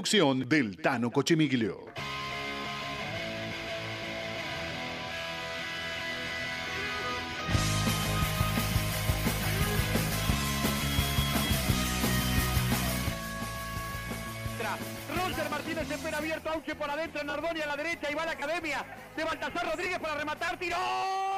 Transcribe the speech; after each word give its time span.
Producción 0.00 0.48
del 0.48 0.78
Tano 0.78 1.10
Cochimiglio. 1.10 1.84
Martínez 15.50 15.90
espera 15.90 16.16
abierto, 16.16 16.48
Auche 16.48 16.74
por 16.74 16.88
adentro, 16.88 17.22
Nardoni 17.22 17.60
a 17.60 17.66
la 17.66 17.76
derecha 17.76 18.10
y 18.10 18.14
va 18.14 18.24
la 18.24 18.32
academia 18.32 18.82
de 19.14 19.24
Baltasar 19.24 19.70
Rodríguez 19.70 19.98
para 19.98 20.14
rematar, 20.14 20.58
tiró. 20.58 21.29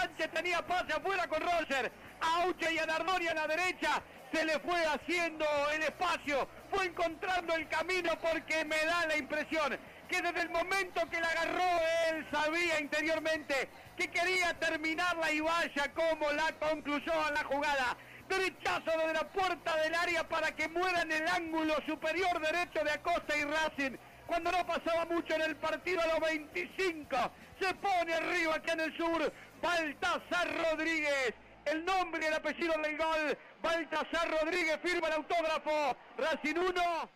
Cancha, 0.00 0.28
tenía 0.28 0.66
pase 0.66 0.92
afuera 0.92 1.26
con 1.28 1.40
Roger, 1.40 1.92
a 2.20 2.42
Auche 2.42 2.72
y 2.72 2.78
a 2.78 2.86
Nardoni 2.86 3.28
a 3.28 3.34
la 3.34 3.46
derecha, 3.46 4.02
se 4.32 4.44
le 4.44 4.58
fue 4.60 4.84
haciendo 4.86 5.44
el 5.74 5.82
espacio, 5.82 6.48
fue 6.70 6.86
encontrando 6.86 7.54
el 7.54 7.68
camino 7.68 8.12
porque 8.20 8.64
me 8.64 8.84
da 8.84 9.06
la 9.06 9.16
impresión 9.16 9.78
que 10.08 10.22
desde 10.22 10.42
el 10.42 10.50
momento 10.50 11.08
que 11.10 11.20
la 11.20 11.28
agarró 11.28 11.80
él 12.08 12.26
sabía 12.32 12.80
interiormente 12.80 13.68
que 13.96 14.08
quería 14.08 14.54
terminarla 14.58 15.30
y 15.30 15.40
vaya 15.40 15.92
como 15.94 16.30
la 16.32 16.52
concluyó 16.58 17.12
a 17.12 17.30
la 17.30 17.44
jugada. 17.44 17.96
Derechazo 18.28 18.90
desde 18.98 19.14
la 19.14 19.28
puerta 19.28 19.76
del 19.76 19.94
área 19.94 20.28
para 20.28 20.54
que 20.54 20.68
muera 20.68 21.02
en 21.02 21.12
el 21.12 21.28
ángulo 21.28 21.74
superior 21.86 22.40
derecho 22.40 22.82
de 22.84 22.92
Acosta 22.92 23.36
y 23.36 23.44
Racing. 23.44 23.96
Cuando 24.30 24.52
no 24.52 24.64
pasaba 24.64 25.06
mucho 25.06 25.34
en 25.34 25.42
el 25.42 25.56
partido 25.56 26.00
a 26.00 26.06
los 26.06 26.20
25, 26.20 27.16
se 27.58 27.74
pone 27.74 28.14
arriba 28.14 28.54
acá 28.54 28.74
en 28.74 28.80
el 28.82 28.96
sur 28.96 29.32
Baltasar 29.60 30.70
Rodríguez. 30.70 31.34
El 31.64 31.84
nombre 31.84 32.22
y 32.22 32.26
el 32.28 32.34
apellido 32.34 32.72
del 32.80 32.96
gol, 32.96 33.36
Baltasar 33.60 34.30
Rodríguez 34.30 34.78
firma 34.84 35.08
el 35.08 35.14
autógrafo. 35.14 35.96
Racing 36.16 36.54
1. 36.58 37.10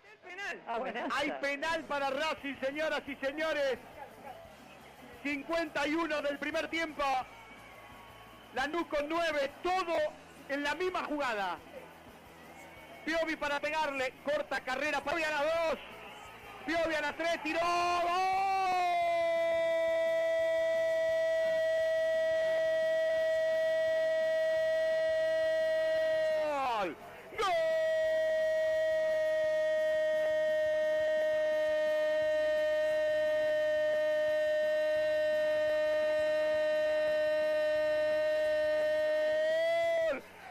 Hay 1.13 1.31
penal 1.41 1.85
para 1.85 2.11
Racing, 2.11 2.57
señoras 2.61 3.03
y 3.07 3.15
señores. 3.25 3.79
51 5.23 6.21
del 6.21 6.39
primer 6.41 6.67
tiempo. 6.67 7.05
Lanús 8.55 8.89
con 8.89 9.09
9, 9.09 9.53
todo 9.63 9.97
en 10.49 10.65
la 10.65 10.75
misma 10.75 11.05
jugada. 11.05 11.59
Piovi 13.05 13.37
para 13.37 13.61
pegarle, 13.61 14.15
corta 14.25 14.61
carrera, 14.63 15.01
Piovi 15.01 15.23
a 15.23 15.31
la 15.31 15.45
2. 15.71 15.94
Piovi 16.67 16.95
a 16.95 17.01
la 17.03 17.13
3, 17.13 17.43
tiró. 17.43 17.61
¡Gol! 26.81 26.97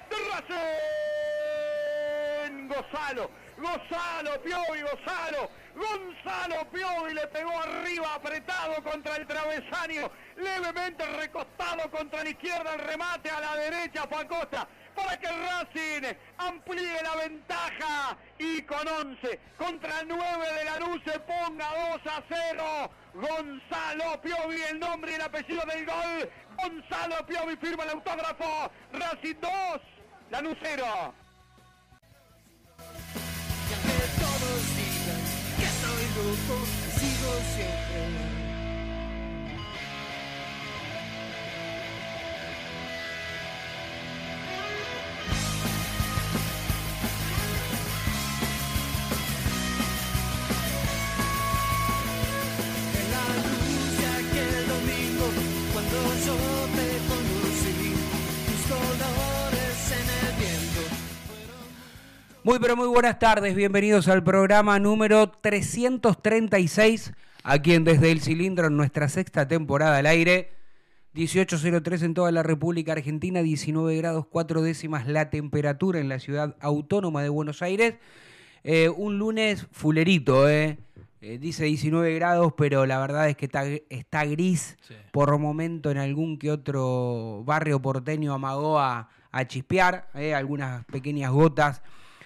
¡De 0.10 0.16
Racing! 0.30 0.94
Gonzalo, 3.74 4.40
Piovi, 4.44 4.82
Gonzalo, 4.82 5.50
Gonzalo 5.76 6.70
Piovi 6.70 7.14
le 7.16 7.26
pegó 7.28 7.60
arriba, 7.60 8.14
apretado 8.14 8.84
contra 8.84 9.16
el 9.16 9.26
travesaño, 9.26 10.12
levemente 10.36 11.04
recostado 11.18 11.90
contra 11.90 12.24
la 12.24 12.30
izquierda, 12.30 12.76
el 12.76 12.82
remate 12.82 13.32
a 13.32 13.40
la 13.40 13.56
derecha, 13.56 14.06
fue 14.08 14.22
Acosta, 14.22 14.68
para 14.94 15.20
que 15.20 15.28
Racing 15.28 16.16
amplíe 16.38 17.02
la 17.02 17.16
ventaja 17.16 18.16
y 18.38 18.62
con 18.62 18.88
11 18.88 19.40
contra 19.58 20.04
9 20.06 20.54
de 20.54 20.66
la 20.66 20.80
luz 20.80 21.02
se 21.04 21.20
ponga 21.22 21.68
2 21.94 22.14
a 22.14 22.24
0. 22.30 22.92
Gonzalo 23.16 24.22
Piovi, 24.22 24.62
el 24.70 24.80
nombre 24.80 25.14
y 25.14 25.16
el 25.16 25.22
apellido 25.22 25.64
del 25.66 25.84
gol. 25.84 26.30
Gonzalo 26.58 27.26
Piovi 27.26 27.56
firma 27.56 27.86
el 27.86 27.90
autógrafo. 27.90 28.72
Racing 28.92 29.40
2, 29.42 29.52
Lanús 30.30 30.58
0. 30.62 31.23
Sigo 36.24 37.34
siempre. 37.56 38.23
Muy 62.46 62.60
pero 62.60 62.76
muy 62.76 62.90
buenas 62.90 63.20
tardes, 63.20 63.56
bienvenidos 63.56 64.10
al 64.10 64.22
programa 64.22 64.78
número 64.78 65.30
336, 65.30 67.14
aquí 67.42 67.74
en 67.74 67.86
Desde 67.86 68.12
el 68.12 68.20
Cilindro, 68.20 68.68
en 68.68 68.76
nuestra 68.76 69.08
sexta 69.08 69.48
temporada 69.48 69.96
al 69.96 70.06
aire. 70.08 70.52
18.03 71.16 72.04
en 72.04 72.14
toda 72.14 72.34
la 72.34 72.44
República 72.44 72.92
Argentina, 72.92 73.42
19 73.42 73.96
grados 73.96 74.26
4 74.30 74.62
décimas 74.62 75.08
la 75.08 75.30
temperatura 75.30 76.02
en 76.02 76.10
la 76.10 76.20
ciudad 76.20 76.58
autónoma 76.60 77.24
de 77.24 77.30
Buenos 77.30 77.62
Aires. 77.62 77.96
Eh, 78.66 78.90
un 78.90 79.20
lunes 79.20 79.66
fulerito, 79.72 80.50
eh. 80.50 80.80
Eh, 81.22 81.38
dice 81.38 81.64
19 81.64 82.14
grados, 82.16 82.52
pero 82.58 82.86
la 82.86 83.00
verdad 83.00 83.30
es 83.30 83.38
que 83.38 83.46
está, 83.46 83.64
está 83.90 84.26
gris 84.26 84.76
por 85.14 85.38
momento 85.40 85.92
en 85.92 85.98
algún 85.98 86.38
que 86.38 86.52
otro 86.52 87.44
barrio 87.46 87.82
porteño 87.82 88.34
amagó 88.34 88.80
a, 88.80 89.08
a 89.32 89.48
chispear, 89.48 90.10
algunas 90.14 90.84
pequeñas 90.88 91.32
gotas 91.32 91.82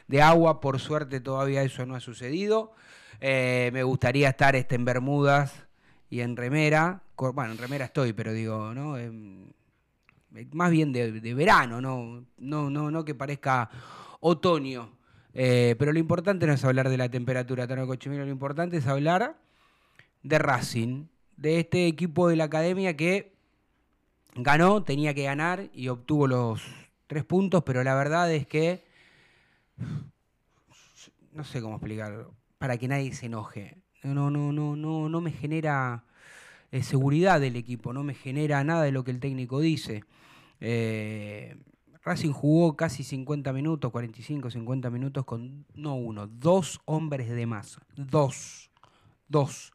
de 0.08 0.22
agua, 0.22 0.60
por 0.62 0.80
suerte 0.80 1.20
todavía 1.20 1.64
eso 1.64 1.86
no 1.86 1.96
ha 1.96 2.00
sucedido. 2.00 2.74
Eh, 3.20 3.70
me 3.74 3.84
gustaría 3.84 4.30
estar 4.30 4.56
este, 4.56 4.76
en 4.76 4.86
Bermudas 4.86 5.54
y 6.10 6.22
en 6.22 6.38
remera, 6.38 7.02
bueno, 7.16 7.52
en 7.52 7.58
remera 7.58 7.86
estoy, 7.86 8.14
pero 8.14 8.32
digo, 8.32 8.74
¿no? 8.74 8.98
Em, 8.98 9.52
más 10.52 10.72
bien 10.72 10.94
de, 10.94 11.12
de 11.12 11.34
verano, 11.34 11.82
¿no? 11.82 12.26
No, 12.38 12.70
no, 12.70 12.92
no 12.92 13.06
que 13.06 13.16
parezca 13.16 13.70
otoño. 14.20 14.92
Eh, 15.34 15.76
pero 15.78 15.94
lo 15.94 16.00
importante 16.00 16.48
no 16.48 16.54
es 16.54 16.64
hablar 16.64 16.90
de 16.90 16.98
la 16.98 17.10
temperatura, 17.10 17.68
Tano 17.68 17.86
Cochimino, 17.86 18.26
lo 18.26 18.32
importante 18.32 18.78
es 18.78 18.88
hablar 18.88 19.38
de 20.24 20.40
Racing, 20.40 21.06
de 21.36 21.60
este 21.60 21.86
equipo 21.86 22.28
de 22.28 22.36
la 22.36 22.46
academia 22.46 22.98
que 22.98 23.34
ganó, 24.36 24.84
tenía 24.84 25.14
que 25.14 25.24
ganar 25.24 25.70
y 25.74 25.90
obtuvo 25.90 26.26
los 26.28 26.64
tres 27.06 27.24
puntos, 27.24 27.64
pero 27.64 27.84
la 27.84 27.94
verdad 27.94 28.34
es 28.34 28.48
que 28.48 28.87
no 31.38 31.44
sé 31.44 31.62
cómo 31.62 31.76
explicarlo, 31.76 32.34
para 32.58 32.78
que 32.78 32.88
nadie 32.88 33.14
se 33.14 33.28
enoje. 33.28 33.78
No, 34.04 34.30
no, 34.32 34.52
no, 34.52 34.76
no, 34.76 35.10
no 35.10 35.22
me 35.22 35.32
genera 35.32 36.04
eh, 36.72 36.84
seguridad 36.84 37.40
del 37.40 37.56
equipo, 37.56 37.94
no 37.94 38.04
me 38.04 38.14
genera 38.14 38.64
nada 38.64 38.84
de 38.84 38.92
lo 38.92 39.04
que 39.04 39.12
el 39.12 39.20
técnico 39.20 39.60
dice. 39.60 40.04
Eh, 40.60 41.58
Racing 42.04 42.32
jugó 42.32 42.76
casi 42.76 43.04
50 43.04 43.54
minutos, 43.54 43.92
45, 43.92 44.50
50 44.50 44.90
minutos 44.90 45.26
con 45.26 45.66
no 45.76 45.96
uno, 45.96 46.28
dos 46.28 46.80
hombres 46.86 47.30
de 47.30 47.46
más. 47.46 47.80
Dos. 47.96 48.72
Dos. 49.28 49.74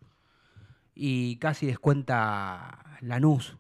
Y 0.95 1.37
casi 1.37 1.67
descuenta 1.67 2.99
Lanús. 3.01 3.57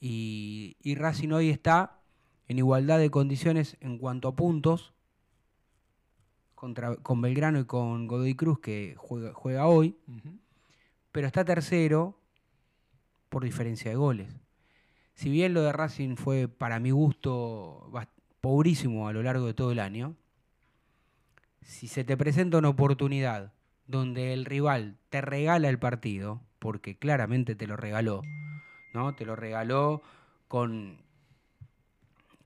Y, 0.00 0.76
y 0.80 0.94
Racing 0.94 1.30
hoy 1.30 1.50
está 1.50 2.00
en 2.46 2.58
igualdad 2.58 2.98
de 2.98 3.10
condiciones 3.10 3.76
en 3.80 3.98
cuanto 3.98 4.28
a 4.28 4.36
puntos 4.36 4.94
contra, 6.58 6.96
con 6.96 7.20
Belgrano 7.20 7.60
y 7.60 7.64
con 7.66 8.08
Godoy 8.08 8.34
Cruz, 8.34 8.58
que 8.58 8.96
juega, 8.98 9.32
juega 9.32 9.68
hoy. 9.68 9.96
Pero 11.12 11.26
está 11.28 11.44
tercero 11.44 12.18
por 13.28 13.44
diferencia 13.44 13.90
de 13.90 13.96
goles. 13.96 14.36
Si 15.14 15.30
bien 15.30 15.54
lo 15.54 15.62
de 15.62 15.72
Racing 15.72 16.16
fue, 16.16 16.48
para 16.48 16.80
mi 16.80 16.90
gusto, 16.90 17.92
pobrísimo 18.40 19.06
a 19.06 19.12
lo 19.12 19.22
largo 19.22 19.46
de 19.46 19.54
todo 19.54 19.70
el 19.70 19.78
año, 19.78 20.16
si 21.62 21.86
se 21.86 22.02
te 22.02 22.16
presenta 22.16 22.58
una 22.58 22.70
oportunidad 22.70 23.52
donde 23.86 24.32
el 24.32 24.44
rival 24.44 24.98
te 25.10 25.20
regala 25.20 25.68
el 25.68 25.78
partido, 25.78 26.40
porque 26.58 26.98
claramente 26.98 27.54
te 27.54 27.68
lo 27.68 27.76
regaló, 27.76 28.22
¿no? 28.94 29.14
Te 29.14 29.24
lo 29.24 29.36
regaló 29.36 30.02
con, 30.48 30.98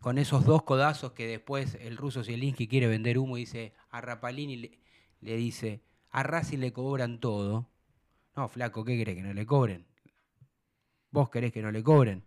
con 0.01 0.19
esos 0.19 0.45
dos 0.45 0.65
codazos 0.65 1.13
que 1.13 1.27
después 1.27 1.79
el 1.81 1.97
ruso 1.97 2.25
Zielinski 2.25 2.69
quiere 2.69 2.89
vender 2.89 3.19
humo 3.19 3.39
y 3.39 3.41
dice 3.41 3.73
a 3.93 4.01
Rapalini 4.01 4.57
le, 4.57 4.79
le 5.21 5.37
dice, 5.37 5.83
a 6.11 6.23
Racing 6.23 6.59
le 6.59 6.73
cobran 6.73 7.21
todo. 7.21 7.69
No, 8.35 8.49
flaco, 8.49 8.85
¿qué 8.85 8.97
querés 8.97 9.17
que 9.17 9.23
no 9.23 9.33
le 9.33 9.47
cobren? 9.47 9.87
¿Vos 11.11 11.31
querés 11.31 11.53
que 11.53 11.63
no 11.63 11.71
le 11.71 11.83
cobren? 11.83 12.25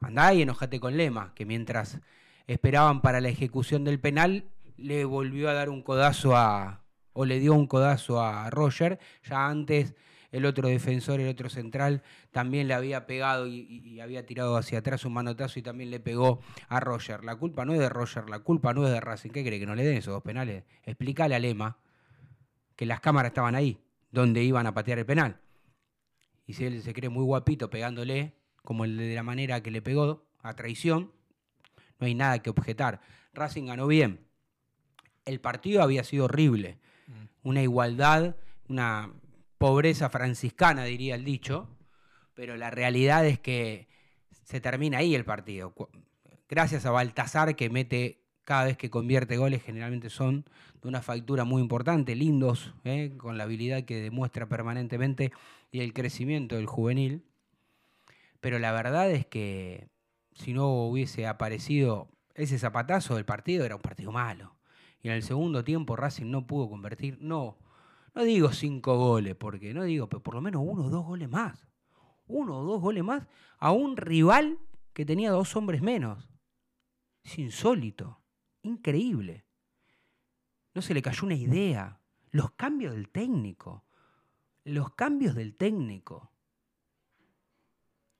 Andá 0.00 0.32
y 0.32 0.42
enojate 0.42 0.78
con 0.78 0.96
Lema, 0.96 1.34
que 1.34 1.44
mientras 1.44 2.00
esperaban 2.46 3.02
para 3.02 3.20
la 3.20 3.28
ejecución 3.28 3.84
del 3.84 3.98
penal, 3.98 4.44
le 4.76 5.04
volvió 5.04 5.48
a 5.50 5.54
dar 5.54 5.68
un 5.68 5.82
codazo 5.82 6.36
a. 6.36 6.84
o 7.12 7.24
le 7.24 7.40
dio 7.40 7.54
un 7.54 7.66
codazo 7.66 8.20
a 8.22 8.48
Roger. 8.50 9.00
Ya 9.24 9.46
antes 9.46 9.94
el 10.36 10.44
otro 10.44 10.68
defensor, 10.68 11.20
el 11.20 11.28
otro 11.28 11.48
central, 11.48 12.02
también 12.30 12.68
le 12.68 12.74
había 12.74 13.06
pegado 13.06 13.46
y, 13.48 14.00
había 14.00 14.26
tirado 14.26 14.56
hacia 14.58 14.80
atrás 14.80 15.06
un 15.06 15.14
manotazo 15.14 15.58
y 15.58 15.62
también 15.62 15.90
le 15.90 15.98
pegó 15.98 16.40
a 16.68 16.78
Roger. 16.78 17.24
La 17.24 17.36
culpa 17.36 17.64
no 17.64 17.72
es 17.72 17.80
de 17.80 17.88
Roger, 17.88 18.28
la 18.28 18.40
culpa 18.40 18.74
no 18.74 18.86
es 18.86 18.92
de 18.92 19.00
Racing. 19.00 19.30
¿Qué 19.30 19.42
cree 19.42 19.58
que 19.58 19.66
no 19.66 19.74
le 19.74 19.82
den 19.82 19.96
esos 19.96 20.12
dos 20.12 20.22
penales? 20.22 20.64
Explícale 20.84 21.34
a 21.34 21.38
Lema 21.38 21.78
que 22.76 22.84
las 22.84 23.00
cámaras 23.00 23.30
estaban 23.30 23.54
ahí, 23.54 23.80
donde 24.10 24.42
iban 24.42 24.66
a 24.66 24.74
patear 24.74 24.98
el 24.98 25.06
penal. 25.06 25.40
Y 26.46 26.52
si 26.52 26.66
él 26.66 26.82
se 26.82 26.92
cree 26.92 27.08
muy 27.08 27.24
guapito 27.24 27.70
pegándole, 27.70 28.34
como 28.62 28.84
el 28.84 28.98
de 28.98 29.14
la 29.14 29.22
manera 29.22 29.62
que 29.62 29.70
le 29.70 29.80
pegó, 29.80 30.26
a 30.42 30.54
traición, 30.54 31.12
no 31.98 32.06
hay 32.06 32.14
nada 32.14 32.40
que 32.40 32.50
objetar. 32.50 33.00
Racing 33.32 33.64
ganó 33.64 33.86
bien. 33.86 34.26
El 35.24 35.40
partido 35.40 35.82
había 35.82 36.04
sido 36.04 36.26
horrible. 36.26 36.78
Una 37.42 37.62
igualdad, 37.62 38.36
una 38.68 39.12
pobreza 39.58 40.08
franciscana, 40.08 40.84
diría 40.84 41.14
el 41.14 41.24
dicho, 41.24 41.68
pero 42.34 42.56
la 42.56 42.70
realidad 42.70 43.26
es 43.26 43.38
que 43.38 43.88
se 44.44 44.60
termina 44.60 44.98
ahí 44.98 45.14
el 45.14 45.24
partido. 45.24 45.74
Gracias 46.48 46.86
a 46.86 46.90
Baltasar 46.90 47.56
que 47.56 47.70
mete 47.70 48.22
cada 48.44 48.64
vez 48.64 48.76
que 48.76 48.90
convierte 48.90 49.36
goles, 49.36 49.62
generalmente 49.62 50.08
son 50.08 50.44
de 50.80 50.88
una 50.88 51.02
factura 51.02 51.44
muy 51.44 51.60
importante, 51.60 52.14
lindos, 52.14 52.74
¿eh? 52.84 53.14
con 53.16 53.36
la 53.36 53.44
habilidad 53.44 53.84
que 53.84 54.00
demuestra 54.00 54.48
permanentemente 54.48 55.32
y 55.72 55.80
el 55.80 55.92
crecimiento 55.92 56.54
del 56.54 56.66
juvenil. 56.66 57.24
Pero 58.40 58.60
la 58.60 58.70
verdad 58.70 59.10
es 59.10 59.26
que 59.26 59.88
si 60.32 60.52
no 60.52 60.68
hubiese 60.68 61.26
aparecido 61.26 62.08
ese 62.34 62.58
zapatazo 62.58 63.16
del 63.16 63.24
partido, 63.24 63.64
era 63.64 63.74
un 63.74 63.82
partido 63.82 64.12
malo. 64.12 64.54
Y 65.02 65.08
en 65.08 65.14
el 65.14 65.22
segundo 65.24 65.64
tiempo 65.64 65.96
Racing 65.96 66.30
no 66.30 66.46
pudo 66.46 66.68
convertir, 66.68 67.18
no, 67.20 67.58
no 68.16 68.24
digo 68.24 68.50
cinco 68.50 68.96
goles, 68.96 69.36
porque 69.36 69.74
no 69.74 69.84
digo, 69.84 70.08
pero 70.08 70.22
por 70.22 70.34
lo 70.34 70.40
menos 70.40 70.62
uno 70.64 70.86
o 70.86 70.90
dos 70.90 71.04
goles 71.04 71.28
más. 71.28 71.68
Uno 72.26 72.60
o 72.60 72.64
dos 72.64 72.80
goles 72.80 73.04
más 73.04 73.28
a 73.58 73.72
un 73.72 73.98
rival 73.98 74.58
que 74.94 75.04
tenía 75.04 75.30
dos 75.30 75.54
hombres 75.54 75.82
menos. 75.82 76.26
Es 77.22 77.38
insólito, 77.38 78.22
increíble. 78.62 79.44
No 80.72 80.80
se 80.80 80.94
le 80.94 81.02
cayó 81.02 81.26
una 81.26 81.34
idea. 81.34 82.00
Los 82.30 82.52
cambios 82.52 82.94
del 82.94 83.10
técnico. 83.10 83.84
Los 84.64 84.94
cambios 84.94 85.34
del 85.34 85.54
técnico. 85.54 86.32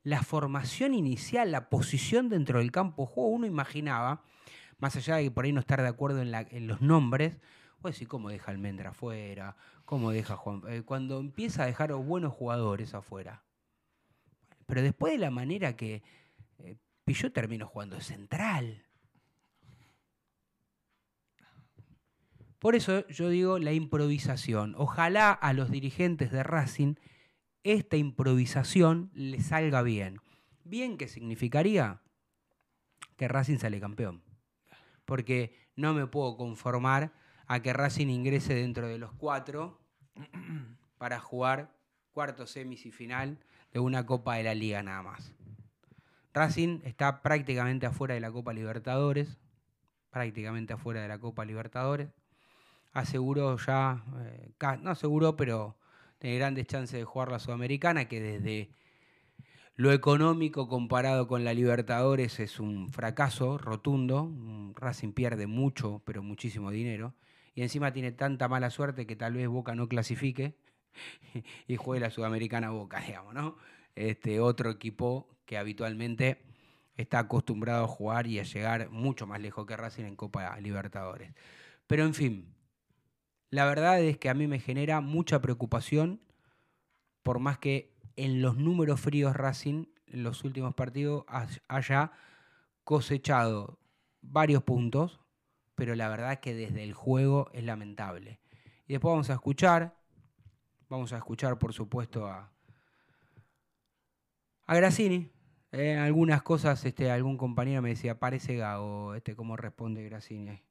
La 0.03 0.23
formación 0.23 0.93
inicial, 0.93 1.51
la 1.51 1.71
posición 1.71 2.29
dentro 2.29 2.59
del 2.59 2.71
campo 2.71 3.05
de 3.07 3.13
juego, 3.13 3.31
uno 3.31 3.47
imaginaba, 3.47 4.23
más 4.79 4.95
allá 4.97 5.17
de 5.17 5.31
por 5.31 5.47
ahí 5.47 5.53
no 5.53 5.61
estar 5.61 5.81
de 5.81 5.89
acuerdo 5.89 6.21
en, 6.21 6.35
en 6.35 6.67
los 6.67 6.83
nombres, 6.83 7.39
pues 7.81 7.95
decir 7.95 8.09
cómo 8.09 8.29
deja 8.29 8.51
Almendra 8.51 8.91
afuera, 8.91 9.57
cómo 9.87 10.11
deja 10.11 10.37
Juan. 10.37 10.63
eh, 10.69 10.83
cuando 10.83 11.19
empieza 11.19 11.63
a 11.63 11.67
dejar 11.67 11.95
buenos 11.95 12.35
jugadores 12.35 12.93
afuera. 12.93 13.45
Pero 14.67 14.83
después 14.83 15.13
de 15.13 15.19
la 15.19 15.31
manera 15.31 15.77
que 15.77 16.03
eh, 16.59 16.77
Pilló 17.05 17.33
terminó 17.33 17.67
jugando 17.67 18.01
central. 18.01 18.85
Por 22.59 22.75
eso 22.75 23.07
yo 23.09 23.29
digo 23.29 23.59
la 23.61 23.73
improvisación. 23.73 24.75
Ojalá 24.77 25.31
a 25.31 25.53
los 25.53 25.71
dirigentes 25.71 26.33
de 26.33 26.43
Racing 26.43 26.97
esta 27.63 27.97
improvisación 27.97 29.11
le 29.15 29.41
salga 29.41 29.83
bien. 29.83 30.21
Bien 30.65 30.97
que 30.99 31.07
significaría 31.07 32.01
que 33.17 33.29
Racing 33.29 33.59
sale 33.59 33.79
campeón. 33.79 34.23
Porque 35.05 35.55
no 35.77 35.95
me 35.95 36.09
puedo 36.09 36.37
conformar 36.37 37.13
a 37.47 37.61
que 37.61 37.73
Racing 37.73 38.09
ingrese 38.09 38.55
dentro 38.55 38.89
de 38.89 38.99
los 38.99 39.13
cuatro 39.13 39.79
para 40.99 41.21
jugar 41.21 41.75
cuarto, 42.13 42.47
semis 42.47 42.87
y 42.87 42.91
final 42.91 43.39
de 43.73 43.81
una 43.81 44.07
Copa 44.07 44.37
de 44.37 44.45
la 44.45 44.55
Liga 44.55 44.83
nada 44.83 45.03
más. 45.03 45.35
Racing 46.33 46.81
está 46.85 47.23
prácticamente 47.23 47.87
afuera 47.87 48.15
de 48.15 48.21
la 48.21 48.31
Copa 48.31 48.53
Libertadores, 48.53 49.39
prácticamente 50.11 50.73
afuera 50.73 51.03
de 51.03 51.09
la 51.09 51.19
Copa 51.19 51.45
Libertadores. 51.45 52.11
Aseguró 52.93 53.57
ya, 53.59 54.03
eh, 54.21 54.53
no 54.81 54.91
aseguró, 54.91 55.37
pero 55.37 55.77
tiene 56.19 56.39
grandes 56.39 56.67
chances 56.67 56.99
de 56.99 57.05
jugar 57.05 57.31
la 57.31 57.39
Sudamericana, 57.39 58.07
que 58.07 58.21
desde 58.21 58.71
lo 59.75 59.93
económico 59.93 60.69
comparado 60.69 61.29
con 61.29 61.45
la 61.45 61.53
Libertadores 61.53 62.41
es 62.41 62.59
un 62.61 62.89
fracaso 62.89 63.59
rotundo. 63.59 64.31
Racing 64.75 65.13
pierde 65.13 65.47
mucho, 65.47 66.01
pero 66.07 66.23
muchísimo 66.23 66.71
dinero. 66.71 67.15
Y 67.57 67.63
encima 67.63 67.91
tiene 67.91 68.13
tanta 68.13 68.49
mala 68.49 68.69
suerte 68.69 69.07
que 69.07 69.17
tal 69.17 69.33
vez 69.33 69.49
Boca 69.49 69.75
no 69.75 69.89
clasifique 69.89 70.55
y 71.67 71.77
juegue 71.77 72.03
la 72.03 72.11
Sudamericana 72.11 72.71
Boca, 72.71 73.01
digamos, 73.01 73.33
¿no? 73.35 73.57
Este 73.95 74.41
otro 74.41 74.71
equipo 74.71 75.27
que 75.47 75.57
habitualmente 75.57 76.43
está 76.97 77.19
acostumbrado 77.21 77.85
a 77.85 77.89
jugar 77.89 78.27
y 78.27 78.39
a 78.39 78.43
llegar 78.43 78.91
mucho 78.91 79.27
más 79.27 79.41
lejos 79.41 79.67
que 79.67 79.75
Racing 79.75 80.05
en 80.05 80.17
Copa 80.17 80.61
Libertadores. 80.61 81.33
Pero 81.87 82.05
en 82.05 82.13
fin, 82.13 82.55
la 83.49 83.65
verdad 83.65 84.03
es 84.03 84.19
que 84.19 84.29
a 84.29 84.35
mí 84.35 84.47
me 84.47 84.61
genera 84.61 85.01
mucha 85.01 85.41
preocupación, 85.41 86.21
por 87.23 87.39
más 87.39 87.57
que 87.59 87.97
en 88.17 88.43
los 88.43 88.59
números 88.59 89.01
fríos 89.01 89.35
Racing 89.35 89.87
en 90.09 90.23
los 90.23 90.45
últimos 90.45 90.75
partidos 90.75 91.25
haya 91.69 92.13
cosechado 92.85 93.79
varios 94.21 94.63
puntos, 94.63 95.21
pero 95.77 95.95
la 95.95 96.09
verdad 96.09 96.41
que 96.41 96.55
desde 96.55 96.83
el 96.83 96.95
juego 96.95 97.49
es 97.53 97.63
lamentable. 97.63 98.41
Y 98.89 98.95
después 98.95 99.13
vamos 99.13 99.31
a 99.31 99.35
escuchar, 99.35 99.95
vamos 100.89 101.13
a 101.13 101.19
escuchar 101.19 101.59
por 101.59 101.73
supuesto 101.73 102.27
a, 102.27 102.51
a 104.67 104.75
Grassini. 104.75 105.31
Eh, 105.73 105.97
algunas 105.97 106.43
cosas, 106.43 106.85
este, 106.85 107.11
algún 107.11 107.37
compañero 107.37 107.83
me 107.83 107.91
decía, 107.91 108.19
parece 108.19 108.57
Gago, 108.57 109.15
este, 109.15 109.37
cómo 109.37 109.57
responde 109.57 110.03
Grassini. 110.03 110.63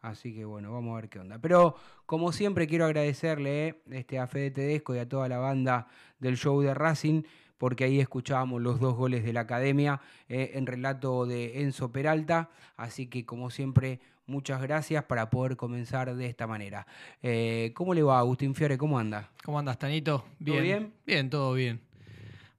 Así 0.00 0.34
que 0.34 0.44
bueno, 0.44 0.72
vamos 0.72 0.92
a 0.92 1.00
ver 1.00 1.10
qué 1.10 1.18
onda. 1.18 1.38
Pero 1.38 1.76
como 2.06 2.32
siempre 2.32 2.66
quiero 2.66 2.86
agradecerle 2.86 3.82
este, 3.90 4.18
a 4.18 4.26
Fede 4.26 4.52
Tedesco 4.52 4.94
y 4.94 4.98
a 4.98 5.08
toda 5.08 5.28
la 5.28 5.38
banda 5.38 5.88
del 6.18 6.36
show 6.36 6.60
de 6.62 6.72
Racing, 6.72 7.22
porque 7.58 7.84
ahí 7.84 8.00
escuchábamos 8.00 8.60
los 8.62 8.80
dos 8.80 8.94
goles 8.94 9.24
de 9.24 9.32
la 9.32 9.40
academia 9.40 10.00
eh, 10.28 10.52
en 10.54 10.66
relato 10.66 11.26
de 11.26 11.62
Enzo 11.62 11.90
Peralta. 11.92 12.50
Así 12.76 13.06
que 13.06 13.24
como 13.24 13.50
siempre, 13.50 14.00
muchas 14.26 14.60
gracias 14.60 15.04
para 15.04 15.30
poder 15.30 15.56
comenzar 15.56 16.14
de 16.14 16.26
esta 16.26 16.46
manera. 16.46 16.86
Eh, 17.22 17.72
¿Cómo 17.74 17.94
le 17.94 18.02
va, 18.02 18.18
Agustín 18.18 18.54
Fiore? 18.54 18.78
¿Cómo 18.78 18.98
anda? 18.98 19.30
¿Cómo 19.44 19.58
andas, 19.58 19.78
Tanito? 19.78 20.24
Bien. 20.38 20.62
bien? 20.62 20.92
Bien, 21.06 21.30
todo 21.30 21.54
bien. 21.54 21.80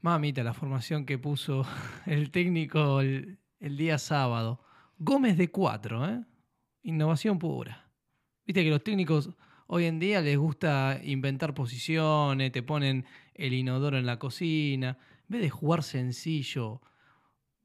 Mamita, 0.02 0.44
la 0.44 0.54
formación 0.54 1.06
que 1.06 1.18
puso 1.18 1.66
el 2.06 2.32
técnico 2.32 3.02
el, 3.02 3.40
el 3.60 3.78
día 3.78 3.98
sábado. 3.98 4.62
Gómez 5.00 5.38
de 5.38 5.50
cuatro, 5.50 6.08
¿eh? 6.08 6.24
Innovación 6.84 7.38
pura. 7.38 7.88
Viste 8.46 8.64
que 8.64 8.70
los 8.70 8.84
técnicos 8.84 9.30
hoy 9.68 9.86
en 9.86 10.00
día 10.00 10.22
les 10.22 10.38
gusta 10.38 11.00
inventar 11.04 11.54
posiciones, 11.54 12.52
te 12.52 12.64
ponen 12.64 13.06
el 13.38 13.54
inodoro 13.54 13.98
en 13.98 14.06
la 14.06 14.20
cocina. 14.20 14.98
En 15.22 15.28
vez 15.30 15.42
de 15.42 15.50
jugar 15.50 15.84
sencillo, 15.84 16.82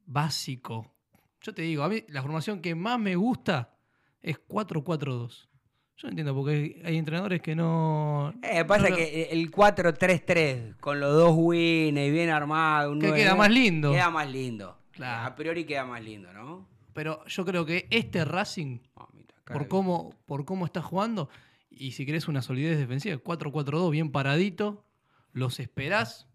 básico. 0.07 0.95
Yo 1.41 1.55
te 1.55 1.63
digo, 1.63 1.83
a 1.83 1.89
mí 1.89 2.05
la 2.09 2.23
formación 2.23 2.61
que 2.61 2.75
más 2.75 2.99
me 2.99 3.17
gusta 3.17 3.75
es 4.21 4.39
4-4-2. 4.47 5.49
Yo 5.97 6.09
entiendo 6.09 6.35
porque 6.35 6.83
hay 6.85 6.97
entrenadores 6.97 7.41
que 7.43 7.55
no. 7.55 8.35
Eh, 8.43 8.65
pasa 8.65 8.89
no 8.89 8.97
que 8.97 9.29
el 9.31 9.51
4-3-3 9.51 10.77
con 10.79 10.99
los 10.99 11.13
dos 11.15 11.33
wins 11.37 11.99
y 11.99 12.11
bien 12.11 12.31
armado. 12.31 12.91
un 12.91 12.99
Que 12.99 13.09
nueve, 13.09 13.23
queda 13.23 13.35
más 13.35 13.51
lindo. 13.51 13.93
Queda 13.93 14.11
más 14.11 14.31
lindo. 14.31 14.79
Claro. 14.93 15.27
A 15.27 15.37
priori 15.37 15.65
queda 15.65 15.85
más 15.85 16.03
lindo, 16.03 16.33
¿no? 16.33 16.69
Pero 16.93 17.25
yo 17.27 17.45
creo 17.45 17.65
que 17.65 17.87
este 17.91 18.25
Racing, 18.25 18.81
Mamita, 18.97 19.35
cara 19.45 19.59
por 19.59 19.69
cómo, 19.69 20.15
por 20.27 20.45
cómo 20.45 20.67
está 20.67 20.83
jugando, 20.83 21.29
y 21.71 21.93
si 21.93 22.05
querés 22.05 22.29
una 22.29 22.43
solidez 22.43 22.79
defensiva, 22.79 23.17
4-4-2, 23.17 23.91
bien 23.91 24.13
paradito, 24.13 24.85
los 25.33 25.61
esperás 25.61 26.29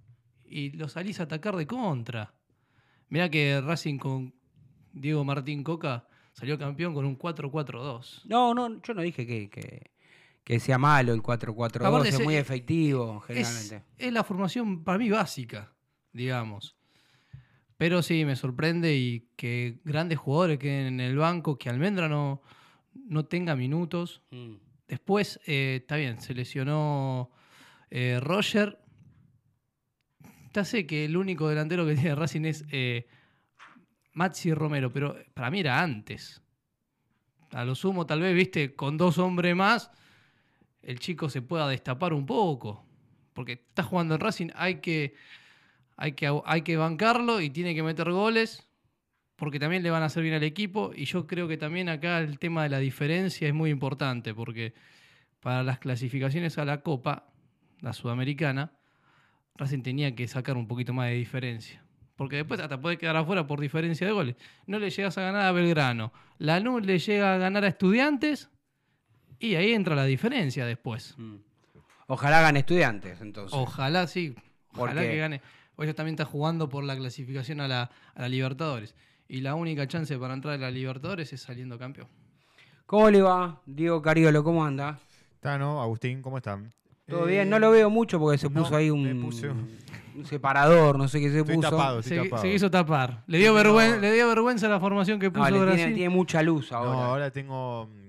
y 0.45 0.71
los 0.71 0.93
salís 0.93 1.19
a 1.19 1.23
atacar 1.23 1.55
de 1.55 1.67
contra. 1.67 2.33
Mirá 3.09 3.29
que 3.29 3.61
Racing 3.61 3.97
con 3.97 4.33
Diego 4.93 5.23
Martín 5.23 5.63
Coca 5.63 6.07
salió 6.33 6.57
campeón 6.57 6.93
con 6.93 7.05
un 7.05 7.17
4-4-2. 7.17 8.21
No, 8.25 8.53
no, 8.53 8.81
yo 8.81 8.93
no 8.93 9.01
dije 9.01 9.25
que, 9.25 9.49
que, 9.49 9.91
que 10.43 10.59
sea 10.59 10.77
malo 10.77 11.13
el 11.13 11.21
4-4-2, 11.21 11.85
Aparte, 11.87 12.09
es 12.09 12.15
se- 12.17 12.23
muy 12.23 12.35
efectivo 12.35 13.23
Es, 13.29 13.47
generalmente. 13.47 13.83
es 13.97 14.13
la 14.13 14.23
formación 14.23 14.83
para 14.83 14.97
mí 14.97 15.09
básica, 15.09 15.73
digamos. 16.13 16.75
Pero 17.77 18.01
sí, 18.01 18.25
me 18.25 18.35
sorprende 18.35 18.95
y 18.95 19.29
que 19.35 19.79
grandes 19.83 20.17
jugadores 20.17 20.57
queden 20.57 20.87
en 20.87 20.99
el 20.99 21.15
banco, 21.17 21.57
que 21.59 21.69
Almendra 21.69 22.09
no, 22.09 22.41
no 22.93 23.25
tenga 23.25 23.55
minutos. 23.55 24.23
Mm. 24.31 24.55
Después, 24.87 25.39
eh, 25.45 25.77
está 25.81 25.95
bien, 25.97 26.19
se 26.21 26.33
lesionó 26.33 27.29
eh, 27.91 28.19
Roger. 28.21 28.79
Ya 30.57 30.65
sé 30.65 30.87
que 30.87 31.05
el 31.05 31.15
único 31.15 31.47
delantero 31.47 31.85
que 31.85 31.93
tiene 31.93 32.15
Racing 32.15 32.45
es 32.45 32.65
eh, 32.71 33.05
Maxi 34.13 34.55
Romero, 34.55 34.91
pero 34.91 35.15
para 35.35 35.51
mí 35.51 35.59
era 35.59 35.83
antes. 35.83 36.41
A 37.51 37.63
lo 37.63 37.75
sumo, 37.75 38.07
tal 38.07 38.21
vez, 38.21 38.33
viste, 38.33 38.73
con 38.73 38.97
dos 38.97 39.19
hombres 39.19 39.55
más, 39.55 39.91
el 40.81 40.97
chico 40.97 41.29
se 41.29 41.43
pueda 41.43 41.67
destapar 41.67 42.11
un 42.11 42.25
poco. 42.25 42.87
Porque 43.33 43.51
está 43.69 43.83
jugando 43.83 44.15
en 44.15 44.19
Racing, 44.19 44.47
hay 44.55 44.81
que, 44.81 45.13
hay 45.95 46.13
que, 46.13 46.41
hay 46.43 46.63
que 46.63 46.75
bancarlo 46.75 47.39
y 47.39 47.51
tiene 47.51 47.75
que 47.75 47.83
meter 47.83 48.09
goles. 48.09 48.67
Porque 49.35 49.59
también 49.59 49.83
le 49.83 49.91
van 49.91 50.01
a 50.01 50.07
hacer 50.07 50.23
bien 50.23 50.33
al 50.33 50.43
equipo. 50.43 50.91
Y 50.95 51.05
yo 51.05 51.27
creo 51.27 51.47
que 51.47 51.57
también 51.57 51.87
acá 51.87 52.17
el 52.17 52.39
tema 52.39 52.63
de 52.63 52.69
la 52.69 52.79
diferencia 52.79 53.47
es 53.47 53.53
muy 53.53 53.69
importante. 53.69 54.33
Porque 54.33 54.73
para 55.39 55.61
las 55.61 55.77
clasificaciones 55.77 56.57
a 56.57 56.65
la 56.65 56.81
Copa, 56.81 57.31
la 57.79 57.93
Sudamericana, 57.93 58.71
Racing 59.57 59.81
tenía 59.81 60.15
que 60.15 60.27
sacar 60.27 60.57
un 60.57 60.67
poquito 60.67 60.93
más 60.93 61.07
de 61.09 61.15
diferencia. 61.15 61.83
Porque 62.15 62.37
después 62.37 62.59
hasta 62.59 62.81
puede 62.81 62.97
quedar 62.97 63.15
afuera 63.15 63.45
por 63.45 63.59
diferencia 63.59 64.07
de 64.07 64.13
goles. 64.13 64.35
No 64.65 64.79
le 64.79 64.89
llegas 64.89 65.17
a 65.17 65.21
ganar 65.21 65.45
a 65.45 65.51
Belgrano. 65.51 66.11
Lanús 66.39 66.85
le 66.85 66.97
llega 66.97 67.35
a 67.35 67.37
ganar 67.37 67.63
a 67.63 67.67
Estudiantes. 67.67 68.49
Y 69.39 69.55
ahí 69.55 69.73
entra 69.73 69.95
la 69.95 70.05
diferencia 70.05 70.65
después. 70.65 71.13
Mm. 71.17 71.35
Ojalá 72.07 72.39
hagan 72.39 72.57
estudiantes, 72.57 73.21
entonces. 73.21 73.57
Ojalá, 73.57 74.07
sí. 74.07 74.33
Ojalá 74.73 75.01
que 75.01 75.17
gane. 75.17 75.41
O 75.75 75.83
ellos 75.83 75.95
también 75.95 76.13
está 76.15 76.25
jugando 76.25 76.69
por 76.69 76.83
la 76.83 76.95
clasificación 76.95 77.59
a 77.61 77.67
la, 77.67 77.91
a 78.15 78.21
la 78.21 78.29
Libertadores. 78.29 78.95
Y 79.27 79.41
la 79.41 79.55
única 79.55 79.87
chance 79.87 80.17
para 80.17 80.33
entrar 80.33 80.55
a 80.55 80.57
la 80.57 80.71
Libertadores 80.71 81.33
es 81.33 81.41
saliendo 81.41 81.77
campeón. 81.77 82.07
¿Cómo 82.85 83.09
le 83.11 83.21
va? 83.21 83.61
Diego 83.65 84.01
Cariolo, 84.01 84.43
¿cómo 84.43 84.65
anda? 84.65 84.99
Tano, 85.41 85.81
Agustín, 85.81 86.21
¿cómo 86.21 86.37
están? 86.37 86.73
¿Todo 87.07 87.27
Eh, 87.27 87.31
bien? 87.31 87.49
No 87.49 87.57
lo 87.59 87.71
veo 87.71 87.89
mucho 87.89 88.19
porque 88.19 88.37
se 88.37 88.49
no, 88.49 88.61
puso 88.63 88.75
ahí 88.75 88.89
un, 88.89 89.21
puse 89.21 89.49
un- 89.49 89.77
un 90.15 90.25
separador, 90.25 90.97
no 90.97 91.07
sé 91.07 91.19
qué 91.19 91.29
se 91.31 91.39
Estoy 91.39 91.55
puso. 91.55 91.69
tapado, 91.69 91.99
estoy 91.99 92.17
Se, 92.17 92.23
tapado. 92.25 92.41
se 92.41 92.51
quiso 92.51 92.71
tapar. 92.71 93.23
Le 93.27 93.37
dio, 93.37 93.53
No. 93.53 93.59
vergüen- 93.59 93.99
le 93.99 94.11
dio 94.13 94.27
vergüenza 94.27 94.67
la 94.67 94.79
formación 94.79 95.19
que 95.19 95.31
puso 95.31 95.49
No, 95.49 95.61
Brasil. 95.61 95.77
tiene, 95.77 95.93
tiene 95.95 96.09
mucha 96.09 96.41
luz 96.41 96.71
ahora. 96.71 96.91
No, 96.91 97.01
ahora 97.03 97.31
tengo. 97.31 97.87
mm, 97.87 98.07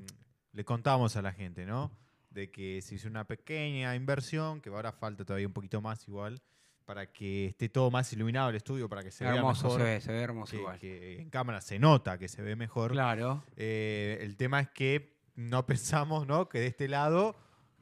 Le 0.54 0.64
contábamos 0.64 1.14
a 1.16 1.22
la 1.22 1.32
gente, 1.32 1.64
¿no? 1.64 1.92
De 2.30 2.50
que 2.50 2.82
se 2.82 2.96
hizo 2.96 3.06
una 3.06 3.22
pequeña 3.24 3.94
inversión, 3.94 4.60
que 4.60 4.70
ahora 4.70 4.90
falta 4.90 5.24
todavía 5.24 5.46
un 5.46 5.52
poquito 5.52 5.80
más 5.80 6.08
igual, 6.08 6.40
para 6.84 7.06
que 7.12 7.46
esté 7.46 7.68
todo 7.68 7.92
más 7.92 8.12
iluminado 8.12 8.48
el 8.50 8.56
estudio, 8.56 8.88
para 8.88 9.04
que 9.04 9.12
se 9.12 9.22
vea 9.22 9.36
hermoso 9.36 9.64
mejor. 9.64 9.80
se 9.80 9.84
ve, 9.86 10.00
se 10.00 10.10
ve 10.12 10.20
hermoso 10.22 10.50
que, 10.52 10.56
igual. 10.58 10.78
que 10.80 11.20
en 11.20 11.30
cámara 11.30 11.60
se 11.60 11.78
nota 11.78 12.18
que 12.18 12.26
se 12.26 12.42
ve 12.42 12.56
mejor. 12.56 12.90
Claro. 12.90 13.44
Eh, 13.56 14.18
el 14.22 14.36
tema 14.36 14.58
es 14.60 14.68
que 14.70 15.14
no 15.36 15.64
pensamos, 15.66 16.26
¿no? 16.26 16.48
Que 16.48 16.58
de 16.58 16.66
este 16.66 16.88
lado 16.88 17.36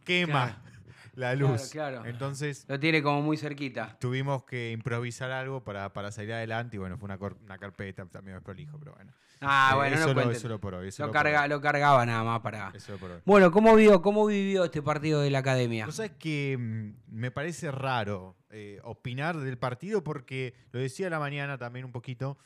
quema 0.05 0.63
la 1.17 1.33
Claro, 1.35 1.49
luz. 1.53 1.71
claro. 1.71 2.05
Entonces 2.05 2.65
Lo 2.69 2.79
tiene 2.79 3.03
como 3.03 3.21
muy 3.23 3.37
cerquita. 3.37 3.97
tuvimos 3.99 4.45
que 4.45 4.71
improvisar 4.71 5.31
algo 5.33 5.65
para, 5.65 5.93
para 5.93 6.13
salir 6.13 6.33
adelante 6.35 6.77
y 6.77 6.79
bueno, 6.79 6.97
fue 6.99 7.07
una, 7.07 7.19
una 7.43 7.59
carpeta 7.59 8.07
también 8.07 8.41
prolijo, 8.43 8.79
pero 8.79 8.93
bueno. 8.95 9.13
Ah, 9.41 9.71
Eh, 9.73 9.77
bueno, 9.77 9.97
eso 9.97 10.15
no 10.15 10.25
lo- 10.25 10.31
eso 10.31 10.49
lo 10.49 10.61
por 10.61 10.75
hoy, 10.75 10.89
eso 10.89 11.03
Lo, 11.03 11.09
lo 11.09 11.13
por 11.13 11.23
carga, 11.23 11.43
hoy. 11.43 11.49
lo 11.49 11.61
cargaba 11.61 12.07
nada 12.07 12.23
más 12.25 12.41
para... 12.41 12.71
Eso 12.75 12.93
lo 12.93 12.99
por 12.99 13.11
hoy. 13.11 13.21
Bueno, 13.25 13.51
¿cómo 13.51 13.75
vivió, 13.75 14.01
cómo 14.01 14.25
vivió 14.27 14.65
este 14.65 14.81
partido 14.83 15.21
de 15.21 15.31
la 15.31 15.41
academia? 15.41 15.85
Vos 15.87 15.97
sabés 15.97 16.13
que 16.13 16.57
mm, 16.59 16.93
me 17.09 17.31
parece 17.31 17.71
raro 17.71 18.37
eh, 18.51 18.81
opinar 18.85 19.37
del 19.37 19.59
partido 19.59 20.03
porque 20.05 20.55
lo 20.73 20.81
decía 20.81 21.09
a 21.09 21.11
la 21.11 21.19
mañana 21.19 21.59
también 21.59 21.85
un 21.85 21.93
poquito. 21.93 22.39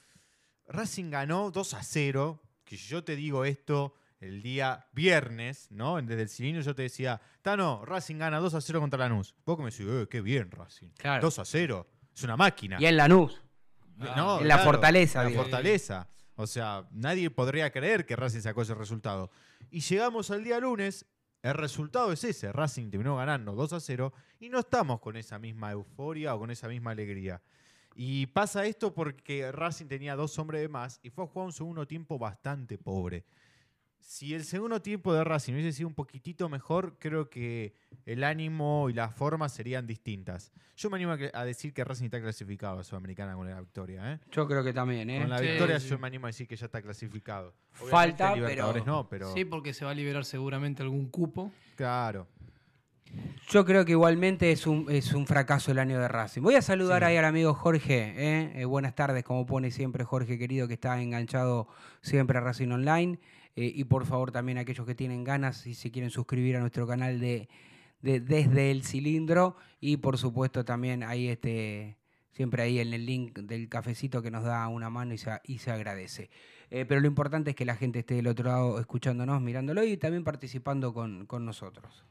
Racing 0.68 1.10
ganó 1.10 1.50
2 1.50 1.74
a 1.74 1.82
0. 1.82 2.40
Que 2.64 2.76
si 2.76 2.88
yo 2.88 3.02
te 3.02 3.16
digo 3.16 3.44
esto 3.44 3.94
el 4.20 4.42
día 4.42 4.86
viernes, 4.92 5.68
¿no? 5.70 6.00
Desde 6.00 6.22
el 6.22 6.28
cilindro 6.28 6.62
yo 6.62 6.74
te 6.74 6.82
decía, 6.82 7.20
Tano, 7.42 7.84
Racing 7.84 8.16
gana 8.18 8.38
2 8.38 8.54
a 8.54 8.60
0 8.60 8.80
contra 8.80 8.98
Lanús. 8.98 9.34
Vos 9.44 9.56
que 9.56 9.62
me 9.62 9.70
decís, 9.70 9.86
eh, 9.88 10.06
qué 10.10 10.20
bien 10.20 10.50
Racing. 10.50 10.88
Claro. 10.98 11.22
2 11.22 11.38
a 11.38 11.44
0. 11.44 11.86
Es 12.14 12.22
una 12.22 12.36
máquina. 12.36 12.76
Y 12.78 12.86
en 12.86 12.96
Lanús. 12.96 13.40
No, 13.96 14.40
En 14.40 14.48
la 14.48 14.58
fortaleza, 14.58 15.20
en 15.20 15.24
La 15.24 15.30
digo. 15.30 15.42
fortaleza. 15.42 16.08
O 16.36 16.46
sea, 16.46 16.86
nadie 16.90 17.28
podría 17.30 17.70
creer 17.70 18.06
que 18.06 18.16
Racing 18.16 18.40
sacó 18.40 18.62
ese 18.62 18.74
resultado. 18.74 19.30
Y 19.70 19.80
llegamos 19.80 20.30
al 20.30 20.42
día 20.42 20.58
lunes, 20.58 21.04
el 21.42 21.54
resultado 21.54 22.12
es 22.12 22.24
ese. 22.24 22.50
Racing 22.52 22.90
terminó 22.90 23.16
ganando 23.16 23.52
2 23.54 23.72
a 23.74 23.80
0 23.80 24.12
y 24.38 24.48
no 24.48 24.58
estamos 24.60 25.00
con 25.00 25.16
esa 25.16 25.38
misma 25.38 25.72
euforia 25.72 26.34
o 26.34 26.38
con 26.38 26.50
esa 26.50 26.68
misma 26.68 26.92
alegría. 26.92 27.42
Y 27.94 28.26
pasa 28.28 28.64
esto 28.64 28.94
porque 28.94 29.50
Racing 29.52 29.86
tenía 29.86 30.16
dos 30.16 30.38
hombres 30.38 30.62
de 30.62 30.68
más 30.68 31.00
y 31.02 31.10
fue 31.10 31.24
a 31.24 31.26
jugar 31.26 31.46
un 31.46 31.52
segundo 31.52 31.86
tiempo 31.86 32.18
bastante 32.18 32.78
pobre. 32.78 33.24
Si 34.00 34.34
el 34.34 34.44
segundo 34.44 34.82
tiempo 34.82 35.12
de 35.14 35.22
Racing 35.24 35.52
hubiese 35.52 35.72
sido 35.72 35.88
un 35.88 35.94
poquitito 35.94 36.48
mejor, 36.48 36.96
creo 36.98 37.28
que 37.30 37.74
el 38.06 38.24
ánimo 38.24 38.88
y 38.90 38.92
las 38.94 39.14
formas 39.14 39.52
serían 39.52 39.86
distintas. 39.86 40.52
Yo 40.76 40.90
me 40.90 40.96
animo 40.96 41.12
a 41.32 41.44
decir 41.44 41.72
que 41.72 41.84
Racing 41.84 42.06
está 42.06 42.20
clasificado 42.20 42.78
a 42.80 42.84
Sudamericana 42.84 43.34
con 43.34 43.48
la 43.48 43.60
victoria. 43.60 44.14
¿eh? 44.14 44.18
Yo 44.32 44.48
creo 44.48 44.64
que 44.64 44.72
también, 44.72 45.10
¿eh? 45.10 45.20
Con 45.20 45.30
la 45.30 45.38
Sí, 45.38 45.46
victoria 45.46 45.78
sí. 45.78 45.88
yo 45.88 45.98
me 45.98 46.06
animo 46.08 46.26
a 46.26 46.30
decir 46.30 46.48
que 46.48 46.56
ya 46.56 46.66
está 46.66 46.82
clasificado. 46.82 47.54
Falta, 47.72 48.34
Libertadores 48.34 48.82
pero- 48.82 48.92
no, 48.96 49.08
pero 49.08 49.32
Sí, 49.34 49.44
porque 49.44 49.72
se 49.74 49.84
va 49.84 49.90
a 49.92 49.94
liberar 49.94 50.24
seguramente 50.24 50.82
algún 50.82 51.08
cupo. 51.08 51.52
claro. 51.76 52.26
Yo 53.48 53.64
creo 53.64 53.84
que 53.84 53.90
igualmente 53.92 54.52
es 54.52 54.68
un, 54.68 54.86
es 54.88 55.12
un 55.14 55.26
fracaso 55.26 55.72
el 55.72 55.80
año 55.80 55.98
de 55.98 56.06
Racing. 56.06 56.42
Voy 56.42 56.54
a 56.54 56.62
saludar 56.62 57.02
Sí. 57.02 57.06
ahí 57.06 57.16
al 57.16 57.24
amigo 57.24 57.52
Jorge. 57.54 58.14
¿eh? 58.16 58.52
Eh, 58.54 58.64
buenas 58.64 58.94
tardes, 58.94 59.24
como 59.24 59.46
pone 59.46 59.72
siempre 59.72 60.04
Jorge 60.04 60.38
querido, 60.38 60.68
que 60.68 60.74
está 60.74 61.00
enganchado 61.02 61.66
siempre 62.02 62.38
a 62.38 62.40
Racing 62.40 62.68
Online. 62.70 63.18
Eh, 63.56 63.72
y 63.74 63.84
por 63.84 64.06
favor 64.06 64.32
también 64.32 64.58
aquellos 64.58 64.86
que 64.86 64.94
tienen 64.94 65.24
ganas, 65.24 65.58
si 65.58 65.74
se 65.74 65.90
quieren 65.90 66.10
suscribir 66.10 66.56
a 66.56 66.60
nuestro 66.60 66.86
canal 66.86 67.20
de, 67.20 67.48
de 68.00 68.20
Desde 68.20 68.70
el 68.70 68.84
Cilindro. 68.84 69.56
Y 69.80 69.96
por 69.98 70.18
supuesto 70.18 70.64
también 70.64 71.02
ahí 71.02 71.28
este, 71.28 71.96
siempre 72.32 72.62
ahí 72.62 72.78
en 72.78 72.92
el 72.94 73.06
link 73.06 73.38
del 73.38 73.68
cafecito 73.68 74.22
que 74.22 74.30
nos 74.30 74.44
da 74.44 74.66
una 74.68 74.90
mano 74.90 75.14
y 75.14 75.18
se, 75.18 75.30
y 75.44 75.58
se 75.58 75.70
agradece. 75.70 76.30
Eh, 76.70 76.84
pero 76.86 77.00
lo 77.00 77.08
importante 77.08 77.50
es 77.50 77.56
que 77.56 77.64
la 77.64 77.74
gente 77.74 77.98
esté 77.98 78.14
del 78.14 78.28
otro 78.28 78.48
lado 78.48 78.78
escuchándonos, 78.78 79.42
mirándolo 79.42 79.84
y 79.84 79.96
también 79.96 80.22
participando 80.22 80.94
con, 80.94 81.26
con 81.26 81.44
nosotros. 81.44 82.04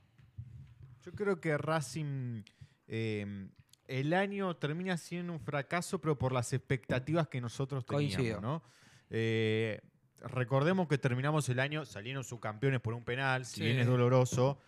Yo 1.03 1.13
creo 1.13 1.39
que 1.39 1.57
Racing 1.57 2.43
eh, 2.87 3.47
el 3.89 4.13
año 4.13 4.55
termina 4.55 4.97
siendo 4.97 5.33
un 5.33 5.39
fracaso, 5.39 5.99
pero 5.99 6.17
por 6.17 6.31
las 6.31 6.53
expectativas 6.53 7.27
que 7.27 7.41
nosotros 7.41 7.85
teníamos, 7.85 8.15
Coincido. 8.15 8.41
¿no? 8.41 8.61
Eh, 9.09 9.81
recordemos 10.21 10.87
que 10.87 10.97
terminamos 10.97 11.47
el 11.49 11.59
año 11.59 11.85
saliendo 11.85 12.23
subcampeones 12.23 12.79
por 12.81 12.93
un 12.93 13.03
penal, 13.03 13.45
si 13.45 13.55
Sí. 13.57 13.63
bien 13.63 13.79
es 13.79 13.87
doloroso, 13.87 14.59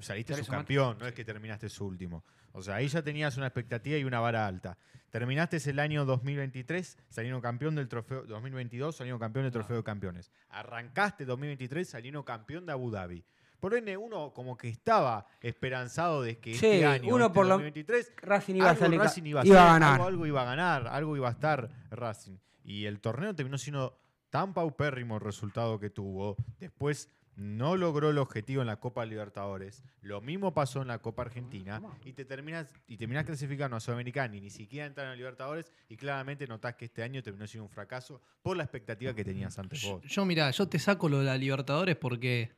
saliste 0.00 0.34
subcampeón, 0.36 0.98
no 0.98 1.06
es 1.06 1.12
que 1.14 1.24
terminaste 1.24 1.68
su 1.68 1.86
último. 1.86 2.24
O 2.52 2.62
sea, 2.62 2.76
ahí 2.76 2.88
ya 2.88 3.02
tenías 3.02 3.36
una 3.36 3.46
expectativa 3.46 3.96
y 3.96 4.04
una 4.04 4.20
vara 4.20 4.46
alta. 4.46 4.76
Terminaste 5.10 5.58
el 5.70 5.78
año 5.78 6.04
2023 6.04 6.98
saliendo 7.08 7.40
campeón 7.40 7.74
del 7.74 7.88
trofeo 7.88 8.24
2022, 8.24 8.96
saliendo 8.96 9.18
campeón 9.18 9.44
del 9.44 9.52
trofeo 9.52 9.78
de 9.78 9.82
campeones. 9.84 10.30
Arrancaste 10.50 11.24
2023 11.24 11.88
saliendo 11.88 12.24
campeón 12.24 12.66
de 12.66 12.72
Abu 12.72 12.90
Dhabi. 12.90 13.24
Por 13.58 13.74
ende, 13.74 13.96
uno 13.96 14.32
como 14.32 14.56
que 14.56 14.68
estaba 14.68 15.26
esperanzado 15.40 16.22
de 16.22 16.38
que 16.38 16.54
Sí, 16.54 16.66
este 16.66 16.86
año, 16.86 17.14
uno 17.14 17.26
este 17.26 17.34
por 17.34 17.46
lo- 17.46 17.54
2023, 17.54 18.12
Racing 18.16 18.56
iba 18.56 18.66
a 18.66 18.70
algo 18.70 18.80
salir 18.84 18.98
ca- 18.98 19.04
Racing 19.04 19.22
iba 19.26 19.40
a, 19.42 19.46
iba 19.46 19.62
a 19.62 19.72
ganar. 19.74 19.92
Algo, 19.94 20.06
algo 20.06 20.26
iba 20.26 20.42
a 20.42 20.44
ganar, 20.44 20.88
algo 20.88 21.16
iba 21.16 21.28
a 21.28 21.32
estar 21.32 21.68
Racing. 21.90 22.36
Y 22.64 22.86
el 22.86 23.00
torneo 23.00 23.34
terminó 23.34 23.58
siendo 23.58 23.98
tan 24.32 24.54
paupérrimo 24.54 25.16
el 25.16 25.20
resultado 25.20 25.78
que 25.78 25.90
tuvo. 25.90 26.36
Después 26.58 27.10
no 27.36 27.76
logró 27.76 28.08
el 28.08 28.16
objetivo 28.16 28.62
en 28.62 28.66
la 28.66 28.80
Copa 28.80 29.04
Libertadores. 29.04 29.84
Lo 30.00 30.22
mismo 30.22 30.54
pasó 30.54 30.80
en 30.80 30.88
la 30.88 31.00
Copa 31.00 31.20
Argentina. 31.20 31.82
Y 32.06 32.14
te 32.14 32.24
terminas, 32.24 32.72
y 32.88 32.96
terminás 32.96 33.26
clasificando 33.26 33.76
a 33.76 33.80
Sudamericana 33.80 34.34
y 34.34 34.40
ni 34.40 34.48
siquiera 34.48 34.86
entrar 34.86 35.12
en 35.12 35.18
Libertadores. 35.18 35.70
Y 35.90 35.98
claramente 35.98 36.46
notás 36.46 36.76
que 36.76 36.86
este 36.86 37.02
año 37.02 37.22
terminó 37.22 37.46
siendo 37.46 37.64
un 37.64 37.70
fracaso 37.70 38.22
por 38.40 38.56
la 38.56 38.62
expectativa 38.62 39.14
que 39.14 39.22
tenías 39.22 39.58
antes 39.58 39.82
Yo, 39.82 39.98
vos. 39.98 40.04
yo, 40.06 40.24
mirá, 40.24 40.50
yo 40.50 40.66
te 40.66 40.78
saco 40.78 41.10
lo 41.10 41.18
de 41.18 41.26
la 41.26 41.36
Libertadores 41.36 41.96
porque 41.96 42.52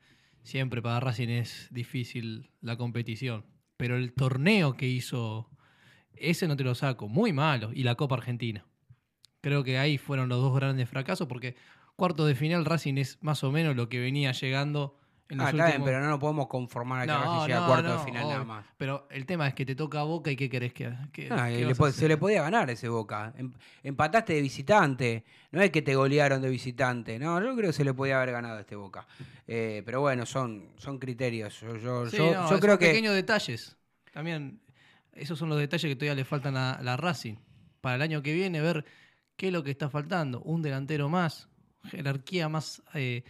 siempre 0.44 0.80
para 0.80 1.00
Racing 1.00 1.28
es 1.28 1.66
difícil 1.72 2.52
la 2.60 2.76
competición. 2.76 3.44
Pero 3.76 3.96
el 3.96 4.12
torneo 4.12 4.76
que 4.76 4.86
hizo, 4.86 5.50
ese 6.12 6.46
no 6.46 6.54
te 6.56 6.62
lo 6.62 6.76
saco. 6.76 7.08
Muy 7.08 7.32
malo. 7.32 7.72
Y 7.72 7.82
la 7.82 7.96
Copa 7.96 8.14
Argentina. 8.14 8.64
Creo 9.44 9.62
que 9.62 9.78
ahí 9.78 9.98
fueron 9.98 10.28
los 10.30 10.40
dos 10.40 10.54
grandes 10.56 10.88
fracasos 10.88 11.28
porque 11.28 11.54
cuarto 11.96 12.24
de 12.24 12.34
final 12.34 12.64
Racing 12.64 12.96
es 12.96 13.18
más 13.20 13.44
o 13.44 13.52
menos 13.52 13.76
lo 13.76 13.90
que 13.90 14.00
venía 14.00 14.32
llegando 14.32 14.96
en 15.28 15.38
Ah, 15.40 15.44
los 15.44 15.52
bien, 15.52 15.64
últimos- 15.66 15.86
pero 15.86 16.00
no 16.00 16.08
nos 16.08 16.18
podemos 16.18 16.46
conformar 16.48 17.00
a 17.00 17.06
que 17.06 17.12
Racing 17.12 17.40
llegue 17.42 17.52
a 17.54 17.60
no, 17.60 17.66
cuarto 17.66 17.88
no, 17.90 17.98
de 17.98 18.04
final 18.04 18.28
nada 18.28 18.44
más. 18.44 18.66
Pero 18.78 19.06
el 19.10 19.26
tema 19.26 19.46
es 19.46 19.52
que 19.54 19.66
te 19.66 19.74
toca 19.74 20.00
a 20.00 20.04
Boca 20.04 20.30
y 20.30 20.36
¿qué 20.36 20.48
querés 20.48 20.72
que, 20.72 20.90
que- 21.12 21.28
Ah, 21.30 21.48
qué 21.50 21.64
le 21.66 21.74
se 21.92 22.08
le 22.08 22.16
podía 22.16 22.42
ganar 22.42 22.70
ese 22.70 22.88
Boca. 22.88 23.34
Em- 23.36 23.52
Empataste 23.82 24.32
de 24.32 24.40
visitante. 24.42 25.24
No 25.52 25.60
es 25.60 25.70
que 25.70 25.82
te 25.82 25.94
golearon 25.94 26.40
de 26.40 26.48
visitante. 26.48 27.18
No, 27.18 27.38
yo 27.42 27.54
creo 27.54 27.68
que 27.68 27.72
se 27.74 27.84
le 27.84 27.92
podía 27.94 28.16
haber 28.16 28.32
ganado 28.32 28.56
a 28.56 28.60
este 28.60 28.76
Boca. 28.76 29.06
Eh, 29.46 29.82
pero 29.84 30.00
bueno, 30.00 30.24
son, 30.26 30.70
son 30.78 30.98
criterios. 30.98 31.60
Yo, 31.60 31.76
yo, 31.76 32.06
Sí, 32.08 32.16
yo- 32.16 32.32
no, 32.34 32.42
yo 32.42 32.48
son 32.48 32.60
creo 32.60 32.78
que. 32.78 32.86
pequeños 32.88 33.14
detalles. 33.14 33.76
También, 34.12 34.60
esos 35.12 35.38
son 35.38 35.48
los 35.50 35.58
detalles 35.58 35.88
que 35.90 35.96
todavía 35.96 36.14
le 36.14 36.24
faltan 36.24 36.56
a 36.56 36.80
la 36.82 36.96
Racing. 36.96 37.36
Para 37.80 37.96
el 37.96 38.02
año 38.02 38.22
que 38.22 38.32
viene, 38.34 38.60
ver 38.62 38.84
qué 39.36 39.48
es 39.48 39.52
lo 39.52 39.62
que 39.62 39.70
está 39.70 39.88
faltando. 39.90 40.40
Un 40.42 40.62
delantero 40.62 41.08
más, 41.08 41.48
jerarquía 41.84 42.48
más, 42.48 42.82
eh, 42.94 43.24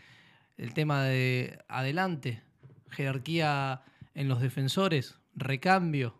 el 0.56 0.74
tema 0.74 1.02
de 1.04 1.58
adelante, 1.68 2.42
jerarquía 2.90 3.82
en 4.14 4.28
los 4.28 4.40
defensores, 4.40 5.18
recambio. 5.34 6.18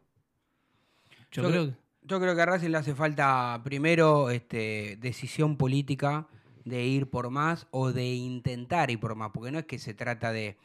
Yo, 1.30 1.42
Yo 1.42 1.48
creo 1.50 1.64
cre- 1.66 1.76
Yo 2.02 2.20
creo 2.20 2.34
que 2.36 2.42
a 2.42 2.46
Racing 2.46 2.70
le 2.70 2.78
hace 2.78 2.94
falta 2.94 3.60
primero 3.64 4.30
este, 4.30 4.96
decisión 5.00 5.56
política 5.56 6.26
de 6.64 6.84
ir 6.84 7.08
por 7.10 7.30
más 7.30 7.66
o 7.70 7.92
de 7.92 8.06
intentar 8.14 8.90
ir 8.90 8.98
por 9.00 9.14
más, 9.14 9.30
porque 9.32 9.50
no 9.52 9.58
es 9.58 9.66
que 9.66 9.78
se 9.78 9.94
trata 9.94 10.32
de, 10.32 10.56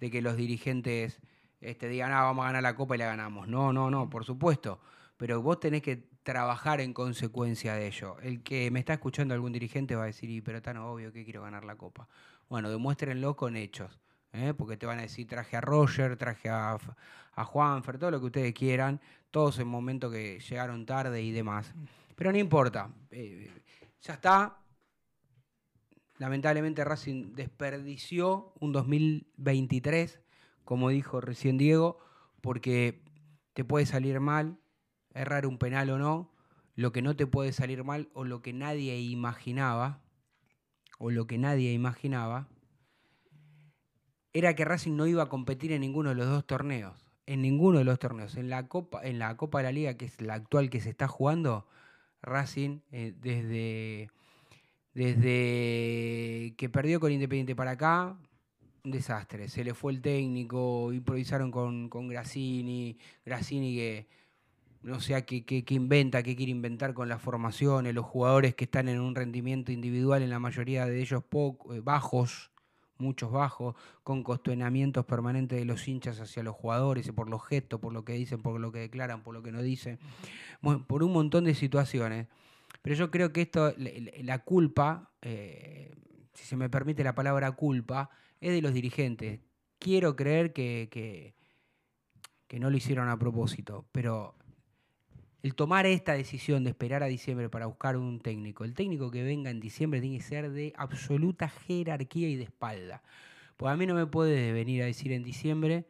de 0.00 0.10
que 0.10 0.22
los 0.22 0.36
dirigentes 0.36 1.20
este, 1.60 1.88
digan, 1.88 2.12
ah, 2.12 2.22
vamos 2.22 2.44
a 2.44 2.48
ganar 2.48 2.62
la 2.62 2.76
copa 2.76 2.94
y 2.94 2.98
la 2.98 3.06
ganamos. 3.06 3.48
No, 3.48 3.72
no, 3.72 3.90
no, 3.90 4.08
por 4.10 4.24
supuesto. 4.24 4.80
Pero 5.16 5.40
vos 5.42 5.58
tenés 5.60 5.82
que 5.82 6.04
trabajar 6.26 6.80
en 6.80 6.92
consecuencia 6.92 7.74
de 7.74 7.86
ello. 7.86 8.16
El 8.20 8.42
que 8.42 8.68
me 8.72 8.80
está 8.80 8.94
escuchando 8.94 9.32
algún 9.32 9.52
dirigente 9.52 9.94
va 9.94 10.02
a 10.02 10.06
decir, 10.06 10.28
"Y, 10.28 10.40
pero 10.40 10.60
tan 10.60 10.76
obvio 10.76 11.12
que 11.12 11.24
quiero 11.24 11.42
ganar 11.42 11.64
la 11.64 11.76
copa. 11.76 12.08
Bueno, 12.48 12.68
demuéstrenlo 12.68 13.36
con 13.36 13.56
hechos. 13.56 14.00
¿eh? 14.32 14.52
Porque 14.52 14.76
te 14.76 14.86
van 14.86 14.98
a 14.98 15.02
decir, 15.02 15.28
traje 15.28 15.56
a 15.56 15.60
Roger, 15.60 16.16
traje 16.16 16.48
a, 16.48 16.76
a 17.34 17.44
Juanfer, 17.44 17.98
todo 17.98 18.10
lo 18.10 18.18
que 18.18 18.26
ustedes 18.26 18.54
quieran 18.54 19.00
todos 19.36 19.58
en 19.58 19.68
momentos 19.68 20.10
que 20.10 20.40
llegaron 20.40 20.86
tarde 20.86 21.20
y 21.22 21.30
demás. 21.30 21.74
Pero 22.14 22.32
no 22.32 22.38
importa, 22.38 22.90
eh, 23.10 23.50
ya 24.00 24.14
está. 24.14 24.56
Lamentablemente 26.16 26.82
Racing 26.82 27.34
desperdició 27.34 28.54
un 28.60 28.72
2023, 28.72 30.20
como 30.64 30.88
dijo 30.88 31.20
recién 31.20 31.58
Diego, 31.58 31.98
porque 32.40 33.04
te 33.52 33.62
puede 33.62 33.84
salir 33.84 34.20
mal, 34.20 34.58
errar 35.20 35.46
un 35.46 35.58
penal 35.58 35.90
o 35.90 35.98
no, 35.98 36.32
lo 36.74 36.92
que 36.92 37.02
no 37.02 37.16
te 37.16 37.26
puede 37.26 37.52
salir 37.52 37.84
mal 37.84 38.08
o 38.12 38.24
lo 38.24 38.42
que 38.42 38.52
nadie 38.52 38.98
imaginaba, 39.00 40.02
o 40.98 41.10
lo 41.10 41.26
que 41.26 41.38
nadie 41.38 41.72
imaginaba, 41.72 42.48
era 44.32 44.54
que 44.54 44.64
Racing 44.64 44.96
no 44.96 45.06
iba 45.06 45.22
a 45.22 45.28
competir 45.28 45.72
en 45.72 45.80
ninguno 45.80 46.10
de 46.10 46.16
los 46.16 46.28
dos 46.28 46.46
torneos. 46.46 47.06
En 47.24 47.40
ninguno 47.40 47.78
de 47.78 47.84
los 47.84 47.98
torneos. 47.98 48.36
En 48.36 48.50
la 48.50 48.68
Copa, 48.68 49.00
en 49.02 49.18
la 49.18 49.36
Copa 49.36 49.58
de 49.58 49.64
la 49.64 49.72
Liga, 49.72 49.96
que 49.96 50.04
es 50.04 50.20
la 50.20 50.34
actual 50.34 50.68
que 50.68 50.80
se 50.80 50.90
está 50.90 51.08
jugando, 51.08 51.66
Racing, 52.22 52.80
eh, 52.92 53.14
desde, 53.18 54.10
desde 54.92 56.54
que 56.56 56.68
perdió 56.68 57.00
con 57.00 57.12
Independiente 57.12 57.56
para 57.56 57.72
acá, 57.72 58.18
un 58.84 58.90
desastre. 58.90 59.48
Se 59.48 59.64
le 59.64 59.72
fue 59.72 59.92
el 59.92 60.02
técnico, 60.02 60.92
improvisaron 60.92 61.50
con, 61.50 61.88
con 61.88 62.08
Grassini, 62.08 62.98
Grassini 63.24 63.74
que 63.74 64.06
no 64.86 65.00
sé 65.00 65.16
a 65.16 65.26
qué, 65.26 65.44
qué- 65.44 65.64
inventa, 65.74 66.22
qué 66.22 66.36
quiere 66.36 66.52
inventar 66.52 66.94
con 66.94 67.08
las 67.08 67.20
formaciones, 67.20 67.92
los 67.92 68.06
jugadores 68.06 68.54
que 68.54 68.64
están 68.64 68.88
en 68.88 69.00
un 69.00 69.16
rendimiento 69.16 69.72
individual, 69.72 70.22
en 70.22 70.30
la 70.30 70.38
mayoría 70.38 70.86
de 70.86 71.00
ellos 71.00 71.24
poco, 71.24 71.74
eh, 71.74 71.80
bajos, 71.80 72.52
muchos 72.96 73.32
bajos, 73.32 73.74
con 74.04 74.22
cuestionamientos 74.22 75.04
permanentes 75.04 75.58
de 75.58 75.64
los 75.64 75.88
hinchas 75.88 76.20
hacia 76.20 76.44
los 76.44 76.54
jugadores, 76.54 77.10
por 77.10 77.28
los 77.28 77.44
gestos, 77.44 77.80
por 77.80 77.92
lo 77.92 78.04
que 78.04 78.12
dicen, 78.12 78.40
por 78.40 78.60
lo 78.60 78.70
que 78.70 78.78
declaran, 78.78 79.24
por 79.24 79.34
lo 79.34 79.42
que 79.42 79.50
no 79.50 79.60
dicen, 79.60 79.98
por 80.86 81.02
un 81.02 81.12
montón 81.12 81.44
de 81.44 81.54
situaciones. 81.56 82.28
Pero 82.82 82.94
yo 82.94 83.10
creo 83.10 83.32
que 83.32 83.42
esto, 83.42 83.74
la 84.22 84.38
culpa, 84.44 85.10
eh, 85.20 85.96
si 86.32 86.44
se 86.44 86.56
me 86.56 86.70
permite 86.70 87.02
la 87.02 87.16
palabra 87.16 87.50
culpa, 87.52 88.08
es 88.40 88.52
de 88.52 88.62
los 88.62 88.72
dirigentes. 88.72 89.40
Quiero 89.80 90.14
creer 90.14 90.52
que, 90.52 90.88
que, 90.92 91.34
que 92.46 92.60
no 92.60 92.70
lo 92.70 92.76
hicieron 92.76 93.08
a 93.08 93.18
propósito, 93.18 93.84
pero 93.90 94.36
el 95.46 95.54
tomar 95.54 95.86
esta 95.86 96.14
decisión 96.14 96.64
de 96.64 96.70
esperar 96.70 97.04
a 97.04 97.06
diciembre 97.06 97.48
para 97.48 97.66
buscar 97.66 97.96
un 97.96 98.18
técnico, 98.18 98.64
el 98.64 98.74
técnico 98.74 99.12
que 99.12 99.22
venga 99.22 99.48
en 99.48 99.60
diciembre 99.60 100.00
tiene 100.00 100.16
que 100.16 100.24
ser 100.24 100.50
de 100.50 100.72
absoluta 100.76 101.48
jerarquía 101.48 102.28
y 102.28 102.34
de 102.34 102.42
espalda. 102.42 103.04
Pues 103.56 103.72
a 103.72 103.76
mí 103.76 103.86
no 103.86 103.94
me 103.94 104.06
puedes 104.06 104.52
venir 104.52 104.82
a 104.82 104.86
decir 104.86 105.12
en 105.12 105.22
diciembre 105.22 105.86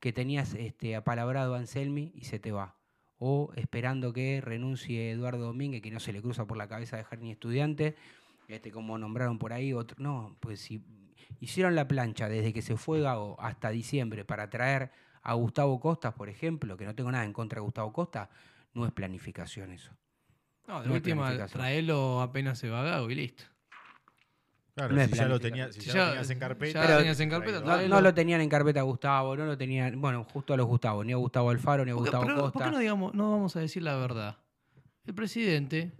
que 0.00 0.12
tenías 0.12 0.52
este, 0.52 0.96
apalabrado 0.96 1.54
a 1.54 1.58
Anselmi 1.58 2.12
y 2.14 2.24
se 2.24 2.38
te 2.38 2.52
va. 2.52 2.76
O 3.18 3.50
esperando 3.56 4.12
que 4.12 4.42
renuncie 4.42 5.12
Eduardo 5.12 5.46
Domínguez, 5.46 5.80
que 5.80 5.90
no 5.90 5.98
se 5.98 6.12
le 6.12 6.20
cruza 6.20 6.46
por 6.46 6.58
la 6.58 6.68
cabeza 6.68 6.98
dejar 6.98 7.20
ni 7.20 7.30
estudiante, 7.30 7.96
este, 8.48 8.70
como 8.70 8.98
nombraron 8.98 9.38
por 9.38 9.54
ahí 9.54 9.72
otro. 9.72 9.96
No, 9.98 10.36
pues 10.40 10.60
si 10.60 10.84
hicieron 11.40 11.74
la 11.74 11.88
plancha 11.88 12.28
desde 12.28 12.52
que 12.52 12.60
se 12.60 12.76
fue 12.76 13.00
Gago 13.00 13.40
hasta 13.40 13.70
diciembre 13.70 14.26
para 14.26 14.50
traer 14.50 14.90
a 15.22 15.32
Gustavo 15.32 15.80
Costas, 15.80 16.12
por 16.12 16.28
ejemplo, 16.28 16.76
que 16.76 16.84
no 16.84 16.94
tengo 16.94 17.10
nada 17.10 17.24
en 17.24 17.32
contra 17.32 17.60
de 17.60 17.62
Gustavo 17.62 17.94
Costa, 17.94 18.28
no 18.74 18.86
es 18.86 18.92
planificación 18.92 19.72
eso. 19.72 19.92
No, 20.66 20.82
de 20.82 20.88
No 20.88 20.94
última, 20.94 21.46
traelo 21.46 22.20
apenas 22.20 22.58
se 22.58 22.68
va 22.70 22.82
Gago 22.82 23.10
y 23.10 23.14
listo. 23.16 23.44
Claro, 24.74 24.94
No 24.94 25.04
si 25.04 25.12
ya 25.12 25.26
lo 25.26 25.40
tenías, 25.40 25.74
si 25.74 25.80
Si 25.80 25.86
ya, 25.88 25.92
ya- 25.94 26.00
lo 26.04 26.10
tenías 26.10 26.30
en 26.30 26.38
carpeta. 26.38 26.82
ya 26.84 26.90
lo 26.92 26.96
tenías 26.98 27.20
en 27.20 27.30
carpeta, 27.30 27.64
traído. 27.64 27.88
No, 27.88 28.00
lo 28.00 28.14
tenían 28.14 28.40
en 28.40 28.48
carpeta 28.48 28.80
a 28.80 28.82
Gustavo, 28.84 29.36
no 29.36 29.44
lo 29.44 29.58
tenían, 29.58 30.00
bueno, 30.00 30.24
justo 30.24 30.54
a 30.54 30.56
los 30.56 30.66
Gustavo, 30.66 31.02
ni 31.02 31.12
a 31.12 31.16
Gustavo 31.16 31.50
Alfaro, 31.50 31.84
ni 31.84 31.90
a 31.90 31.94
¿Por 31.94 32.04
qué, 32.04 32.10
Gustavo 32.10 32.24
pero 32.24 32.40
Costa. 32.42 32.52
por 32.52 32.64
qué 32.64 32.70
no, 32.70 32.78
digamos, 32.78 33.14
no 33.14 33.30
vamos 33.32 33.56
a 33.56 33.60
decir 33.60 33.82
la 33.82 33.96
verdad? 33.96 34.38
El 35.04 35.14
presidente 35.14 35.92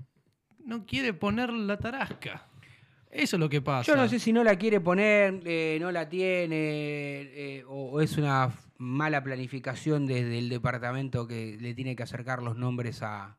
no 0.64 0.86
quiere 0.86 1.12
poner 1.12 1.52
la 1.52 1.76
tarasca. 1.78 2.46
Eso 3.10 3.36
es 3.36 3.40
lo 3.40 3.48
que 3.48 3.60
pasa. 3.60 3.90
Yo 3.90 3.96
no 4.00 4.06
sé 4.08 4.20
si 4.20 4.32
no 4.32 4.44
la 4.44 4.54
quiere 4.56 4.80
poner, 4.80 5.40
eh, 5.44 5.78
no 5.80 5.90
la 5.90 6.08
tiene, 6.08 6.56
eh, 7.58 7.64
o, 7.66 7.90
o 7.90 8.00
es 8.00 8.16
una 8.16 8.50
mala 8.80 9.22
planificación 9.22 10.06
desde 10.06 10.38
el 10.38 10.48
departamento 10.48 11.26
que 11.26 11.58
le 11.60 11.74
tiene 11.74 11.94
que 11.94 12.02
acercar 12.02 12.42
los 12.42 12.56
nombres 12.56 13.02
a... 13.02 13.36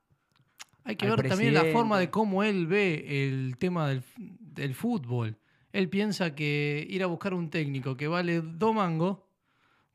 Hay 0.83 0.95
que 0.95 1.07
al 1.07 1.15
ver 1.17 1.29
también 1.29 1.55
la 1.55 1.65
forma 1.65 1.99
de 1.99 2.11
cómo 2.11 2.43
él 2.43 2.67
ve 2.67 3.05
el 3.27 3.57
tema 3.57 3.89
del, 3.89 4.03
del 4.17 4.75
fútbol. 4.75 5.37
Él 5.73 5.89
piensa 5.89 6.35
que 6.35 6.85
ir 6.87 7.01
a 7.01 7.07
buscar 7.07 7.33
un 7.33 7.49
técnico 7.49 7.97
que 7.97 8.07
vale 8.07 8.41
dos 8.41 8.75
mangos 8.75 9.19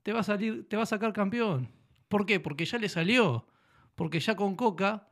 te 0.03 0.13
va 0.13 0.21
a 0.21 0.25
salir, 0.25 0.69
te 0.69 0.77
va 0.77 0.83
a 0.83 0.87
sacar 0.87 1.13
campeón. 1.13 1.69
¿Por 2.09 2.27
qué? 2.27 2.41
Porque 2.41 2.65
ya 2.65 2.79
le 2.79 2.89
salió. 2.89 3.47
Porque 3.95 4.19
ya 4.19 4.35
con 4.35 4.57
Coca 4.57 5.09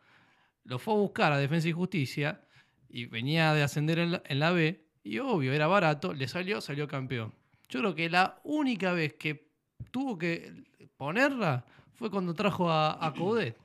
lo 0.65 0.81
fue 0.81 0.95
a 0.95 0.97
buscar 0.97 1.33
a 1.33 1.39
Defensa 1.39 1.69
y 1.69 1.73
Justicia 1.73 2.45
y 2.89 3.07
venía 3.07 3.55
de 3.55 3.63
ascender 3.63 4.01
en 4.01 4.13
la, 4.13 4.23
en 4.27 4.41
la 4.41 4.51
B 4.51 4.85
y 5.05 5.21
obvio, 5.21 5.53
era 5.53 5.69
barato, 5.69 6.13
le 6.13 6.27
salió, 6.27 6.61
salió 6.61 6.89
campeón. 6.89 7.35
Yo 7.69 7.81
creo 7.81 7.95
que 7.95 8.11
la 8.11 8.41
única 8.43 8.93
vez 8.93 9.15
que 9.15 9.44
tuvo 9.95 10.19
que 10.19 10.53
ponerla 10.97 11.65
fue 11.95 12.11
cuando 12.11 12.35
trajo 12.35 12.69
a, 12.69 13.07
a 13.07 13.15
Coudet. 13.15 13.57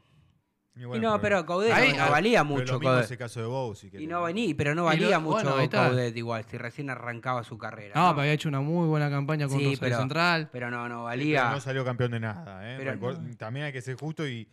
Y 0.76 0.84
Y 0.84 1.00
no, 1.00 1.20
pero 1.20 1.44
Caudet 1.46 1.74
Ahí- 1.74 1.92
no, 1.94 2.06
no 2.06 2.12
valía 2.12 2.44
pero 2.44 2.46
mucho. 2.46 2.74
lo 2.74 2.80
mismo 2.80 2.90
Coudet. 2.92 3.06
es 3.06 3.12
el 3.12 3.18
caso 3.18 3.40
de 3.42 3.48
Bowsi. 3.48 3.90
que 3.90 4.00
Y 4.02 4.06
no 4.08 4.22
venía, 4.22 4.54
pero 4.56 4.76
no 4.76 4.86
valía 4.86 5.10
lo- 5.18 5.22
mucho 5.22 5.52
bueno. 5.56 5.70
Coudet 5.90 6.16
igual, 6.16 6.46
si 6.46 6.58
recién 6.60 6.90
arrancaba 6.92 7.44
su 7.44 7.58
carrera. 7.58 7.96
No, 7.96 8.10
pero 8.12 8.22
había 8.22 8.34
hecho 8.34 8.48
una 8.48 8.62
muy 8.62 8.88
buena 8.88 9.10
campaña 9.10 9.48
con 9.48 9.58
Sí, 9.58 9.66
Rosario 9.66 9.80
pero- 9.80 9.98
Central. 9.98 10.50
Pero 10.52 10.70
no, 10.72 10.88
no 10.88 11.00
Sí, 11.00 11.04
valía. 11.06 11.42
pero 11.42 11.56
no 11.56 11.60
salió 11.62 11.84
campeón 11.84 12.12
de 12.12 12.20
nada. 12.20 12.62
¿eh? 12.72 12.76
Pero 12.78 13.18
También 13.38 13.66
hay 13.66 13.74
que 13.74 13.82
ser 13.82 13.96
justo 13.96 14.26
y 14.28 14.48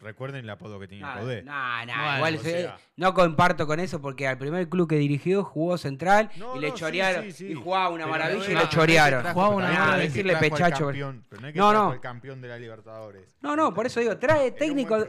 recuerden 0.00 0.44
el 0.44 0.50
apodo 0.50 0.78
que 0.80 0.88
tenía 0.88 1.14
No, 1.14 1.20
Codé. 1.20 1.42
no, 1.42 1.52
no, 1.86 1.92
Bueno, 1.94 2.16
igual 2.16 2.34
o 2.36 2.38
se- 2.38 2.50
sea- 2.62 2.78
no 2.96 3.14
comparto 3.14 3.66
con 3.66 3.80
eso 3.80 4.00
porque 4.00 4.26
al 4.26 4.38
primer 4.38 4.68
club 4.68 4.88
que 4.88 4.96
dirigió 4.96 5.44
jugó 5.44 5.78
central 5.78 6.30
No, 6.36 6.56
y 6.56 6.60
le 6.60 6.68
no, 6.70 6.74
sí, 6.76 6.80
chorearon. 6.80 7.24
sí, 7.24 7.32
sí. 7.32 7.46
Y 7.48 7.54
jugaba 7.54 7.88
una 7.90 8.04
Pero 8.04 8.10
maravilla 8.10 8.38
no 8.44 8.44
y 8.50 8.54
le 8.54 8.60
no, 8.60 8.68
chorearon. 8.68 9.22
trajo- 9.22 9.34
Jugaba 9.34 9.54
una 9.56 9.92
Ah, 9.92 9.96
que 9.96 10.02
decirle 10.02 10.36
pechacho. 10.36 10.84
campeón, 10.86 11.24
pero 11.28 11.40
no 11.42 11.48
es 11.48 11.52
que 11.54 11.58
No, 11.58 11.72
no. 11.72 11.90
al 11.92 12.00
campeón 12.00 12.40
de 12.40 12.48
la 12.48 12.58
Libertadores. 12.58 13.22
No, 13.40 13.56
no, 13.56 13.72
por 13.74 13.86
eso 13.86 14.00
digo, 14.00 14.16
trae 14.18 14.50
técnicos, 14.52 15.06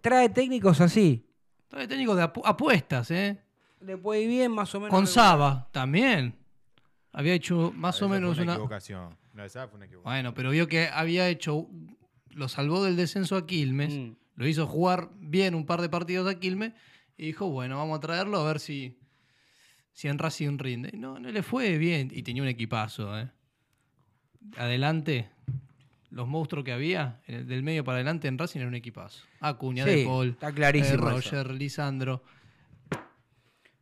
trae 0.00 0.28
técnicos 0.28 0.80
así. 0.80 1.26
Trae 1.68 1.88
técnico 1.88 2.14
de 2.14 2.22
apu- 2.24 2.42
apuestas, 2.44 3.10
¿eh? 3.10 3.38
Le 3.80 3.96
puede 3.98 4.22
ir 4.22 4.28
bien 4.28 4.52
más 4.52 4.74
o 4.74 4.80
menos. 4.80 4.90
Con. 4.94 5.06
Saba 5.06 5.68
también. 5.72 6.34
Había 7.12 7.34
hecho 7.34 7.72
más 7.74 7.96
Esa 7.96 8.06
o 8.06 8.08
menos 8.08 8.34
una 8.36 8.42
una. 8.44 8.52
equivocación. 8.54 9.16
No, 9.32 9.44
esa 9.44 9.66
fue 9.68 9.76
una 9.76 9.86
equivocación. 9.86 10.12
Bueno, 10.12 10.34
pero 10.34 10.50
vio 10.50 10.66
que 10.68 10.88
había 10.88 11.28
hecho. 11.28 11.66
Lo 12.30 12.48
salvó 12.48 12.84
del 12.84 12.96
descenso 12.96 13.36
a 13.36 13.46
Quilmes. 13.46 13.94
Mm. 13.94 14.12
Lo 14.36 14.46
hizo 14.46 14.66
jugar 14.66 15.10
bien 15.18 15.54
un 15.54 15.66
par 15.66 15.80
de 15.80 15.88
partidos 15.88 16.28
a 16.28 16.38
Quilmes. 16.38 16.72
Y 17.16 17.26
dijo, 17.26 17.48
bueno, 17.48 17.78
vamos 17.78 17.98
a 17.98 18.00
traerlo 18.00 18.38
a 18.38 18.44
ver 18.44 18.60
si. 18.60 18.98
Si 19.92 20.08
en 20.08 20.18
Racing 20.18 20.58
rinde. 20.58 20.90
Y 20.92 20.98
No, 20.98 21.18
no 21.18 21.30
le 21.30 21.42
fue 21.42 21.78
bien. 21.78 22.10
Y 22.12 22.22
tenía 22.22 22.42
un 22.42 22.48
equipazo, 22.48 23.18
¿eh? 23.18 23.30
Adelante. 24.58 25.30
Los 26.10 26.28
monstruos 26.28 26.64
que 26.64 26.72
había, 26.72 27.20
del 27.26 27.62
medio 27.62 27.82
para 27.82 27.96
adelante 27.96 28.28
en 28.28 28.38
Racing 28.38 28.60
era 28.60 28.68
un 28.68 28.74
equipazo. 28.74 29.24
Acuña, 29.40 29.84
Sí, 29.84 29.90
De 29.90 30.04
Paul, 30.04 30.28
está 30.30 30.52
clarísimo 30.52 30.94
eh, 30.94 31.18
eso. 31.18 31.30
Roger, 31.30 31.50
Lisandro. 31.50 32.22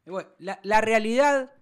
Bueno, 0.06 0.28
la, 0.38 0.58
la 0.62 0.80
realidad, 0.80 1.52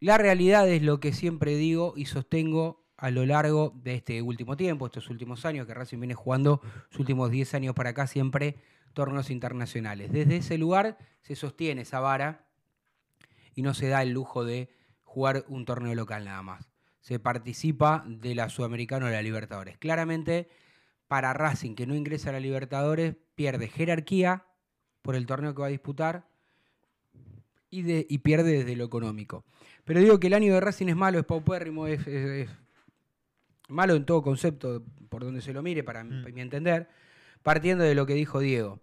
la 0.00 0.18
realidad 0.18 0.68
es 0.68 0.82
lo 0.82 1.00
que 1.00 1.12
siempre 1.12 1.56
digo 1.56 1.94
y 1.96 2.06
sostengo 2.06 2.87
a 2.98 3.10
lo 3.10 3.24
largo 3.24 3.72
de 3.82 3.94
este 3.94 4.20
último 4.22 4.56
tiempo, 4.56 4.86
estos 4.86 5.08
últimos 5.08 5.44
años, 5.46 5.66
que 5.66 5.72
Racing 5.74 5.98
viene 6.00 6.14
jugando 6.14 6.60
sus 6.90 7.00
últimos 7.00 7.30
10 7.30 7.54
años 7.54 7.74
para 7.74 7.90
acá 7.90 8.06
siempre 8.06 8.56
torneos 8.92 9.30
internacionales. 9.30 10.10
Desde 10.12 10.36
ese 10.36 10.58
lugar 10.58 10.98
se 11.22 11.36
sostiene 11.36 11.82
esa 11.82 12.00
vara 12.00 12.44
y 13.54 13.62
no 13.62 13.72
se 13.72 13.88
da 13.88 14.02
el 14.02 14.10
lujo 14.10 14.44
de 14.44 14.68
jugar 15.04 15.44
un 15.48 15.64
torneo 15.64 15.94
local 15.94 16.24
nada 16.24 16.42
más. 16.42 16.68
Se 17.00 17.18
participa 17.20 18.04
de 18.06 18.34
la 18.34 18.48
Sudamericana 18.50 19.06
o 19.06 19.10
la 19.10 19.22
Libertadores. 19.22 19.78
Claramente, 19.78 20.48
para 21.06 21.32
Racing, 21.32 21.74
que 21.76 21.86
no 21.86 21.94
ingresa 21.94 22.30
a 22.30 22.32
la 22.32 22.40
Libertadores, 22.40 23.14
pierde 23.36 23.68
jerarquía 23.68 24.44
por 25.02 25.14
el 25.14 25.24
torneo 25.26 25.54
que 25.54 25.60
va 25.62 25.68
a 25.68 25.70
disputar 25.70 26.26
y, 27.70 27.82
de- 27.82 28.06
y 28.08 28.18
pierde 28.18 28.58
desde 28.58 28.76
lo 28.76 28.84
económico. 28.84 29.44
Pero 29.84 30.00
digo 30.00 30.18
que 30.18 30.26
el 30.26 30.34
año 30.34 30.52
de 30.54 30.60
Racing 30.60 30.88
es 30.88 30.96
malo, 30.96 31.18
es 31.18 31.24
paupérrimo, 31.24 31.86
es- 31.86 32.06
es 32.06 32.48
malo 33.68 33.94
en 33.94 34.04
todo 34.04 34.22
concepto, 34.22 34.82
por 35.08 35.24
donde 35.24 35.40
se 35.40 35.52
lo 35.52 35.62
mire, 35.62 35.82
para 35.84 36.04
mi- 36.04 36.16
Mm. 36.22 36.34
mi 36.34 36.40
entender, 36.40 36.88
partiendo 37.42 37.84
de 37.84 37.94
lo 37.94 38.06
que 38.06 38.14
dijo 38.14 38.40
Diego. 38.40 38.80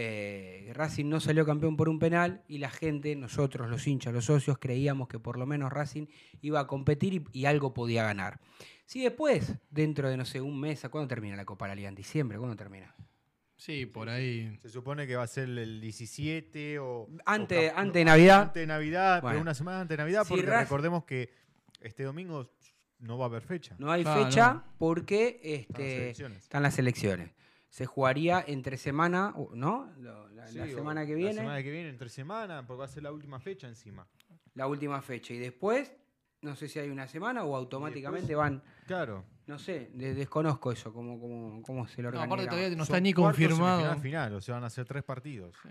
Eh, 0.00 0.70
Racing 0.74 1.06
no 1.08 1.18
salió 1.18 1.44
campeón 1.44 1.76
por 1.76 1.88
un 1.88 1.98
penal 1.98 2.42
y 2.46 2.58
la 2.58 2.70
gente, 2.70 3.16
nosotros, 3.16 3.68
los 3.68 3.84
hinchas, 3.86 4.12
los 4.14 4.26
socios, 4.26 4.56
creíamos 4.58 5.08
que 5.08 5.18
por 5.18 5.36
lo 5.38 5.44
menos 5.46 5.72
Racing 5.72 6.06
iba 6.40 6.60
a 6.60 6.66
competir 6.68 7.14
y, 7.14 7.24
y 7.32 7.44
algo 7.46 7.74
podía 7.74 8.04
ganar. 8.04 8.38
Si 8.86 9.02
después, 9.02 9.56
dentro 9.70 10.08
de, 10.08 10.16
no 10.16 10.24
sé, 10.24 10.40
un 10.40 10.58
mes, 10.60 10.84
¿a 10.84 10.88
cuándo 10.88 11.08
termina 11.08 11.34
la 11.36 11.44
Copa 11.44 11.64
de 11.66 11.70
la 11.70 11.74
Liga? 11.74 11.88
¿En 11.88 11.94
diciembre? 11.96 12.38
¿Cuándo 12.38 12.54
termina? 12.56 12.94
Sí, 13.56 13.86
por 13.86 14.08
ahí. 14.08 14.56
Se 14.62 14.68
supone 14.68 15.04
que 15.08 15.16
va 15.16 15.24
a 15.24 15.26
ser 15.26 15.48
el 15.48 15.80
17 15.80 16.78
o... 16.78 17.08
Ante- 17.26 17.70
o 17.70 17.76
antes 17.76 17.94
de 17.94 18.04
Navidad. 18.04 18.42
Antes 18.42 18.60
de 18.62 18.66
Navidad, 18.68 19.20
Bueno. 19.20 19.32
pero 19.34 19.42
una 19.42 19.54
semana 19.54 19.80
antes 19.80 19.96
de 19.96 20.02
Navidad, 20.04 20.22
Si 20.22 20.28
porque 20.28 20.46
Racing- 20.46 20.60
recordemos 20.62 21.04
que 21.04 21.30
este 21.80 22.04
domingo 22.04 22.52
no 22.98 23.18
va 23.18 23.26
a 23.26 23.28
haber 23.28 23.42
fecha. 23.42 23.74
No 23.78 23.90
hay 23.90 24.04
fecha 24.04 24.54
no. 24.54 24.64
porque 24.78 25.40
Están 25.42 25.74
las 25.82 25.88
este, 25.88 26.02
elecciones. 26.04 26.38
están 26.42 26.62
las 26.62 26.78
elecciones. 26.78 27.30
Se 27.70 27.86
jugaría 27.86 28.42
entre 28.46 28.76
semana, 28.78 29.32
o- 29.36 29.54
¿no? 29.54 29.92
La, 29.98 30.26
la 30.32 30.46
Sí, 30.48 30.58
semana 30.74 31.04
que 31.04 31.12
La 31.12 31.18
viene, 31.18 31.34
semana 31.34 31.62
que 31.62 31.70
viene, 31.70 31.88
entre 31.90 32.08
semana, 32.08 32.66
porque 32.66 32.78
va 32.78 32.84
a 32.86 32.88
ser 32.88 33.02
la 33.02 33.12
última 33.12 33.38
fecha 33.40 33.68
encima. 33.68 34.06
la 34.54 34.66
última 34.66 35.00
fecha. 35.02 35.34
Y 35.34 35.38
después, 35.38 35.94
no 36.42 36.56
sé 36.56 36.66
si 36.68 36.78
hay 36.78 36.88
una 36.90 37.06
semana 37.06 37.44
o 37.44 37.54
automáticamente 37.54 38.28
después- 38.28 38.50
van, 38.50 38.62
Claro. 38.86 39.24
no 39.46 39.58
sé, 39.58 39.90
de- 39.94 40.14
desconozco 40.14 40.72
eso, 40.72 40.92
cómo, 40.92 41.20
cómo, 41.20 41.62
cómo 41.62 41.86
se 41.86 42.02
lo 42.02 42.10
No, 42.10 42.18
organiza. 42.18 42.34
aparte 42.34 42.46
todavía 42.48 42.70
no 42.76 42.84
Son 42.86 42.96
está 42.96 43.00
ni 43.00 43.12
cuartos, 43.12 43.38
confirmado. 43.38 43.80
semifinal, 43.80 44.00
final, 44.02 44.34
o 44.34 44.40
sea, 44.40 44.54
van 44.54 44.64
a 44.64 44.70
ser 44.70 44.84
tres 44.86 45.04
partidos. 45.04 45.54
Sí. 45.62 45.68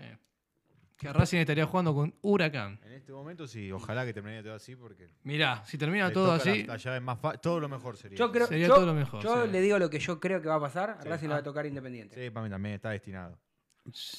Que 0.98 1.12
Racing 1.12 1.38
estaría 1.38 1.64
jugando 1.64 1.94
con 1.94 2.12
Huracán. 2.22 2.80
En 2.84 2.92
este 2.92 3.12
momento 3.12 3.46
sí, 3.46 3.70
ojalá 3.70 4.04
que 4.04 4.12
termine 4.12 4.42
todo 4.42 4.54
así 4.54 4.74
porque 4.74 5.06
Mirá, 5.22 5.62
si 5.64 5.78
termina 5.78 6.10
todo 6.12 6.28
la- 6.28 6.34
así, 6.34 6.64
la 6.64 6.76
llave 6.76 6.98
más 7.00 7.18
todo 7.40 7.60
lo 7.60 7.68
mejor 7.68 7.96
sería. 7.96 8.18
Yo 8.18 8.32
creo, 8.32 8.46
Sería 8.48 8.66
yo, 8.66 8.74
todo 8.74 8.86
lo 8.86 8.94
mejor, 8.94 9.22
yo 9.22 9.44
sí. 9.44 9.50
le 9.52 9.60
digo 9.60 9.78
lo 9.78 9.88
que 9.88 10.00
yo 10.00 10.18
creo 10.18 10.42
que 10.42 10.48
va 10.48 10.56
a 10.56 10.60
pasar, 10.60 10.98
Sí. 11.00 11.08
Racing 11.08 11.28
le 11.28 11.34
va 11.34 11.38
a 11.40 11.42
tocar 11.44 11.66
Independiente. 11.66 12.16
Sí, 12.20 12.30
para 12.30 12.44
mí 12.44 12.50
también 12.50 12.74
está 12.74 12.90
destinado. 12.90 13.38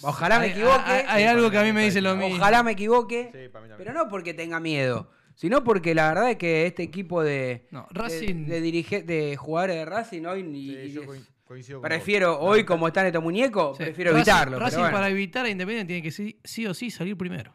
Ojalá 0.01 0.39
me 0.39 0.47
equivoque. 0.47 0.81
Hay, 0.85 1.05
hay 1.07 1.23
Sí, 1.23 1.27
algo 1.27 1.51
que 1.51 1.57
a 1.57 1.63
mí 1.63 1.73
me 1.73 1.83
dice 1.83 2.01
lo 2.01 2.15
mismo. 2.15 2.35
Ojalá 2.37 2.63
me 2.63 2.71
equivoque, 2.71 3.25
Sí, 3.25 3.49
para 3.49 3.63
mí 3.65 3.69
también. 3.69 3.77
pero 3.77 3.93
no 3.93 4.07
porque 4.09 4.33
tenga 4.33 4.59
miedo, 4.59 5.11
sino 5.35 5.63
porque 5.63 5.93
la 5.93 6.07
verdad 6.09 6.31
es 6.31 6.37
que 6.37 6.65
este 6.65 6.83
equipo 6.83 7.21
de, 7.23 7.67
No, 7.71 7.87
de- 7.91 7.99
Racing. 7.99 8.45
de, 8.47 8.61
dirige- 8.61 9.03
de 9.03 9.35
jugadores 9.37 9.75
de 9.75 9.85
Racing 9.85 10.25
hoy 10.25 10.43
ni- 10.43 10.69
Sí, 10.69 10.75
y 10.85 10.91
yo 10.93 11.13
es- 11.13 11.29
coincido 11.49 11.81
con 11.81 11.87
prefiero 11.89 12.37
vos. 12.37 12.47
hoy 12.51 12.63
como 12.63 12.87
están 12.87 13.07
estos 13.07 13.23
muñecos, 13.23 13.75
Sí, 13.77 13.83
prefiero 13.83 14.11
Racing- 14.11 14.17
evitarlo. 14.19 14.55
pero 14.57 14.65
Racing 14.65 14.79
bueno. 14.79 14.93
para 14.95 15.09
evitar 15.09 15.45
a 15.45 15.49
Independiente 15.49 15.87
tiene 15.93 16.03
que 16.03 16.11
sí, 16.11 16.39
sí 16.43 16.65
o 16.67 16.73
sí 16.73 16.91
salir 16.91 17.17
primero. 17.17 17.53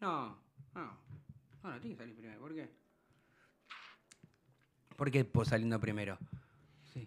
No, 0.00 0.38
no, 0.74 0.98
no, 1.62 1.70
no 1.72 1.80
tiene 1.80 1.96
que 1.96 2.02
salir 2.02 2.14
primero. 2.16 2.40
¿Por 2.40 2.54
qué? 2.54 2.70
¿Por 4.96 5.10
qué 5.10 5.24
pues, 5.24 5.48
saliendo 5.48 5.80
primero? 5.80 6.18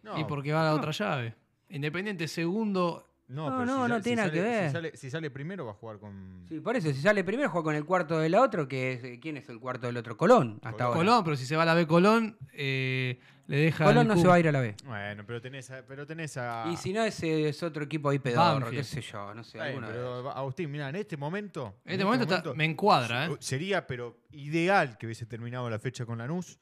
No, 0.04 0.20
y 0.20 0.24
porque 0.26 0.52
va 0.52 0.62
a 0.62 0.66
la 0.66 0.74
otra 0.76 0.92
llave. 0.92 1.36
Independiente 1.70 2.28
segundo. 2.28 3.08
No, 3.28 3.50
No, 3.50 3.58
pero 3.58 3.66
no, 3.66 3.86
si 3.86 3.90
no 3.92 4.02
tiene 4.02 4.22
si 4.22 4.28
nada 4.28 4.32
que 4.32 4.42
ver. 4.42 4.68
Si 4.68 4.74
sale, 4.74 4.98
si 4.98 5.10
sale 5.10 5.32
primero 5.32 5.66
va 5.66 5.72
a 5.72 5.76
jugar 5.76 5.98
con. 6.00 6.46
Sí, 6.50 6.60
por 6.60 6.76
eso, 6.76 6.92
si 6.92 7.02
sale 7.02 7.24
primero, 7.24 7.50
juega 7.50 7.64
con 7.64 7.76
el 7.76 7.86
cuarto 7.86 8.20
del 8.20 8.36
otro, 8.36 8.68
que 8.68 8.94
es, 8.94 9.04
eh, 9.04 9.20
¿quién 9.20 9.38
es 9.38 9.48
el 9.50 9.60
cuarto 9.60 9.88
del 9.88 9.98
otro? 9.98 10.16
Colón, 10.18 10.60
hasta 10.62 10.72
Colón. 10.72 10.82
ahora. 10.88 10.98
Colón, 11.00 11.24
pero 11.24 11.36
si 11.36 11.46
se 11.46 11.56
va 11.56 11.64
a 11.64 11.66
la 11.66 11.74
B 11.74 11.88
Colón, 11.88 12.38
eh, 12.54 13.20
le 13.48 13.58
deja. 13.58 13.86
Colón 13.86 14.08
no 14.08 14.18
se 14.18 14.28
va 14.28 14.36
a 14.36 14.40
ir 14.40 14.48
a 14.48 14.52
la 14.52 14.60
B. 14.62 14.76
Bueno, 14.86 15.24
pero 15.26 15.40
tenés 15.42 15.70
a. 15.72 15.86
Pero 15.86 16.06
tenés 16.08 16.36
a 16.38 16.66
Y 16.72 16.78
si 16.78 16.92
no, 16.94 17.04
ese 17.04 17.50
es 17.50 17.62
otro 17.64 17.84
equipo 17.84 18.10
ahí 18.10 18.20
pedorro, 18.20 18.62
Banfield. 18.62 18.78
qué 18.78 18.84
sé 18.84 19.02
yo, 19.02 19.34
no 19.34 19.44
sé. 19.44 19.60
Pero. 19.60 20.30
Agustín, 20.32 20.72
mira, 20.72 20.90
en 20.90 20.96
este 20.96 21.16
momento. 21.18 21.80
En 21.86 21.94
este 21.94 22.06
momento, 22.06 22.34
está- 22.36 22.54
me 22.54 22.66
encuadra, 22.66 23.28
¿eh? 23.28 23.36
Sería, 23.40 23.86
pero 23.86 24.18
ideal 24.32 24.98
que 24.98 25.06
hubiese 25.06 25.26
terminado 25.26 25.70
la 25.70 25.80
fecha 25.80 26.06
con 26.06 26.18
Lanús. 26.18 26.58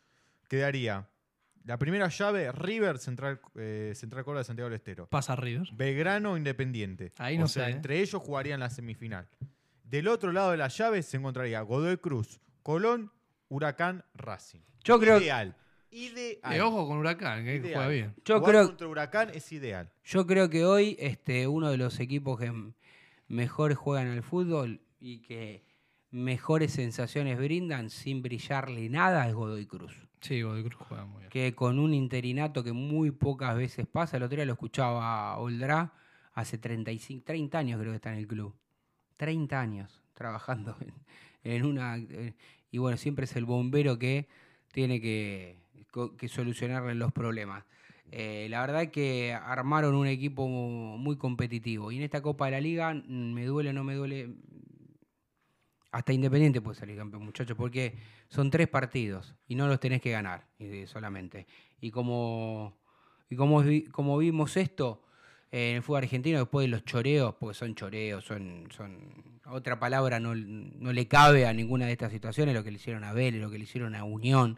Quedaría 0.48 1.08
la 1.66 1.78
primera 1.78 2.10
llave, 2.10 2.52
River, 2.52 2.98
Central, 3.00 3.40
eh, 3.56 3.94
Central 3.96 4.24
Córdoba 4.26 4.40
de 4.42 4.46
Santiago 4.46 4.70
del 4.70 4.76
Estero. 4.76 5.08
Pasa 5.08 5.36
River. 5.36 5.70
Belgrano, 5.74 6.36
Independiente. 6.38 7.14
Ahí 7.18 7.38
no 7.38 7.46
o 7.46 7.48
sea, 7.48 7.66
sé, 7.66 7.72
¿eh? 7.72 7.74
entre 7.76 8.00
ellos 8.02 8.22
jugarían 8.22 8.60
la 8.60 8.70
semifinal. 8.70 9.28
Del 9.86 10.08
otro 10.10 10.32
lado 10.34 10.52
de 10.52 10.58
la 10.58 10.68
llave 10.68 11.02
se 11.04 11.18
encontraría 11.18 11.62
Godoy 11.62 11.98
Cruz, 11.98 12.42
Colón, 12.62 13.12
Huracán, 13.48 14.04
Racing. 14.16 14.60
Yo 14.84 15.00
creo- 15.00 15.20
Ideal. 15.20 15.56
Ideal. 15.94 16.54
Eh, 16.54 16.62
ojo 16.62 16.88
con 16.88 16.98
Huracán, 16.98 17.44
que 17.46 17.56
Ideal. 17.56 17.74
juega 17.74 17.88
bien. 17.90 18.14
Yo 18.26 18.40
Jugar 18.40 18.52
creo- 18.52 18.68
contra 18.68 18.88
Huracán 18.88 19.30
es 19.34 19.52
ideal. 19.52 19.90
Yo 20.04 20.26
creo 20.28 20.50
que 20.50 20.66
hoy 20.66 20.96
este, 21.00 21.48
uno 21.48 21.70
de 21.70 21.78
los 21.78 22.00
equipos 22.00 22.40
que 22.40 22.52
mejor 23.28 23.74
juegan 23.76 24.08
al 24.08 24.24
fútbol 24.24 24.82
y 25.00 25.20
que 25.20 25.64
mejores 26.12 26.72
sensaciones 26.74 27.38
brindan 27.38 27.90
sin 27.90 28.22
brillarle 28.22 28.90
nada 28.90 29.28
es 29.28 29.34
Godoy 29.34 29.66
Cruz. 29.66 29.94
Sí, 30.22 30.42
Godoy 30.42 30.64
Cruz 30.64 30.82
juega 30.88 31.06
muy 31.06 31.20
bien. 31.20 31.30
Que 31.30 31.54
con 31.56 31.80
un 31.80 31.94
interinato 31.94 32.64
que 32.64 32.72
muy 32.72 33.12
pocas 33.12 33.56
veces 33.56 33.86
pasa, 33.88 34.18
el 34.18 34.24
otro 34.24 34.36
día 34.38 34.46
lo 34.46 34.54
escuchaba 34.54 35.32
a 35.34 35.38
Oldra, 35.38 35.94
hace 36.34 36.58
35, 36.58 37.24
30 37.26 37.58
años 37.58 37.80
creo 37.80 37.92
que 37.92 37.98
está 37.98 38.12
en 38.14 38.20
el 38.20 38.28
club. 38.28 38.56
30 39.18 39.60
años 39.60 40.02
trabajando 40.14 40.76
en, 41.44 41.54
en 41.54 41.66
una... 41.66 41.98
eh, 41.98 42.34
y 42.72 42.78
bueno, 42.78 42.98
siempre 42.98 43.26
es 43.26 43.36
el 43.36 43.46
bombero 43.46 44.00
que 44.00 44.28
tiene 44.72 45.00
que, 45.02 45.58
que 46.18 46.28
solucionarle 46.28 46.96
los 46.96 47.12
problemas. 47.12 47.64
Eh, 48.12 48.48
la 48.50 48.62
verdad 48.62 48.92
que 48.92 49.34
armaron 49.34 49.96
un 49.96 50.08
equipo 50.08 50.48
muy 50.48 51.18
competitivo. 51.18 51.92
Y 51.92 51.98
en 51.98 52.04
esta 52.04 52.22
Copa 52.22 52.46
de 52.46 52.52
la 52.52 52.62
Liga, 52.62 52.94
mm, 52.94 53.34
me 53.34 53.46
duele 53.46 53.72
o 53.72 53.74
no 53.74 53.84
me 53.84 53.96
duele, 53.96 54.36
hasta 55.92 56.14
Independiente 56.14 56.62
puede 56.62 56.80
salir 56.80 56.98
campeón, 56.98 57.26
muchachos, 57.26 57.58
porque 57.58 57.98
son 58.28 58.52
tres 58.52 58.68
partidos 58.68 59.36
y 59.48 59.56
no 59.56 59.68
los 59.68 59.80
tenés 59.80 60.02
que 60.02 60.12
ganar 60.12 60.48
solamente. 60.86 61.48
Y 61.82 61.92
como, 61.92 62.78
y 63.30 63.36
como 63.36 64.18
vimos 64.18 64.58
esto 64.58 65.04
eh, 65.52 65.72
en 65.72 65.76
el 65.78 65.84
fútbol 65.84 66.04
argentino, 66.04 66.40
después 66.40 66.66
de 66.66 66.70
los 66.70 66.84
choreos, 66.84 67.36
porque 67.40 67.54
son 67.54 67.76
choreos, 67.76 68.26
son, 68.26 68.68
son 68.72 69.40
otra 69.46 69.80
palabra 69.80 70.20
no, 70.20 70.34
no 70.34 70.94
le 70.94 71.08
cabe 71.08 71.46
a 71.46 71.54
ninguna 71.54 71.86
de 71.86 71.92
estas 71.92 72.12
situaciones, 72.12 72.56
lo 72.56 72.64
que 72.64 72.72
le 72.72 72.78
hicieron 72.78 73.04
a 73.04 73.14
Vélez, 73.14 73.40
lo 73.40 73.52
que 73.52 73.60
le 73.60 73.66
hicieron 73.66 73.96
a 73.96 74.04
Unión, 74.04 74.58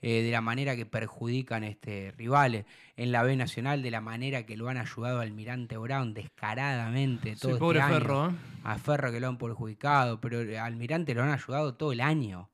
eh, 0.00 0.22
de 0.22 0.30
la 0.30 0.40
manera 0.40 0.76
que 0.76 0.86
perjudican 0.86 1.64
este, 1.64 2.12
rivales, 2.16 2.64
en 2.96 3.12
la 3.12 3.22
B 3.22 3.36
Nacional, 3.36 3.82
de 3.82 3.90
la 3.90 4.00
manera 4.00 4.44
que 4.44 4.56
lo 4.56 4.68
han 4.68 4.76
ayudado 4.76 5.20
a 5.20 5.22
Almirante 5.22 5.76
Brown 5.76 6.14
descaradamente 6.14 7.36
todo 7.36 7.48
Sí, 7.48 7.48
este 7.48 7.58
pobre 7.58 7.80
año 7.80 7.94
Ferro, 7.94 8.30
¿eh? 8.30 8.32
a 8.64 8.78
Ferro 8.78 9.10
que 9.10 9.20
lo 9.20 9.28
han 9.28 9.38
perjudicado, 9.38 10.20
pero 10.20 10.40
Almirante 10.62 11.14
lo 11.14 11.22
han 11.22 11.30
ayudado 11.30 11.74
todo 11.74 11.92
el 11.92 12.00
año. 12.00 12.50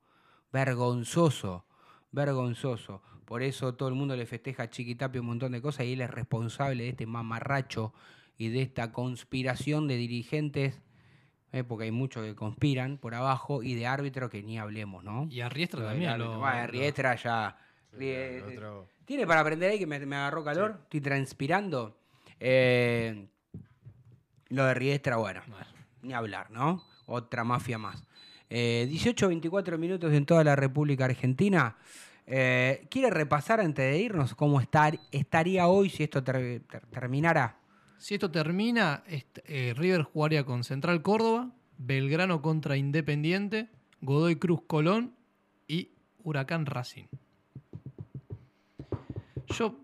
Vergonzoso, 0.52 1.66
vergonzoso. 2.12 3.02
Por 3.24 3.42
eso 3.42 3.74
todo 3.74 3.90
el 3.90 3.94
mundo 3.94 4.16
le 4.16 4.24
festeja 4.24 4.62
a 4.64 4.70
Chiquitapio 4.70 5.20
un 5.20 5.26
montón 5.26 5.52
de 5.52 5.60
cosas 5.60 5.84
y 5.84 5.92
él 5.92 6.00
es 6.00 6.10
responsable 6.10 6.84
de 6.84 6.88
este 6.90 7.04
mamarracho 7.06 7.92
y 8.38 8.48
de 8.48 8.62
esta 8.62 8.92
conspiración 8.92 9.86
de 9.88 9.96
dirigentes, 9.96 10.80
eh, 11.52 11.64
porque 11.64 11.84
hay 11.84 11.90
muchos 11.90 12.24
que 12.24 12.34
conspiran 12.34 12.98
por 12.98 13.14
abajo, 13.14 13.62
y 13.62 13.74
de 13.74 13.86
árbitros 13.86 14.30
que 14.30 14.42
ni 14.42 14.58
hablemos, 14.58 15.02
¿no? 15.04 15.26
Y 15.30 15.40
a 15.40 15.48
Riestra 15.48 15.82
también. 15.84 16.10
árbitro. 16.10 16.34
Lo, 16.34 16.40
Bueno, 16.40 16.60
lo- 16.60 16.66
Riestra 16.68 17.14
ya... 17.16 17.56
Otro- 18.46 18.88
¿Tiene 19.04 19.26
para 19.26 19.40
aprender 19.40 19.70
ahí 19.70 19.78
que 19.78 19.86
me, 19.86 19.98
me 20.04 20.16
agarró 20.16 20.44
calor? 20.44 20.78
Estoy 20.84 21.00
transpirando. 21.00 21.96
Eh, 22.38 23.26
lo 24.50 24.64
de 24.64 24.74
Riestra, 24.74 25.16
bueno, 25.16 25.40
Bueno. 25.48 25.66
ni 26.02 26.12
hablar, 26.12 26.50
¿no? 26.50 26.84
Otra 27.06 27.44
mafia 27.44 27.78
más. 27.78 28.04
Eh, 28.50 28.86
18-24 28.90 29.78
minutos 29.78 30.12
en 30.12 30.24
toda 30.26 30.44
la 30.44 30.56
República 30.56 31.04
Argentina. 31.06 31.76
Eh, 32.26 32.86
¿Quiere 32.90 33.10
repasar 33.10 33.60
antes 33.60 33.90
de 33.90 33.98
irnos 33.98 34.34
cómo 34.34 34.60
estar, 34.60 34.98
estaría 35.12 35.66
hoy 35.66 35.88
si 35.90 36.02
esto 36.04 36.22
ter- 36.22 36.60
ter- 36.60 36.86
terminara? 36.86 37.56
Si 37.98 38.14
esto 38.14 38.30
termina, 38.30 39.02
eh, 39.06 39.74
River 39.76 40.02
jugaría 40.02 40.44
con 40.44 40.64
Central 40.64 41.02
Córdoba, 41.02 41.50
Belgrano 41.78 42.40
contra 42.42 42.76
Independiente, 42.76 43.68
Godoy 44.00 44.36
Cruz 44.36 44.60
Colón 44.66 45.14
y 45.66 45.90
Huracán 46.22 46.66
Racing. 46.66 47.06
Yo 49.48 49.80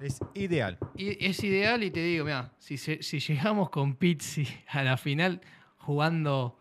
Es 0.00 0.20
ideal. 0.34 0.78
y 0.96 1.24
es 1.24 1.42
ideal 1.44 1.82
y 1.84 1.90
te 1.90 2.00
digo, 2.00 2.24
mira, 2.24 2.52
si, 2.58 2.76
llegamos 2.76 3.70
con 3.70 3.94
Pizzi 3.96 4.46
a 4.68 4.82
la 4.82 4.96
final 4.96 5.40
jugando 5.78 6.58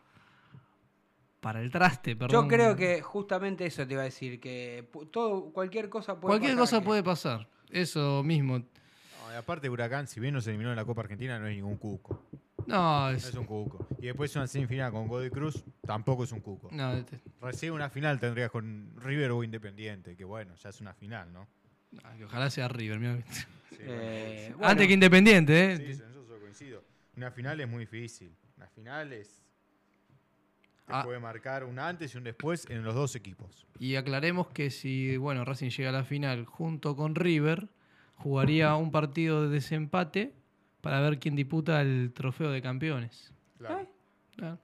para 1.39 1.61
el 1.61 1.71
traste, 1.71 2.15
perdón. 2.15 2.43
Yo 2.43 2.47
creo 2.47 2.75
que 2.75 3.01
justamente 3.01 3.65
eso 3.65 3.87
te 3.87 3.93
iba 3.93 4.01
a 4.01 4.05
decir, 4.05 4.39
que 4.39 4.87
todo, 5.11 5.51
cualquier 5.51 5.89
cosa 5.89 6.19
puede 6.19 6.31
Cualquier 6.31 6.51
pasar 6.53 6.59
cosa 6.61 6.77
aquí. 6.77 6.85
puede 6.85 7.03
pasar. 7.03 7.49
Eso 7.69 8.23
mismo. 8.23 8.63
No, 9.37 9.41
aparte, 9.41 9.69
Huracán, 9.69 10.07
si 10.07 10.19
bien 10.19 10.33
nos 10.33 10.47
eliminó 10.47 10.71
en 10.71 10.75
la 10.75 10.83
Copa 10.83 11.01
Argentina, 11.01 11.37
no 11.37 11.45
es 11.47 11.55
ningún 11.55 11.77
cuco. 11.77 12.25
No, 12.65 13.11
No 13.11 13.15
es, 13.15 13.31
un 13.35 13.45
cuco. 13.45 13.87
Y 14.01 14.07
después 14.07 14.35
una 14.35 14.47
semifinal 14.47 14.91
con 14.91 15.07
Godoy 15.07 15.29
Cruz, 15.29 15.63
tampoco 15.85 16.23
es 16.23 16.31
un 16.31 16.41
cuco. 16.41 16.69
no, 16.71 16.93
este- 16.93 17.19
Recién 17.39 17.71
una 17.73 17.87
final 17.89 18.19
tendrías 18.19 18.49
con 18.49 18.91
River 18.97 19.31
o 19.31 19.43
Independiente, 19.43 20.15
que 20.17 20.25
bueno, 20.25 20.55
ya 20.55 20.69
es 20.69 20.81
una 20.81 20.93
final, 20.95 21.31
¿no? 21.31 21.47
ay, 22.03 22.23
ojalá 22.23 22.49
sea 22.49 22.67
River. 22.67 22.99
mirá. 22.99 23.17
Sí, 23.69 23.77
Eh, 23.79 24.49
bueno, 24.55 24.67
Antes 24.69 24.87
que 24.87 24.93
Independiente, 24.93 25.73
¿eh? 25.73 25.77
sí, 25.95 26.01
yo 26.27 26.39
coincido. 26.39 26.83
Una 27.15 27.29
final 27.29 27.59
es 27.61 27.67
muy 27.69 27.81
difícil. 27.81 28.35
Una 28.57 28.67
final 28.69 29.13
es. 29.13 29.43
Te 30.87 30.93
Ah. 30.93 31.03
puede 31.03 31.19
marcar 31.19 31.63
un 31.63 31.77
antes 31.79 32.15
y 32.15 32.17
un 32.17 32.23
después 32.23 32.65
en 32.69 32.83
los 32.83 32.95
dos 32.95 33.15
equipos. 33.15 33.67
Y 33.77 33.95
aclaremos 33.97 34.47
que 34.47 34.71
si 34.71 35.15
bueno, 35.17 35.45
Racing 35.45 35.69
llega 35.69 35.89
a 35.89 35.93
la 35.93 36.03
final 36.05 36.45
junto 36.45 36.95
con 36.95 37.13
River, 37.13 37.67
jugaría 38.17 38.75
un 38.75 38.91
partido 38.91 39.43
de 39.43 39.49
desempate 39.49 40.33
para 40.81 40.99
ver 41.01 41.19
quién 41.19 41.35
disputa 41.35 41.81
el 41.81 42.11
trofeo 42.13 42.51
de 42.51 42.61
campeones. 42.61 43.31
Claro. 43.57 43.87
Ah, 44.41 44.57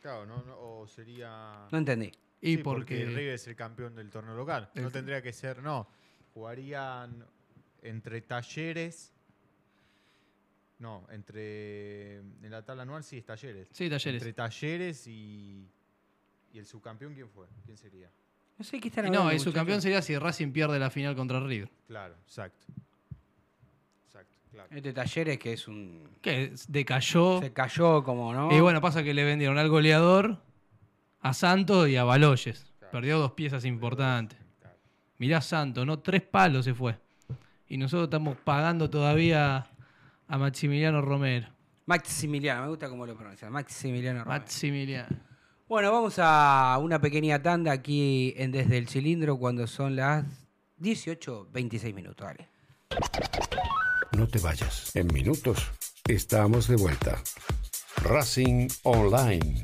Claro, 0.00 0.26
no, 0.26 0.42
no- 0.44 0.56
o 0.58 0.86
sería. 0.86 1.66
No 1.72 1.78
entendí. 1.78 2.12
Y 2.40 2.56
Sí, 2.56 2.62
porque, 2.62 3.04
River 3.04 3.30
es 3.34 3.48
el 3.48 3.56
campeón 3.56 3.96
del 3.96 4.10
torneo 4.10 4.34
local. 4.36 4.70
No 4.74 4.90
tendría 4.90 5.20
que 5.20 5.32
ser, 5.32 5.60
no. 5.60 5.88
Jugarían 6.34 7.24
entre 7.82 8.20
talleres. 8.20 9.12
No, 10.78 11.04
entre. 11.10 12.18
En 12.18 12.50
la 12.50 12.64
tabla 12.64 12.84
anual 12.84 13.02
sí 13.02 13.18
es 13.18 13.24
talleres. 13.24 13.68
Sí, 13.72 13.90
Talleres. 13.90 14.22
Entre 14.22 14.32
talleres 14.32 15.06
y. 15.08 15.68
¿Y 16.52 16.58
el 16.58 16.64
subcampeón 16.66 17.14
quién 17.14 17.28
fue? 17.28 17.46
¿Quién 17.64 17.76
sería? 17.76 18.08
No 18.58 18.64
sé 18.64 18.80
qué 18.80 18.88
están 18.88 19.04
Y 19.04 19.08
hablando. 19.08 19.24
no, 19.26 19.30
el 19.30 19.40
subcampeón 19.40 19.80
sería 19.80 20.02
si 20.02 20.18
Racing 20.18 20.50
pierde 20.52 20.78
la 20.78 20.90
final 20.90 21.14
contra 21.14 21.38
River. 21.40 21.70
Claro, 21.86 22.14
exacto. 22.24 22.66
Exacto, 24.06 24.36
claro. 24.50 24.68
Este 24.72 24.92
Talleres 24.92 25.38
que 25.38 25.52
es 25.52 25.68
un... 25.68 26.08
Que 26.20 26.52
decayó. 26.66 27.40
Se 27.40 27.52
cayó 27.52 28.02
como, 28.02 28.34
¿no? 28.34 28.54
Y 28.54 28.60
bueno, 28.60 28.80
pasa 28.80 29.04
que 29.04 29.14
le 29.14 29.24
vendieron 29.24 29.58
al 29.58 29.68
goleador, 29.68 30.38
a 31.20 31.34
Santos 31.34 31.88
y 31.88 31.96
a 31.96 32.04
Baloyes. 32.04 32.72
Perdió 32.90 33.18
dos 33.18 33.32
piezas 33.32 33.64
importantes. 33.64 34.38
Mirá 35.18 35.40
Santos, 35.40 35.86
¿no? 35.86 36.00
Tres 36.00 36.22
palos 36.22 36.64
se 36.64 36.74
fue. 36.74 36.98
Y 37.68 37.76
nosotros 37.76 38.06
estamos 38.06 38.36
pagando 38.38 38.88
todavía 38.90 39.66
a 40.26 40.38
Maximiliano 40.38 41.00
Romero. 41.00 41.48
Maximiliano, 41.86 42.62
me 42.62 42.68
gusta 42.68 42.88
cómo 42.88 43.06
lo 43.06 43.16
pronuncia. 43.16 43.48
Maximiliano 43.50 44.24
Romero. 44.24 44.40
Maximiliano. 44.40 45.16
Bueno, 45.68 45.92
vamos 45.92 46.14
a 46.16 46.78
una 46.80 46.98
pequeña 46.98 47.42
tanda 47.42 47.72
aquí 47.72 48.32
en 48.38 48.52
Desde 48.52 48.78
el 48.78 48.88
Cilindro 48.88 49.36
cuando 49.36 49.66
son 49.66 49.96
las 49.96 50.24
18.26 50.80 51.92
minutos. 51.92 52.26
No 54.16 54.26
te 54.26 54.38
vayas. 54.38 54.96
En 54.96 55.08
minutos 55.12 55.70
estamos 56.06 56.68
de 56.68 56.76
vuelta. 56.76 57.22
Racing 58.02 58.68
Online. 58.84 59.62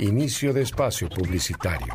Inicio 0.00 0.52
de 0.52 0.62
espacio 0.62 1.08
publicitario. 1.08 1.94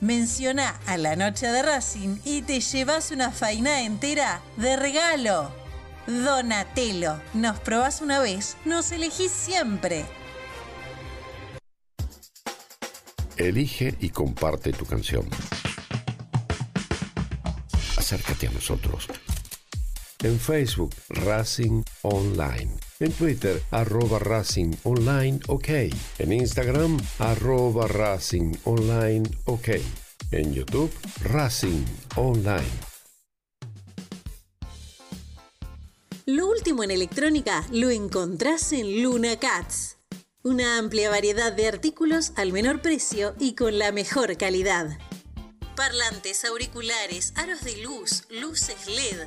menciona 0.00 0.80
a 0.86 0.96
la 0.96 1.16
noche 1.16 1.46
de 1.46 1.62
Racing 1.62 2.18
y 2.24 2.42
te 2.42 2.60
llevas 2.60 3.10
una 3.10 3.30
faina 3.30 3.82
entera 3.82 4.40
de 4.56 4.76
regalo. 4.76 5.50
Donatello, 6.06 7.20
nos 7.32 7.58
probás 7.60 8.00
una 8.00 8.20
vez, 8.20 8.56
nos 8.64 8.92
elegís 8.92 9.32
siempre. 9.32 10.04
Elige 13.36 13.94
y 14.00 14.10
comparte 14.10 14.72
tu 14.72 14.84
canción. 14.84 15.28
Acércate 17.96 18.46
a 18.46 18.50
nosotros. 18.50 19.08
En 20.22 20.38
Facebook, 20.38 20.94
Racing 21.08 21.82
Online. 22.02 22.83
En 23.04 23.12
Twitter, 23.12 23.62
arroba 23.70 24.18
Racing 24.18 24.72
Online 24.84 25.38
OK. 25.48 25.68
En 26.18 26.32
Instagram, 26.32 26.98
arroba 27.18 27.86
Racing 27.86 28.54
Online 28.64 29.24
OK. 29.44 29.68
En 30.30 30.54
YouTube, 30.54 30.90
Racing 31.22 31.84
Online. 32.16 32.64
Lo 36.24 36.48
último 36.48 36.82
en 36.82 36.92
electrónica 36.92 37.66
lo 37.70 37.90
encontrás 37.90 38.72
en 38.72 39.02
Luna 39.02 39.38
Cats. 39.38 39.98
Una 40.42 40.78
amplia 40.78 41.10
variedad 41.10 41.52
de 41.52 41.68
artículos 41.68 42.32
al 42.36 42.52
menor 42.54 42.80
precio 42.80 43.34
y 43.38 43.54
con 43.54 43.78
la 43.78 43.92
mejor 43.92 44.38
calidad. 44.38 44.96
Parlantes, 45.76 46.46
auriculares, 46.46 47.34
aros 47.36 47.64
de 47.64 47.76
luz, 47.82 48.24
luces 48.30 48.86
LED, 48.86 49.26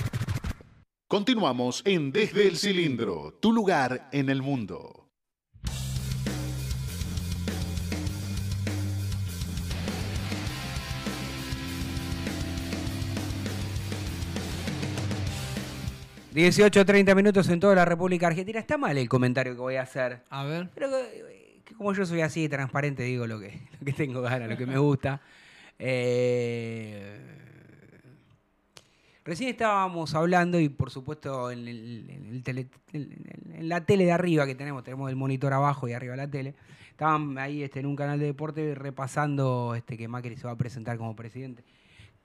Continuamos 1.11 1.81
en 1.83 2.13
Desde 2.13 2.47
el 2.47 2.55
Cilindro, 2.55 3.33
tu 3.41 3.51
lugar 3.51 4.07
en 4.13 4.29
el 4.29 4.41
mundo. 4.41 5.09
Dieciocho, 16.31 16.85
30 16.85 17.13
minutos 17.13 17.49
en 17.49 17.59
toda 17.59 17.75
la 17.75 17.83
República 17.83 18.27
Argentina. 18.27 18.57
Está 18.57 18.77
mal 18.77 18.97
el 18.97 19.09
comentario 19.09 19.53
que 19.53 19.59
voy 19.59 19.75
a 19.75 19.81
hacer. 19.81 20.23
A 20.29 20.45
ver. 20.45 20.69
Pero 20.73 20.87
que 21.65 21.75
como 21.75 21.91
yo 21.93 22.05
soy 22.05 22.21
así, 22.21 22.47
transparente, 22.47 23.03
digo 23.03 23.27
lo 23.27 23.37
que, 23.37 23.59
lo 23.81 23.85
que 23.85 23.91
tengo 23.91 24.21
ganas, 24.21 24.47
lo 24.49 24.55
que 24.55 24.65
me 24.65 24.77
gusta. 24.77 25.19
Eh, 25.77 27.41
Recién 29.23 29.49
estábamos 29.51 30.15
hablando 30.15 30.59
y 30.59 30.69
por 30.69 30.89
supuesto 30.89 31.51
en, 31.51 31.67
el- 31.67 32.09
en 32.09 32.25
el 32.31 32.43
tele- 32.43 32.67
en- 32.93 33.53
en 33.53 33.69
la 33.69 33.85
tele 33.85 34.05
de 34.05 34.11
arriba 34.11 34.45
que 34.47 34.55
tenemos, 34.55 34.83
tenemos 34.83 35.09
el 35.09 35.15
monitor 35.15 35.53
abajo 35.53 35.87
y 35.87 35.93
arriba 35.93 36.15
la 36.15 36.27
tele, 36.29 36.55
estaban 36.89 37.37
ahí 37.37 37.61
este, 37.61 37.79
en 37.81 37.85
un 37.85 37.95
canal 37.95 38.19
de 38.19 38.25
deporte 38.25 38.73
repasando 38.75 39.75
este, 39.75 39.95
que 39.97 40.07
Macri 40.07 40.37
se 40.37 40.47
va 40.47 40.53
a 40.53 40.57
presentar 40.57 40.97
como 40.97 41.15
presidente. 41.15 41.63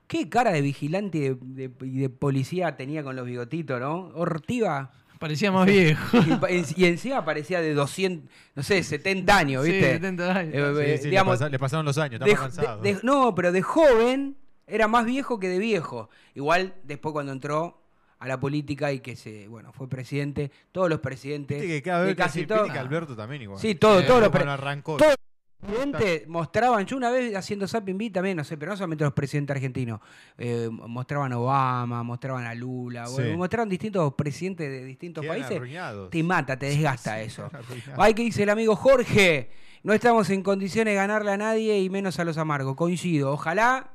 Qué 0.07 0.29
cara 0.31 0.53
de 0.53 0.61
vigilante 0.63 1.19
y 1.19 1.21
de, 1.21 1.35
de- 1.69 1.87
y 1.87 1.99
de 1.99 2.09
policía 2.09 2.77
tenía 2.77 3.03
con 3.03 3.15
los 3.17 3.27
bigotitos, 3.27 3.79
¿no? 3.81 4.07
Ortiva. 4.15 4.93
Parecía 5.19 5.51
más 5.53 5.67
viejo. 5.67 6.19
Y, 6.77 6.85
encima 6.85 7.25
parecía 7.25 7.61
de 7.61 7.75
200, 7.75 8.31
no 8.55 8.63
sé, 8.63 8.83
70 8.83 9.37
años, 9.37 9.65
Sí, 9.65 9.73
¿viste? 9.73 9.93
70 9.95 10.35
años. 10.37 10.55
Eh, 10.55 10.73
Sí, 10.77 10.81
eh, 10.93 10.99
sí, 10.99 11.05
le 11.05 11.11
digamos, 11.11 11.41
le 11.51 11.59
pasaron 11.59 11.85
los 11.85 11.99
años, 11.99 12.21
de- 12.21 12.27
estaba 12.31 12.47
cansado. 12.49 12.81
de- 12.83 12.95
de- 12.95 13.01
no, 13.03 13.35
pero 13.35 13.51
de 13.53 13.63
joven 13.63 14.37
era 14.67 14.89
más 14.89 15.05
viejo 15.07 15.39
que 15.39 15.49
de 15.49 15.59
viejo. 15.59 16.09
Igual 16.35 16.75
después 16.85 17.13
cuando 17.13 17.33
entró 17.33 17.83
a 18.19 18.27
la 18.29 18.41
política 18.41 18.93
y 18.93 19.01
que 19.01 19.15
se, 19.15 19.47
bueno, 19.49 19.73
fue 19.73 19.89
presidente, 19.89 20.51
todos 20.73 20.89
los 20.89 21.01
presidentes, 21.01 21.61
Viste 21.61 21.77
que 21.77 21.83
cada 21.83 22.01
vez 22.05 22.11
que 22.11 22.17
casi 22.23 22.41
se 22.41 22.47
todos, 22.47 22.71
que 22.73 22.79
Alberto 22.79 23.15
también 23.15 23.43
igual. 23.43 23.61
Sí, 23.61 23.75
todo, 23.75 24.01
Eh, 24.01 24.05
todos 24.05 24.23
los 24.23 24.35
arrancó. 24.35 24.97
todos 24.97 25.11
los 25.11 25.71
presidentes 25.71 26.27
mostraban, 26.27 26.87
yo 26.87 26.97
una 26.97 27.11
vez 27.11 27.35
haciendo 27.37 27.69
Zapping 27.69 27.99
B 27.99 28.11
también, 28.11 28.37
no 28.39 28.45
sé, 28.45 28.57
pero 28.57 28.71
no 28.73 28.77
solamente 28.77 29.05
los 29.05 29.13
presidentes 29.13 29.55
argentinos, 29.57 30.01
eh, 30.39 30.69
mostraban 30.71 31.33
a 31.35 31.39
Obama, 31.39 32.03
mostraban 32.03 32.47
a 32.47 32.55
Lula, 32.55 33.07
bueno, 33.11 33.31
Sí. 33.33 33.37
mostraban 33.37 33.69
distintos 33.69 34.15
presidentes 34.15 34.67
de 34.71 34.85
distintos 34.85 35.21
Quedan 35.23 35.37
países. 35.37 35.57
arruinados. 35.57 36.11
Te 36.11 36.23
mata, 36.23 36.59
te 36.59 36.67
desgasta 36.67 37.21
eso. 37.21 37.49
quedan 37.51 37.63
arruinados. 37.65 37.99
Ay, 37.99 38.15
que 38.15 38.23
dice 38.23 38.43
el 38.45 38.49
amigo 38.51 38.77
Jorge, 38.77 39.51
no 39.83 39.93
estamos 39.93 40.31
en 40.31 40.43
condiciones 40.43 40.93
de 40.93 40.97
ganarle 40.97 41.33
a 41.33 41.37
nadie 41.37 41.81
y 41.81 41.91
menos 41.91 42.19
a 42.19 42.25
los 42.25 42.39
amargos. 42.39 42.77
Coincido, 42.77 43.33
ojalá 43.33 43.91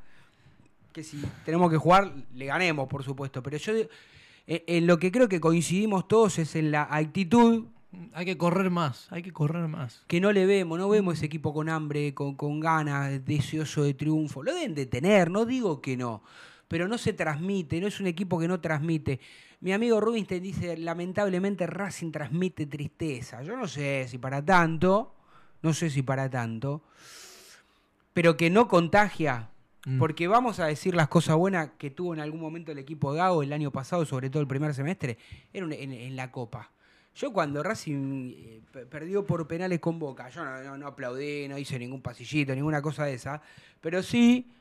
que 0.91 1.03
si 1.03 1.21
tenemos 1.45 1.69
que 1.71 1.77
jugar, 1.77 2.13
le 2.33 2.45
ganemos, 2.45 2.87
por 2.87 3.03
supuesto. 3.03 3.41
Pero 3.41 3.57
yo, 3.57 3.73
en, 3.73 3.87
en 4.67 4.87
lo 4.87 4.99
que 4.99 5.11
creo 5.11 5.27
que 5.29 5.39
coincidimos 5.39 6.07
todos 6.07 6.39
es 6.39 6.55
en 6.55 6.71
la 6.71 6.87
actitud 6.89 7.65
Hay 8.13 8.25
que 8.25 8.37
correr 8.37 8.69
más, 8.69 9.07
hay 9.11 9.21
que 9.21 9.33
correr 9.33 9.67
más. 9.67 10.03
que 10.07 10.21
no 10.21 10.31
le 10.31 10.45
vemos, 10.45 10.79
no 10.79 10.87
vemos 10.87 11.15
ese 11.15 11.25
equipo 11.25 11.53
con 11.53 11.67
hambre, 11.67 12.13
con, 12.13 12.35
con 12.35 12.59
ganas, 12.61 13.23
deseoso 13.25 13.83
de 13.83 13.93
triunfo. 13.93 14.43
Lo 14.43 14.53
deben 14.53 14.73
de 14.73 14.85
tener, 14.85 15.29
no 15.29 15.45
digo 15.45 15.81
que 15.81 15.97
no, 15.97 16.23
pero 16.69 16.87
no 16.87 16.97
se 16.97 17.11
transmite, 17.11 17.81
no 17.81 17.87
es 17.87 17.99
un 17.99 18.07
equipo 18.07 18.39
que 18.39 18.47
no 18.47 18.61
transmite. 18.61 19.19
Mi 19.59 19.73
amigo 19.73 19.99
Rubinstein 19.99 20.41
dice, 20.41 20.77
lamentablemente 20.77 21.67
Racing 21.67 22.11
transmite 22.11 22.65
tristeza. 22.65 23.43
Yo 23.43 23.57
no 23.57 23.67
sé 23.67 24.07
si 24.07 24.17
para 24.17 24.43
tanto, 24.43 25.13
no 25.61 25.73
sé 25.73 25.89
si 25.89 26.01
para 26.01 26.29
tanto, 26.29 26.83
pero 28.13 28.37
que 28.37 28.49
no 28.49 28.67
contagia. 28.67 29.50
Mm. 29.85 29.97
Porque 29.97 30.27
vamos 30.27 30.59
a 30.59 30.67
decir 30.67 30.93
las 30.93 31.07
cosas 31.07 31.35
buenas 31.35 31.71
que 31.77 31.89
tuvo 31.89 32.13
en 32.13 32.19
algún 32.19 32.39
momento 32.39 32.71
el 32.71 32.77
equipo 32.77 33.13
Gago 33.13 33.41
el 33.41 33.51
año 33.51 33.71
pasado, 33.71 34.05
sobre 34.05 34.29
todo 34.29 34.41
el 34.41 34.47
primer 34.47 34.73
semestre, 34.75 35.17
era 35.53 35.65
en, 35.65 35.91
en 35.91 36.15
la 36.15 36.31
Copa. 36.31 36.69
Yo 37.15 37.33
cuando 37.33 37.61
Racing 37.63 38.31
eh, 38.35 38.61
pe- 38.71 38.85
perdió 38.85 39.25
por 39.25 39.45
penales 39.47 39.79
con 39.79 39.97
Boca, 39.99 40.29
yo 40.29 40.45
no, 40.45 40.61
no- 40.63 40.77
no 40.77 40.87
aplaudí, 40.87 41.47
no 41.47 41.57
hice 41.57 41.79
ningún 41.79 42.01
pasillito, 42.01 42.53
ninguna 42.55 42.81
cosa 42.81 43.05
de 43.05 43.15
esa, 43.15 43.41
pero 43.81 44.01
sí, 44.03 44.53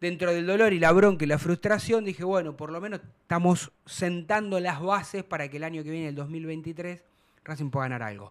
dentro 0.00 0.30
del 0.32 0.46
dolor 0.46 0.72
y 0.74 0.78
la 0.78 0.92
bronca 0.92 1.24
y 1.24 1.28
la 1.28 1.38
frustración, 1.38 2.04
dije, 2.04 2.22
bueno, 2.22 2.54
por 2.56 2.70
lo 2.70 2.80
menos 2.80 3.00
estamos 3.22 3.72
sentando 3.86 4.60
las 4.60 4.80
bases 4.82 5.24
para 5.24 5.48
que 5.48 5.56
el 5.56 5.64
año 5.64 5.82
que 5.82 5.90
viene, 5.90 6.08
el 6.08 6.14
2023, 6.14 7.02
Racing 7.44 7.70
pueda 7.70 7.86
ganar 7.86 8.02
algo. 8.02 8.30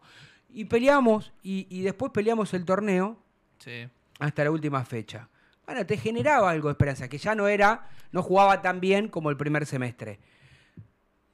Y 0.54 0.65
peleamos, 0.65 1.34
y, 1.41 1.65
y 1.69 1.82
después 1.82 2.12
peleamos 2.12 2.54
el 2.54 2.63
torneo, 2.65 3.17
Sí. 3.58 3.88
hasta 4.19 4.43
la 4.43 4.52
última 4.52 4.86
fecha. 4.86 5.28
Bueno, 5.65 5.86
te 5.86 5.97
generaba 5.97 6.49
algo 6.49 6.67
de 6.67 6.73
esperanza, 6.73 7.08
que 7.08 7.17
ya 7.17 7.36
no 7.36 7.47
era, 7.47 7.89
no 8.12 8.21
jugaba 8.21 8.62
tan 8.62 8.80
bien 8.80 9.08
como 9.08 9.30
el 9.30 9.38
primer 9.38 9.65
semestre. 9.65 10.19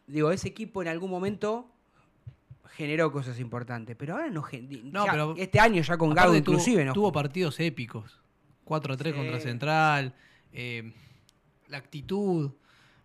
Digo, 0.07 0.31
ese 0.31 0.47
equipo 0.47 0.81
en 0.81 0.87
algún 0.87 1.09
momento 1.09 1.71
generó 2.75 3.11
cosas 3.11 3.39
importantes, 3.39 3.95
pero 3.97 4.13
ahora 4.13 4.29
no, 4.29 4.45
No, 4.83 5.05
ya 5.05 5.11
pero 5.11 5.35
este 5.37 5.59
año 5.59 5.81
ya 5.81 5.97
con 5.97 6.13
Gago 6.13 6.35
inclusive, 6.35 6.85
¿no? 6.85 6.93
Tuvo 6.93 7.11
partidos 7.11 7.59
épicos. 7.59 8.19
4 8.63 8.93
a 8.93 8.97
3 8.97 9.13
Sí. 9.13 9.17
contra 9.19 9.39
Central. 9.39 10.13
eh, 10.53 10.93
la 11.67 11.77
actitud. 11.77 12.51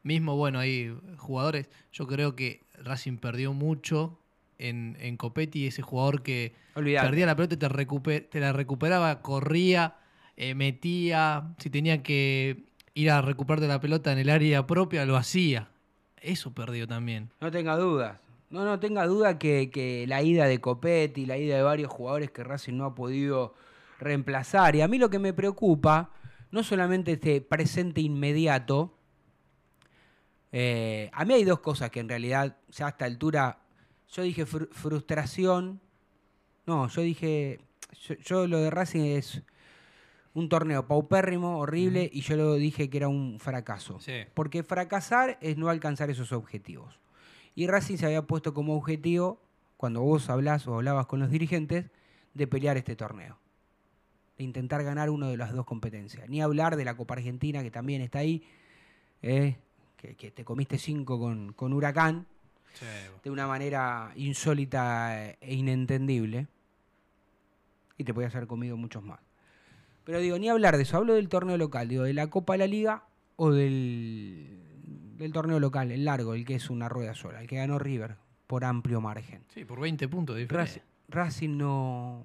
Mismo, 0.03 0.37
bueno, 0.37 0.59
ahí 0.59 0.95
jugadores. 1.17 1.69
Yo 1.93 2.07
creo 2.07 2.37
que 2.37 2.63
Racing 2.75 3.17
perdió 3.19 3.53
mucho 3.55 4.19
en, 4.59 4.97
en 5.01 5.17
Copetti. 5.17 5.67
Ese 5.67 5.81
jugador 5.83 6.23
que 6.23 6.55
Olvidate. 6.75 7.07
perdía 7.09 7.27
la 7.27 7.37
pelota 7.37 7.55
y 7.55 7.59
te, 7.59 8.21
te 8.21 8.41
la 8.41 8.53
recuperaba, 8.53 9.21
corría, 9.23 9.97
eh, 10.37 10.55
metía. 10.55 11.55
Si 11.59 11.71
tenía 11.71 12.03
que 12.03 12.65
ir 12.95 13.11
a 13.11 13.23
recuperarte 13.23 13.67
la 13.69 13.81
pelota 13.81 14.13
en 14.13 14.19
el 14.19 14.31
área 14.31 14.67
propia, 14.67 15.05
lo 15.05 15.17
hacía. 15.17 15.69
Eso 16.21 16.53
perdió 16.53 16.87
también. 16.89 17.31
No 17.41 17.51
tenga 17.51 17.77
dudas. 17.77 18.19
No, 18.51 18.65
no 18.65 18.79
tenga 18.79 19.07
duda 19.07 19.39
que, 19.39 19.71
que 19.71 20.07
la 20.07 20.23
ida 20.23 20.47
de 20.47 20.61
Copetti, 20.61 21.27
la 21.27 21.37
ida 21.37 21.57
de 21.57 21.63
varios 21.63 21.91
jugadores 21.91 22.31
que 22.31 22.45
Racing 22.45 22.75
no 22.75 22.85
ha 22.85 22.95
podido 22.95 23.55
reemplazar. 23.99 24.77
Y 24.77 24.81
a 24.81 24.89
mí 24.89 24.99
lo 24.99 25.11
que 25.11 25.19
me 25.19 25.33
preocupa, 25.33 26.11
no 26.53 26.63
solamente 26.63 27.13
este 27.13 27.41
presente 27.41 28.01
inmediato, 28.01 28.97
eh, 30.53 31.11
a 31.13 31.25
mí 31.25 31.35
hay 31.35 31.45
dos 31.45 31.61
cosas 31.61 31.91
que 31.91 32.01
en 32.01 32.09
realidad, 32.09 32.57
ya 32.71 32.87
a 32.87 32.89
esta 32.91 33.05
altura, 33.07 33.59
yo 34.13 34.23
dije 34.23 34.47
fru- 34.47 34.69
frustración. 34.71 35.81
No, 36.67 36.89
yo 36.89 37.03
dije, 37.03 37.59
yo, 38.07 38.15
yo 38.15 38.47
lo 38.47 38.61
de 38.61 38.71
Racing 38.71 39.01
es 39.17 39.43
un 40.35 40.49
torneo 40.49 40.87
paupérrimo, 40.87 41.59
horrible, 41.59 42.11
y 42.13 42.21
yo 42.21 42.37
lo 42.37 42.55
dije 42.55 42.91
que 42.91 42.99
era 42.99 43.09
un 43.09 43.39
fracaso. 43.39 44.01
Sí. 44.01 44.25
Porque 44.35 44.65
fracasar 44.65 45.39
es 45.41 45.57
no 45.57 45.69
alcanzar 45.69 46.11
esos 46.11 46.33
objetivos. 46.33 46.99
Y 47.55 47.69
Racing 47.69 47.97
se 47.97 48.07
había 48.07 48.23
puesto 48.23 48.53
como 48.53 48.77
objetivo, 48.77 49.41
cuando 49.77 50.03
vos 50.03 50.29
hablás 50.29 50.67
o 50.67 50.75
hablabas 50.75 51.07
con 51.07 51.21
los 51.21 51.31
dirigentes, 51.31 51.87
de 52.35 52.47
pelear 52.49 52.77
este 52.77 52.97
torneo. 52.97 53.39
De 54.37 54.43
intentar 54.43 54.83
ganar 54.83 55.09
una 55.09 55.29
de 55.29 55.37
las 55.37 55.53
dos 55.53 55.65
competencias. 55.65 56.29
Ni 56.29 56.43
hablar 56.43 56.75
de 56.77 56.85
la 56.85 56.97
Copa 56.97 57.15
Argentina, 57.15 57.63
que 57.63 57.71
también 57.71 58.03
está 58.03 58.19
ahí, 58.19 58.43
eh, 59.23 59.57
que, 59.97 60.17
que 60.17 60.33
te 60.33 60.45
comiste 60.45 60.79
cinco 60.79 61.19
con, 61.21 61.53
con 61.53 61.73
Huracán, 61.73 62.27
de 63.23 63.31
una 63.31 63.47
manera 63.47 64.13
insólita 64.17 65.31
e 65.41 65.55
inentendible. 65.55 66.49
Y 67.97 68.03
te 68.03 68.13
podías 68.13 68.35
haber 68.35 68.49
comido 68.49 68.77
muchos 68.77 69.05
más. 69.05 69.21
Pero 70.05 70.21
digo, 70.21 70.39
ni 70.39 70.49
hablar 70.49 70.77
de 70.77 70.83
eso, 70.83 70.97
hablo 70.97 71.15
del 71.15 71.29
torneo 71.29 71.57
local, 71.57 71.89
digo, 71.89 72.05
de 72.05 72.13
la 72.13 72.29
Copa 72.29 72.55
de 72.55 72.59
la 72.59 72.67
Liga 72.67 73.05
o 73.37 73.51
del, 73.51 74.59
del 75.17 75.33
torneo 75.33 75.59
local, 75.59 75.91
el 75.91 76.05
largo, 76.05 76.35
el 76.35 76.45
que 76.45 76.55
es 76.55 76.71
una 76.71 76.89
rueda 76.89 77.15
sola, 77.15 77.41
el 77.41 77.49
que 77.49 77.57
ganó 77.57 77.79
River 77.79 78.17
por 78.47 78.65
amplio 78.65 79.01
margen. 79.01 79.43
Sí, 79.49 79.65
por 79.65 79.81
20 79.81 80.07
puntos 80.09 80.37
de 80.37 80.43
diferencia. 80.43 80.83
Racing 81.09 81.57
no, 81.57 82.23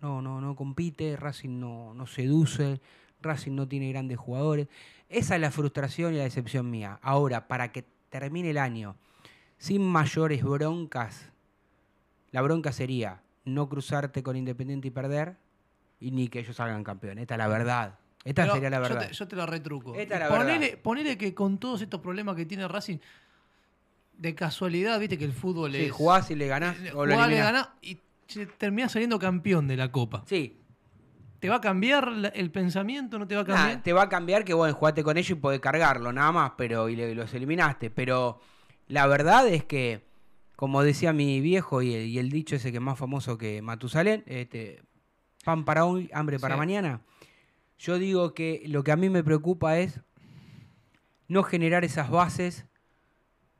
no, 0.00 0.22
no, 0.22 0.40
no 0.40 0.56
compite, 0.56 1.16
Racing 1.16 1.60
no, 1.60 1.94
no 1.94 2.06
seduce, 2.06 2.80
Racing 3.22 3.52
no 3.52 3.68
tiene 3.68 3.88
grandes 3.90 4.18
jugadores. 4.18 4.68
Esa 5.08 5.36
es 5.36 5.40
la 5.40 5.50
frustración 5.50 6.14
y 6.14 6.18
la 6.18 6.24
decepción 6.24 6.70
mía. 6.70 6.98
Ahora, 7.02 7.48
para 7.48 7.72
que 7.72 7.84
termine 8.10 8.50
el 8.50 8.58
año 8.58 8.96
sin 9.58 9.82
mayores 9.82 10.42
broncas, 10.42 11.30
la 12.30 12.42
bronca 12.42 12.72
sería 12.72 13.22
no 13.44 13.68
cruzarte 13.68 14.22
con 14.22 14.36
Independiente 14.36 14.88
y 14.88 14.90
perder 14.90 15.36
y 16.00 16.10
ni 16.10 16.28
que 16.28 16.40
ellos 16.40 16.56
salgan 16.56 16.84
campeones. 16.84 17.22
Esta 17.22 17.34
es 17.34 17.38
la 17.38 17.48
verdad. 17.48 17.98
Esta 18.24 18.42
Pero 18.42 18.54
sería 18.54 18.70
la 18.70 18.76
yo 18.78 18.82
verdad. 18.82 19.08
te- 19.08 19.14
Yo 19.14 19.28
te, 19.28 19.36
la 19.36 19.46
retruco. 19.46 19.94
Esta 19.94 20.14
es 20.14 20.20
la 20.20 20.28
ponele, 20.28 20.58
verdad. 20.68 20.82
ponele 20.82 21.18
que 21.18 21.34
con 21.34 21.58
todos 21.58 21.80
estos 21.82 22.00
problemas 22.00 22.36
que 22.36 22.44
tiene 22.46 22.66
Racing, 22.68 22.98
de 24.16 24.34
casualidad, 24.34 24.98
viste 24.98 25.16
que 25.16 25.24
el 25.24 25.32
fútbol 25.32 25.72
Sí, 25.72 25.82
es. 25.84 25.92
jugás 25.92 26.30
y 26.30 26.34
le 26.34 26.48
ganás 26.48 26.76
eh, 26.80 26.90
o 26.92 27.06
lo 27.06 27.14
jugás, 27.14 27.28
le 27.28 27.36
ganás 27.38 27.68
y 27.80 27.98
terminás 28.58 28.92
saliendo 28.92 29.18
campeón 29.18 29.68
de 29.68 29.76
la 29.76 29.90
Copa. 29.92 30.24
Sí, 30.26 30.56
¿Te 31.38 31.48
va 31.48 31.56
a 31.56 31.60
cambiar 31.60 32.32
el 32.34 32.50
pensamiento? 32.50 33.16
¿No 33.16 33.28
te 33.28 33.36
va 33.36 33.42
a 33.42 33.44
Nah, 33.44 33.54
cambiar? 33.54 33.82
te 33.84 33.92
va 33.92 34.02
a 34.02 34.08
cambiar 34.08 34.44
que, 34.44 34.54
bueno, 34.54 34.74
jugaste 34.74 35.04
con 35.04 35.16
ellos 35.16 35.30
y 35.30 35.34
podés 35.36 35.60
cargarlo, 35.60 36.12
nada 36.12 36.32
más, 36.32 36.52
pero 36.58 36.88
y 36.88 36.96
le- 36.96 37.14
los 37.14 37.32
eliminaste. 37.32 37.90
Pero 37.90 38.40
la 38.88 39.06
verdad 39.06 39.46
es 39.46 39.62
que, 39.62 40.04
como 40.56 40.82
decía 40.82 41.12
mi 41.12 41.40
viejo 41.40 41.80
y 41.80 41.94
el, 41.94 42.06
y 42.06 42.18
el 42.18 42.28
dicho 42.30 42.56
ese 42.56 42.72
que 42.72 42.78
es 42.78 42.82
más 42.82 42.98
famoso 42.98 43.38
que 43.38 43.62
Matusalén, 43.62 44.24
este, 44.26 44.82
pan 45.48 45.64
para 45.64 45.86
hoy, 45.86 46.10
hambre 46.12 46.38
para 46.38 46.56
Sí. 46.56 46.58
mañana. 46.58 47.00
Yo 47.78 47.98
digo 47.98 48.34
que 48.34 48.62
lo 48.66 48.84
que 48.84 48.92
a 48.92 48.96
mí 48.96 49.08
me 49.08 49.24
preocupa 49.24 49.78
es 49.78 49.98
no 51.26 51.42
generar 51.42 51.86
esas 51.86 52.10
bases 52.10 52.66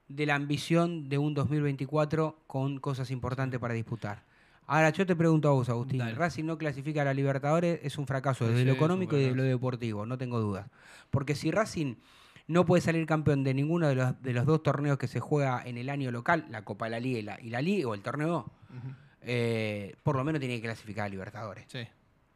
de 0.06 0.26
la 0.26 0.34
ambición 0.34 1.08
de 1.08 1.16
un 1.16 1.32
2024 1.32 2.42
con 2.46 2.78
cosas 2.78 3.10
importantes 3.10 3.58
para 3.58 3.72
disputar. 3.72 4.22
Ahora, 4.66 4.90
yo 4.90 5.06
te 5.06 5.16
pregunto 5.16 5.48
a 5.48 5.52
vos, 5.52 5.70
Agustín. 5.70 6.00
Dale. 6.00 6.14
Racing 6.14 6.44
no 6.44 6.58
clasifica 6.58 7.00
a 7.00 7.04
la 7.06 7.14
Libertadores, 7.14 7.80
es 7.82 7.96
un 7.96 8.06
fracaso 8.06 8.46
desde 8.46 8.60
Sí, 8.60 8.64
lo 8.66 8.72
económico 8.72 9.16
y 9.16 9.22
de 9.22 9.34
lo 9.34 9.42
deportivo, 9.42 10.04
no 10.04 10.18
tengo 10.18 10.40
dudas. 10.40 10.68
Porque 11.08 11.34
si 11.34 11.50
Racing 11.50 11.94
no 12.48 12.66
puede 12.66 12.82
salir 12.82 13.06
campeón 13.06 13.44
de 13.44 13.54
ninguno 13.54 13.88
de 13.88 13.94
los, 13.94 14.20
de 14.22 14.34
los 14.34 14.44
dos 14.44 14.62
torneos 14.62 14.98
que 14.98 15.06
se 15.08 15.20
juega 15.20 15.62
en 15.64 15.78
el 15.78 15.88
año 15.88 16.10
local, 16.10 16.44
la 16.50 16.66
Copa 16.66 16.84
de 16.84 16.90
la 16.90 17.00
Liga 17.00 17.18
y 17.18 17.22
la, 17.22 17.40
y 17.40 17.48
la 17.48 17.62
Liga, 17.62 17.88
o 17.88 17.94
el 17.94 18.02
torneo. 18.02 18.52
Eh, 19.28 19.94
por 20.02 20.16
lo 20.16 20.24
menos 20.24 20.40
tiene 20.40 20.56
que 20.56 20.62
clasificar 20.62 21.06
a 21.06 21.08
Libertadores. 21.08 21.64
Sí. 21.68 21.86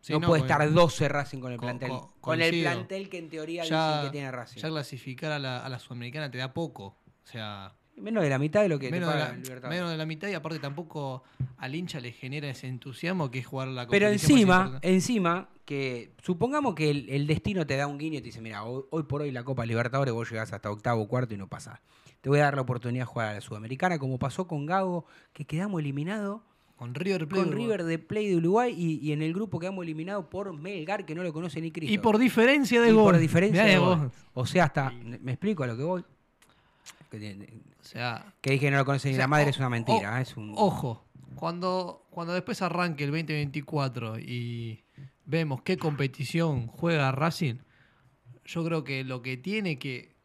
Sí, 0.01 0.13
no, 0.15 0.19
no, 0.21 0.27
puede 0.29 0.41
con- 0.43 0.51
estar 0.51 0.73
12 0.73 1.09
Racing 1.09 1.39
con 1.39 1.53
el 1.53 1.59
plantel. 1.59 1.89
co- 1.91 2.13
con 2.21 2.41
el 2.43 2.61
plantel 2.63 3.09
que 3.09 3.19
en 3.19 3.29
teoría 3.31 3.65
Ya- 3.65 3.89
dicen 3.97 4.07
que 4.07 4.13
tiene 4.13 4.31
Racing. 4.33 4.61
Ya 4.61 4.69
clasificar 4.69 5.33
a 5.33 5.39
la, 5.39 5.65
a 5.65 5.69
la 5.69 5.79
Sudamericana 5.79 6.31
te 6.31 6.39
da 6.39 6.53
poco. 6.53 6.85
O 6.87 7.27
sea, 7.27 7.73
Menos 7.97 8.23
de 8.25 8.31
la 8.31 8.39
mitad 8.39 8.63
de 8.63 8.69
lo 8.69 8.79
que 8.79 8.91
menos, 8.91 9.11
te 9.11 9.15
de 9.17 9.21
paga 9.21 9.29
la, 9.33 9.37
el 9.37 9.43
Libertadores. 9.43 9.79
menos 9.79 9.91
de 9.93 9.97
la 9.99 10.07
mitad 10.07 10.29
y 10.29 10.35
aparte 10.35 10.59
tampoco 10.59 11.23
al 11.59 11.75
hincha 11.75 12.01
le 12.01 12.11
genera 12.13 12.49
ese 12.49 12.67
entusiasmo 12.67 13.31
que 13.31 13.39
es 13.41 13.47
jugar 13.47 13.69
la 13.69 13.87
Pero 13.87 14.09
encima, 14.09 14.79
encima, 14.83 15.51
que 15.67 16.15
supongamos 16.23 16.75
que 16.75 16.91
el, 16.91 17.09
el 17.11 17.27
destino 17.29 17.65
te 17.67 17.77
da 17.77 17.87
un 17.87 17.99
guiño 17.99 18.17
y 18.19 18.23
te 18.23 18.27
dice, 18.27 18.41
mira, 18.41 18.65
hoy, 18.65 18.83
hoy 18.91 19.03
por 19.05 19.23
hoy 19.23 19.31
la 19.31 19.45
Copa 19.45 19.65
Libertadores 19.67 20.13
vos 20.15 20.29
llegás 20.29 20.53
hasta 20.53 20.71
octavo, 20.71 21.07
cuarto 21.07 21.35
y 21.35 21.37
no 21.37 21.47
pasás. 21.49 21.79
Te 22.23 22.29
voy 22.29 22.41
a 22.41 22.45
dar 22.45 22.55
la 22.57 22.63
oportunidad 22.63 23.03
de 23.03 23.07
jugar 23.07 23.29
a 23.29 23.35
la 23.35 23.41
Sudamericana, 23.41 23.99
como 23.99 24.19
pasó 24.19 24.49
con 24.49 24.65
Gago, 24.67 25.05
que 25.33 25.45
quedamos 25.45 25.79
eliminados 25.81 26.41
Con 26.83 26.95
River 26.97 27.29
Plate. 27.29 27.45
con 27.45 27.53
River 27.57 27.85
de 27.85 27.99
Play 28.01 28.29
de 28.29 28.37
Uruguay 28.39 28.75
y, 28.77 28.99
y 29.09 29.13
en 29.13 29.23
el 29.23 29.33
grupo 29.33 29.61
quedamos 29.61 29.85
eliminados 29.85 30.25
por 30.27 30.53
Melgar, 30.53 31.07
que 31.07 31.15
no 31.15 31.23
lo 31.23 31.33
conoce 31.33 31.61
ni 31.61 31.71
Cristo. 31.71 31.95
Y 31.95 31.99
por 31.99 32.19
diferencia 32.19 32.81
de 32.83 32.89
Y 32.89 32.93
gol. 32.93 33.05
por 33.13 33.19
diferencia 33.19 33.63
Mirá 33.63 33.73
de 33.75 33.79
vos. 33.79 33.99
gol. 34.01 34.11
O 34.35 34.47
sea, 34.47 34.65
hasta, 34.65 34.91
me 34.91 35.31
explico 35.33 35.63
a 35.63 35.69
lo 35.69 35.77
que 35.77 35.85
voy. 35.85 36.05
Que, 37.09 37.37
O 37.81 37.85
sea, 37.85 38.35
que 38.41 38.51
dije 38.51 38.67
que 38.67 38.71
no 38.73 38.79
lo 38.79 38.85
conoce 38.85 39.09
ni 39.09 39.15
O 39.15 39.17
sea, 39.17 39.25
la 39.25 39.29
madre 39.29 39.47
o- 39.47 39.51
es 39.51 39.59
una 39.59 39.69
mentira. 39.69 40.15
o- 40.15 40.19
¿eh? 40.19 40.23
es 40.23 40.37
un, 40.37 40.55
Ojo, 40.57 41.05
cuando, 41.37 42.05
cuando 42.11 42.33
después 42.35 42.61
arranque 42.63 43.05
el 43.05 43.11
2024 43.13 44.19
y 44.19 44.83
vemos 45.25 45.63
qué 45.63 45.77
competición 45.77 46.67
juega 46.67 47.13
Racing, 47.13 47.57
yo 48.45 48.65
creo 48.65 48.83
que 48.83 49.05
lo 49.05 49.23
que 49.23 49.37
tiene 49.37 49.79
que 49.79 50.17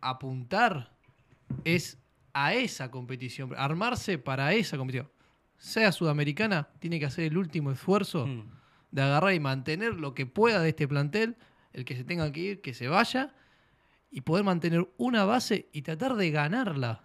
apuntar 0.00 0.92
es 1.64 1.98
a 2.34 2.54
esa 2.54 2.90
competición, 2.92 3.52
armarse 3.56 4.18
para 4.18 4.52
esa 4.54 4.76
competición. 4.76 5.08
Sea 5.58 5.92
sudamericana, 5.92 6.68
tiene 6.78 6.98
que 6.98 7.06
hacer 7.06 7.24
el 7.24 7.36
último 7.36 7.70
esfuerzo 7.70 8.26
Mm. 8.26 8.50
de 8.90 9.02
agarrar 9.02 9.34
y 9.34 9.40
mantener 9.40 9.94
lo 9.94 10.14
que 10.14 10.24
pueda 10.24 10.60
de 10.62 10.70
este 10.70 10.88
plantel, 10.88 11.36
el 11.72 11.84
que 11.84 11.94
se 11.96 12.04
tenga 12.04 12.30
que 12.32 12.40
ir, 12.40 12.60
que 12.62 12.72
se 12.74 12.88
vaya, 12.88 13.34
y 14.10 14.22
poder 14.22 14.44
mantener 14.44 14.88
una 14.96 15.24
base 15.24 15.68
y 15.72 15.82
tratar 15.82 16.14
de 16.16 16.30
ganarla. 16.30 17.04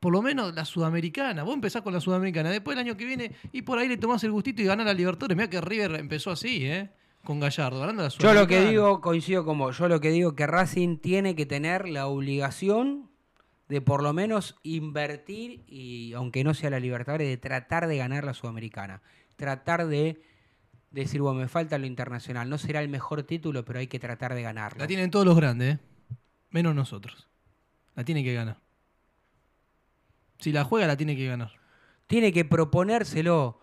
Por 0.00 0.12
lo 0.12 0.22
menos 0.22 0.54
la 0.54 0.64
sudamericana. 0.64 1.42
Vos 1.42 1.54
empezás 1.54 1.82
con 1.82 1.92
la 1.92 2.00
sudamericana, 2.00 2.50
después 2.50 2.76
el 2.76 2.80
año 2.86 2.96
que 2.96 3.04
viene, 3.04 3.32
y 3.52 3.62
por 3.62 3.78
ahí 3.78 3.88
le 3.88 3.96
tomás 3.98 4.22
el 4.24 4.30
gustito 4.32 4.62
y 4.62 4.66
ganás 4.66 4.86
la 4.86 4.94
Libertadores. 4.94 5.36
Mira 5.36 5.50
que 5.50 5.60
River 5.60 5.96
empezó 5.96 6.30
así, 6.30 6.64
¿eh? 6.66 6.90
Con 7.24 7.40
Gallardo, 7.40 7.80
ganando 7.80 8.02
la 8.02 8.08
Yo 8.10 8.34
lo 8.34 8.46
que 8.46 8.66
digo, 8.68 9.00
coincido 9.00 9.44
con 9.46 9.58
vos, 9.58 9.76
yo 9.78 9.88
lo 9.88 10.00
que 10.00 10.10
digo 10.10 10.34
que 10.34 10.46
Racing 10.46 10.98
tiene 10.98 11.34
que 11.34 11.46
tener 11.46 11.88
la 11.88 12.06
obligación 12.06 13.10
de 13.68 13.80
por 13.80 14.02
lo 14.02 14.12
menos 14.12 14.56
invertir, 14.62 15.64
y 15.66 16.12
aunque 16.14 16.44
no 16.44 16.54
sea 16.54 16.70
la 16.70 16.80
Libertadores, 16.80 17.28
de 17.28 17.36
tratar 17.36 17.86
de 17.86 17.96
ganar 17.96 18.24
la 18.24 18.34
Sudamericana. 18.34 19.02
Tratar 19.36 19.86
de 19.86 20.22
decir, 20.90 21.20
bueno, 21.22 21.40
me 21.40 21.48
falta 21.48 21.78
lo 21.78 21.86
internacional. 21.86 22.48
No 22.48 22.58
será 22.58 22.80
el 22.80 22.88
mejor 22.88 23.22
título, 23.24 23.64
pero 23.64 23.78
hay 23.78 23.86
que 23.86 23.98
tratar 23.98 24.34
de 24.34 24.42
ganarlo. 24.42 24.78
La 24.80 24.86
tienen 24.86 25.10
todos 25.10 25.26
los 25.26 25.36
grandes, 25.36 25.76
¿eh? 25.76 25.78
Menos 26.50 26.74
nosotros. 26.74 27.26
La 27.96 28.04
tiene 28.04 28.22
que 28.22 28.34
ganar. 28.34 28.58
Si 30.38 30.52
la 30.52 30.64
juega, 30.64 30.86
la 30.86 30.96
tiene 30.96 31.16
que 31.16 31.26
ganar. 31.26 31.52
Tiene 32.06 32.32
que 32.32 32.44
proponérselo, 32.44 33.60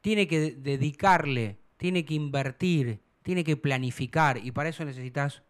tiene 0.00 0.26
que 0.26 0.40
de- 0.40 0.52
dedicarle, 0.52 1.60
tiene 1.76 2.04
que 2.04 2.14
invertir, 2.14 3.00
tiene 3.22 3.44
que 3.44 3.56
planificar, 3.56 4.38
y 4.38 4.50
para 4.50 4.68
eso 4.68 4.84
necesitas 4.84 5.42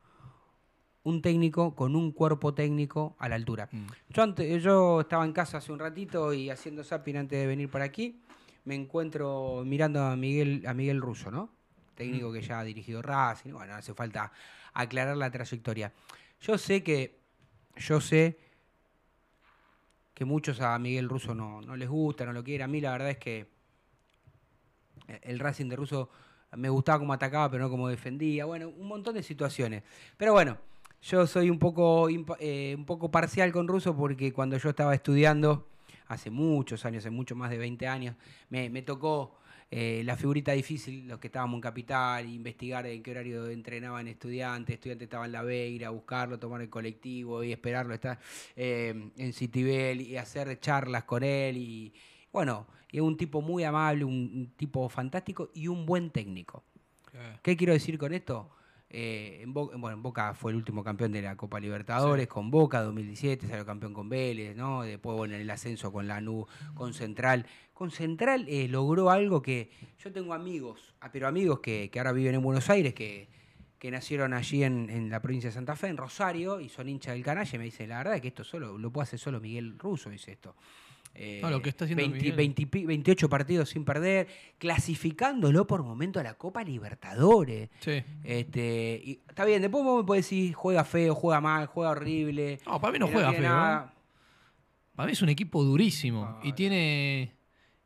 un 1.05 1.23
técnico 1.23 1.75
con 1.75 1.95
un 1.97 2.13
cuerpo 2.13 2.55
técnico 2.55 3.15
a 3.19 3.29
la 3.29 3.35
altura. 3.37 3.69
Mm. 3.71 3.87
Yo, 4.11 4.23
ante- 4.23 4.61
yo 4.61 5.01
estaba 5.03 5.25
en 5.25 5.33
casa 5.33 5.59
hace 5.59 5.71
un 5.73 5.79
ratito 5.79 6.33
y 6.33 6.51
haciendo 6.51 6.83
zapping 6.83 7.17
antes 7.17 7.39
de 7.39 7.47
venir 7.47 7.69
para 7.71 7.85
aquí, 7.85 8.21
me 8.65 8.75
encuentro 8.75 9.63
mirando 9.67 10.03
a 10.03 10.17
Miguel, 10.17 10.65
a 10.67 10.73
Miguel 10.75 11.01
Russo, 11.01 11.31
¿no? 11.31 11.51
Técnico 11.95 12.33
que 12.33 12.41
ya 12.43 12.59
ha 12.61 12.65
dirigido 12.65 13.03
Racing, 13.03 13.53
bueno, 13.53 13.73
no 13.75 13.79
hace 13.79 13.95
falta 13.95 14.33
aclarar 14.73 15.17
la 15.17 15.31
trayectoria. 15.31 15.93
Yo 16.41 16.59
sé 16.59 16.83
que, 16.83 17.19
yo 17.77 18.01
sé 18.01 18.39
que 20.15 20.25
muchos 20.25 20.61
a 20.61 20.79
Miguel 20.79 21.09
Russo 21.09 21.35
no, 21.35 21.61
no 21.61 21.77
les 21.77 21.89
gusta, 21.89 22.25
no 22.25 22.33
lo 22.33 22.43
quieren. 22.43 22.65
A 22.65 22.69
mí 22.69 22.81
la 22.81 22.93
verdad 22.93 23.11
es 23.11 23.19
que 23.19 23.47
el 25.23 25.39
Racing 25.39 25.69
de 25.69 25.77
Russo 25.77 26.09
me 26.57 26.69
gustaba 26.69 26.99
cómo 26.99 27.13
atacaba, 27.13 27.51
pero 27.51 27.65
no 27.65 27.71
cómo 27.71 27.89
defendía. 27.89 28.45
Bueno, 28.45 28.69
un 28.71 28.89
montón 28.89 29.15
de 29.15 29.23
situaciones. 29.23 29.83
Pero 30.17 30.33
bueno, 30.33 30.57
yo 31.05 31.27
soy 31.27 31.51
un 31.51 31.59
poco, 31.59 32.09
eh, 32.39 32.75
un 32.77 32.87
poco 32.87 33.11
parcial 33.11 33.53
con 33.53 33.69
Russo 33.69 33.95
porque 33.95 34.33
cuando 34.33 34.57
yo 34.57 34.71
estaba 34.71 34.95
estudiando, 34.95 35.69
hace 36.07 36.31
muchos 36.31 36.85
años, 36.87 37.05
hace 37.05 37.11
mucho 37.11 37.37
más 37.37 37.51
de 37.51 37.59
20 37.59 37.87
años, 37.87 38.17
me, 38.49 38.71
me 38.71 38.81
tocó 38.81 39.37
eh, 39.71 40.03
la 40.05 40.17
figurita 40.17 40.53
difícil, 40.53 41.07
los 41.07 41.19
que 41.19 41.27
estábamos 41.29 41.59
en 41.59 41.61
Capital, 41.61 42.27
investigar 42.27 42.87
en 42.87 43.03
qué 43.03 43.11
horario 43.11 43.49
entrenaban 43.49 44.09
estudiantes, 44.09 44.75
estudiantes 44.75 45.07
estaban 45.07 45.27
en 45.27 45.33
la 45.33 45.43
B, 45.43 45.69
ir 45.69 45.85
a 45.85 45.91
buscarlo, 45.91 46.39
tomar 46.39 46.63
el 46.63 46.71
colectivo 46.71 47.45
y 47.45 47.53
esperarlo, 47.53 47.93
estar 47.93 48.19
eh, 48.57 49.11
en 49.17 49.33
Citibel 49.35 50.01
y 50.01 50.17
hacer 50.17 50.59
charlas 50.59 51.05
con 51.05 51.23
él 51.23 51.59
y 51.59 51.93
bueno, 52.33 52.67
es 52.91 53.01
un 53.03 53.17
tipo 53.17 53.43
muy 53.43 53.63
amable, 53.65 54.05
un, 54.05 54.13
un 54.13 54.53
tipo 54.57 54.89
fantástico 54.89 55.51
y 55.53 55.69
un 55.69 55.85
buen 55.85 56.11
técnico. 56.11 56.65
¿Qué 57.43 57.57
quiero 57.57 57.73
decir 57.73 57.97
con 57.97 58.13
esto? 58.13 58.51
Eh, 58.97 59.41
en, 59.43 59.53
Bo- 59.53 59.73
bueno, 59.77 59.91
en 59.97 60.03
Boca 60.03 60.35
fue 60.35 60.53
el 60.53 60.57
último 60.57 60.85
campeón 60.85 61.11
de 61.11 61.21
la 61.21 61.37
Copa 61.37 61.59
Libertadores 61.59 62.29
con 62.29 62.49
Boca 62.49 62.81
2017, 62.81 63.49
salió 63.49 63.67
campeón 63.67 63.93
con 63.93 64.09
Vélez, 64.09 64.55
¿no? 64.57 64.83
Después 64.83 65.17
bueno, 65.17 65.35
en 65.35 65.41
el 65.41 65.51
ascenso 65.51 65.91
con 65.93 66.07
Lanús, 66.07 66.47
con 66.75 66.95
Central. 66.95 67.45
Con 67.73 67.91
Central 67.91 68.47
eh, 68.49 68.69
logró 68.69 69.11
algo 69.11 69.43
que 69.43 69.69
yo 69.99 70.13
tengo 70.13 70.33
amigos, 70.33 70.95
ah, 71.01 71.11
pero 71.13 71.27
amigos 71.27 71.59
que, 71.59 71.91
que 71.91 71.99
ahora 71.99 72.13
viven 72.13 72.37
en 72.37 72.43
Buenos 72.43 72.71
Aires, 72.71 72.95
que, 72.95 73.29
que 73.81 73.91
nacieron 73.91 74.33
allí 74.33 74.63
en, 74.63 74.89
en 74.89 75.11
la 75.11 75.21
provincia 75.21 75.51
de 75.51 75.55
Santa 75.55 75.75
Fe, 75.75 75.89
en 75.89 75.97
Rosario, 75.97 76.61
y 76.61 76.69
son 76.69 76.89
hinchas 76.89 77.15
del 77.15 77.25
canalla, 77.25 77.51
y 77.53 77.59
me 77.59 77.65
dicen, 77.65 77.89
la 77.89 77.99
verdad 77.99 78.15
es 78.15 78.21
que 78.21 78.29
esto 78.29 78.45
solo 78.45 78.79
lo 78.79 78.93
puede 78.93 79.03
hacer 79.03 79.19
solo 79.19 79.41
Miguel 79.41 79.77
Russo, 79.77 80.09
dice 80.09 80.31
esto. 80.31 80.55
Eh, 81.17 81.39
No, 81.43 81.49
lo 81.51 81.63
que 81.63 81.69
está 81.69 81.85
haciendo 81.85 82.03
20 82.03 82.19
Miguel. 82.19 82.37
20 82.37 82.63
y 82.63 82.67
pi- 82.67 82.87
28 82.87 83.29
partidos 83.29 83.69
sin 83.69 83.85
perder, 83.85 84.27
clasificándolo 84.59 85.67
por 85.67 85.83
momento 85.85 86.19
a 86.19 86.23
la 86.25 86.35
Copa 86.35 86.65
Libertadores. 86.65 87.71
Sí. 87.81 88.03
Este, 88.25 89.01
y, 89.05 89.21
está 89.29 89.45
bien, 89.45 89.63
después 89.63 89.85
vos 89.85 90.03
me 90.03 90.07
podés 90.07 90.25
decir, 90.25 90.53
juega 90.55 90.85
feo, 90.85 91.15
juega 91.15 91.41
mal, 91.41 91.67
juega 91.67 91.91
horrible. 91.91 92.59
No, 92.67 92.81
para 92.81 92.93
mí 92.93 92.99
no 92.99 93.07
juega 93.09 93.33
feo, 93.33 93.43
nada. 93.43 93.95
Para 94.97 95.07
mí 95.07 95.13
es 95.13 95.23
un 95.23 95.29
equipo 95.29 95.63
durísimo. 95.63 96.39
y 96.43 96.53
tiene 96.53 97.33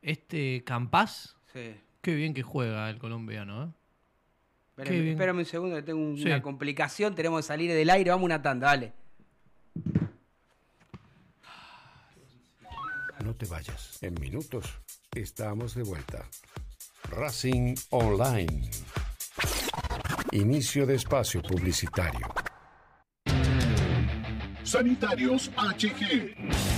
este 0.03 0.63
Campas. 0.65 1.37
Sí. 1.53 1.75
Qué 2.01 2.15
bien 2.15 2.33
que 2.33 2.43
juega 2.43 2.89
el 2.89 2.99
colombiano, 2.99 3.65
¿eh? 3.65 3.69
Espérame, 5.11 5.39
un 5.41 5.45
segundo, 5.45 5.77
que 5.77 5.83
tengo 5.83 6.01
un- 6.01 6.17
Sí. 6.17 6.25
una 6.27 6.41
complicación, 6.41 7.15
tenemos 7.15 7.41
que 7.41 7.49
salir 7.49 7.71
del 7.73 7.91
aire, 7.91 8.11
vamos 8.11 8.25
una 8.25 8.41
tanda, 8.41 8.69
dale. 8.69 8.93
No 13.25 13.35
te 13.35 13.47
vayas. 13.47 13.99
En 14.03 14.15
minutos 14.21 14.67
estamos 15.15 15.75
de 15.75 15.83
vuelta. 15.83 16.25
Racing 17.11 17.75
Online. 17.91 18.71
Inicio 20.33 20.87
de 20.87 20.95
espacio 20.95 21.43
publicitario. 21.43 22.27
Sanitarios 24.63 25.51
HG. 25.57 26.78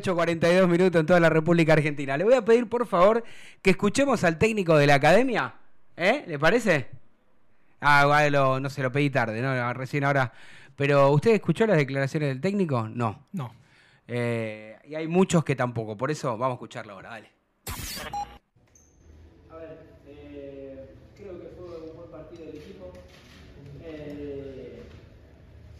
18.42 0.00 0.68
minutos 0.68 1.00
en 1.00 1.06
toda 1.06 1.20
la 1.20 1.28
República 1.28 1.74
Argentina. 1.74 2.16
Le 2.16 2.24
voy 2.24 2.34
a 2.34 2.44
pedir, 2.44 2.68
por 2.68 2.86
favor, 2.86 3.22
que 3.60 3.70
escuchemos 3.70 4.24
al 4.24 4.38
técnico 4.38 4.76
de 4.76 4.86
la 4.86 4.94
academia. 4.94 5.54
¿Eh? 5.96 6.24
¿Le 6.26 6.38
parece? 6.38 6.88
Ah, 7.80 8.02
igual 8.04 8.32
lo- 8.32 8.60
no 8.60 8.70
se 8.70 8.82
lo 8.82 8.90
pedí 8.90 9.10
tarde, 9.10 9.40
¿no? 9.42 9.72
Recién 9.74 10.04
ahora. 10.04 10.32
Pero, 10.76 11.10
¿usted 11.10 11.32
escuchó 11.32 11.66
las 11.66 11.76
declaraciones 11.76 12.28
del 12.30 12.40
técnico? 12.40 12.88
No. 12.88 13.26
No. 13.32 13.54
Eh, 14.08 14.76
y 14.88 14.94
hay 14.94 15.06
muchos 15.06 15.44
que 15.44 15.54
tampoco. 15.54 15.96
Por 15.96 16.10
eso 16.10 16.38
vamos 16.38 16.54
a 16.54 16.56
escucharlo 16.56 16.94
ahora, 16.94 17.10
dale. 17.10 17.30
A 19.50 19.56
ver, 19.56 19.78
eh, 20.06 20.94
creo 21.16 21.38
que 21.40 21.48
fue 21.56 21.66
un 21.90 21.96
buen 21.96 22.10
partido 22.10 22.46
del 22.46 22.56
equipo. 22.56 22.92
Eh, 23.84 24.82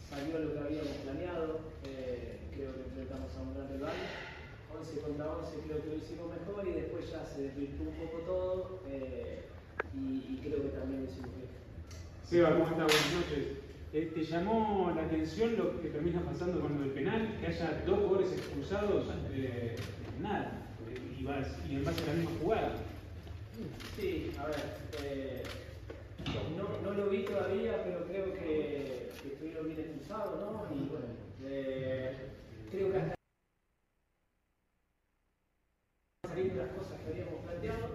salió 0.09 0.39
lo 0.39 0.53
que 0.53 0.59
habíamos 0.59 0.91
planeado. 1.03 1.59
eh, 1.85 2.39
creo 2.55 2.73
que 2.75 2.81
enfrentamos 2.83 3.35
a 3.35 3.41
un 3.41 3.53
gran 3.55 3.69
rival. 3.71 3.93
11 4.77 4.99
contra 5.01 5.25
11 5.31 5.57
creo 5.67 5.81
que 5.81 5.87
lo 5.89 5.95
hicimos 5.95 6.27
mejor 6.29 6.67
y 6.67 6.71
después 6.73 7.11
ya 7.11 7.25
se 7.25 7.41
desvirtuó 7.41 7.87
un 7.89 7.95
poco 7.95 8.17
todo. 8.25 8.79
eh, 8.89 9.45
y, 9.95 9.97
y 10.35 10.39
creo 10.43 10.61
que 10.63 10.69
también 10.69 11.03
lo 11.05 11.09
hicimos 11.11 11.29
bien. 11.35 11.49
Seba, 12.33 12.49
¿cómo 12.53 12.65
estás? 12.65 12.87
Buenas 12.87 13.13
noches. 13.13 13.45
Eh, 13.93 14.11
¿Te 14.15 14.23
llamó 14.25 14.91
la 14.95 15.03
atención 15.03 15.55
lo 15.55 15.79
que 15.79 15.89
termina 15.89 16.19
pasando 16.21 16.61
con 16.61 16.81
el 16.81 16.89
penal? 16.89 17.37
Que 17.39 17.45
haya 17.45 17.83
dos 17.85 17.99
jugadores 17.99 18.31
expulsados, 18.33 19.05
eh, 19.31 19.77
nada, 20.19 20.65
y, 21.19 21.23
vas- 21.25 21.59
y 21.69 21.75
en 21.75 21.85
base 21.85 22.01
a 22.01 22.05
la 22.07 22.13
misma 22.13 22.31
jugada. 22.41 22.71
Sí, 23.95 24.35
a 24.39 24.47
ver, 24.47 24.77
eh, 25.03 25.45
no, 26.57 26.81
no 26.81 26.97
lo 26.97 27.09
vi 27.11 27.19
todavía, 27.25 27.83
pero 27.83 28.03
creo 28.07 28.33
que, 28.33 29.11
que 29.21 29.27
estuvieron 29.33 29.67
bien 29.67 29.79
expulsados, 29.81 30.39
¿no? 30.41 30.75
Y 30.75 30.89
bueno, 30.89 31.05
eh, 31.45 32.17
creo 32.71 32.91
que 32.93 32.97
hasta 32.97 33.13
saliendo 36.27 36.63
las 36.63 36.71
cosas 36.71 36.99
que 37.01 37.11
habíamos 37.11 37.45
planteado 37.45 37.89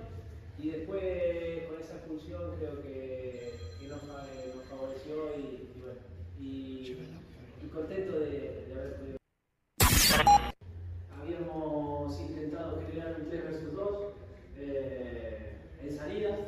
y 0.62 0.70
después 0.70 1.66
con 1.66 1.82
esa 1.82 1.96
expulsión 1.96 2.54
creo 2.60 2.82
que, 2.84 3.67
que 3.80 3.86
nos, 3.88 4.02
eh, 4.02 4.52
nos 4.54 4.64
favoreció 4.66 5.36
y, 5.38 5.40
y 5.40 5.80
bueno, 5.80 6.00
y, 6.40 7.64
y 7.64 7.68
contento 7.68 8.18
de, 8.20 8.64
de 8.66 8.74
haber 8.74 8.96
podido. 8.96 9.18
Habíamos 11.20 12.20
intentado 12.20 12.80
generar 12.86 13.16
un 13.20 13.28
3 13.28 13.44
versus 13.44 13.72
2 13.74 14.12
eh, 14.58 15.52
en 15.82 15.96
salida. 15.96 16.38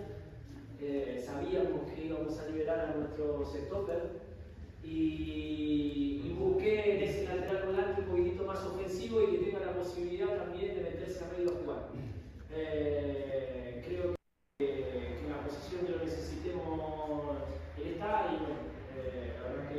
Eh, 0.81 1.23
sabíamos 1.25 1.91
que 1.93 2.07
íbamos 2.07 2.39
a 2.39 2.47
liberar 2.49 2.81
a 2.81 2.95
nuestros 2.97 3.55
stopper 3.55 4.11
y, 4.83 6.23
y 6.25 6.37
busqué 6.39 6.97
en 6.97 7.03
ese 7.03 7.25
lateral 7.25 7.67
volante 7.67 8.01
un 8.01 8.07
poquitito 8.09 8.45
más 8.45 8.65
ofensivo 8.65 9.23
y 9.23 9.33
que 9.33 9.45
tenga 9.45 9.67
la 9.67 9.75
posibilidad 9.75 10.37
también 10.39 10.75
de 10.75 10.83
meterse 10.83 11.23
a 11.25 11.29
medio 11.37 11.51
a 11.53 11.61
jugar. 11.61 11.89
Eh, 12.53 13.83
creo 13.87 14.15
que, 14.59 14.67
que 14.67 15.19
en 15.21 15.31
la 15.31 15.45
posición 15.45 15.87
que 15.87 15.93
lo 15.93 16.05
necesitemos 16.05 16.81
él 17.79 17.87
está 17.95 18.31
y 18.33 18.37
bueno, 18.39 18.61
eh, 18.97 19.33
la 19.37 19.49
verdad 19.51 19.71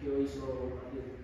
que, 0.00 0.06
que 0.06 0.10
hoy 0.10 0.22
hizo 0.22 0.46
partido. 0.80 1.20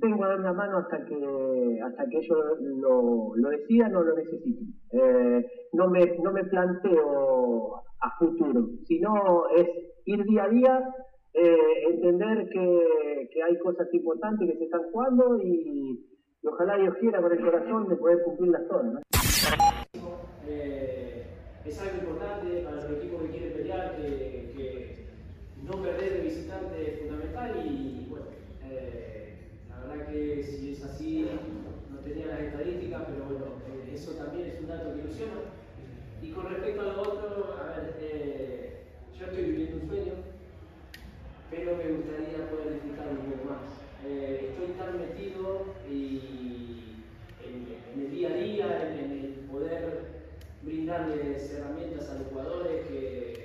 tengo 0.00 0.24
a 0.24 0.28
dar 0.28 0.40
una 0.40 0.52
mano 0.52 0.78
hasta 0.78 1.04
que 1.04 1.80
hasta 1.84 2.08
que 2.08 2.18
ellos 2.18 2.38
lo, 2.60 3.32
lo 3.34 3.48
decidan 3.50 3.96
o 3.96 4.02
lo 4.02 4.14
necesiten. 4.14 4.74
Eh, 4.92 5.46
no, 5.72 5.88
me, 5.88 6.18
no 6.22 6.32
me 6.32 6.44
planteo 6.44 7.76
a 8.00 8.18
futuro, 8.18 8.68
sino 8.86 9.48
es 9.56 9.66
ir 10.04 10.24
día 10.24 10.44
a 10.44 10.48
día, 10.48 10.94
eh, 11.34 11.82
entender 11.90 12.48
que, 12.48 13.28
que 13.32 13.42
hay 13.42 13.58
cosas 13.58 13.92
importantes 13.92 14.50
que 14.50 14.58
se 14.58 14.64
están 14.64 14.82
jugando 14.92 15.38
y, 15.42 16.04
y 16.42 16.46
ojalá 16.46 16.76
Dios 16.76 16.94
quiera 17.00 17.20
con 17.20 17.32
el 17.32 17.40
corazón 17.40 17.88
de 17.88 17.96
poder 17.96 18.22
cumplirlas 18.24 18.68
todas. 18.68 18.92
¿no? 18.92 19.00
Eh, 20.46 21.26
es 21.64 21.80
algo 21.82 21.98
importante 21.98 22.62
para 22.62 22.76
los 22.76 22.90
equipos 22.92 23.22
que 23.22 23.28
quieren 23.30 23.52
pelear, 23.52 23.96
que, 23.96 24.02
que 24.02 24.27
no 25.68 25.82
perder 25.82 26.14
de 26.14 26.20
visitante 26.20 26.82
es 26.82 27.00
fundamental 27.00 27.62
y 27.66 28.06
bueno, 28.08 28.26
eh, 28.70 29.34
la 29.68 29.80
verdad 29.80 30.06
que 30.08 30.42
si 30.42 30.72
es 30.72 30.82
así, 30.82 31.28
no 31.90 31.98
tenía 31.98 32.26
las 32.26 32.40
estadísticas, 32.40 33.02
pero 33.06 33.24
bueno, 33.26 33.46
eh, 33.68 33.92
eso 33.94 34.12
también 34.12 34.48
es 34.48 34.60
un 34.60 34.68
dato 34.68 34.94
que 34.94 35.00
ilusiona. 35.00 35.32
Y 36.22 36.30
con 36.30 36.48
respecto 36.48 36.80
a 36.80 36.84
lo 36.84 37.02
otro, 37.02 37.56
a 37.60 37.76
ver, 37.76 37.96
eh, 38.00 38.84
yo 39.18 39.26
estoy 39.26 39.44
viviendo 39.44 39.76
un 39.82 39.88
sueño, 39.88 40.12
pero 41.50 41.76
me 41.76 41.92
gustaría 41.92 42.50
poder 42.50 42.72
disfrutarlo 42.72 43.20
un 43.20 43.32
poco 43.32 43.44
más. 43.50 43.68
Estoy 44.08 44.68
tan 44.78 44.98
metido 44.98 45.74
y 45.90 47.02
en, 47.44 47.66
en 47.94 48.06
el 48.06 48.10
día 48.10 48.28
a 48.28 48.34
día, 48.34 48.90
en, 48.90 49.04
en 49.04 49.10
el 49.12 49.32
poder 49.50 50.08
brindarles 50.62 51.52
herramientas 51.52 52.08
a 52.08 52.14
los 52.14 52.28
jugadores 52.28 52.86
que, 52.86 53.37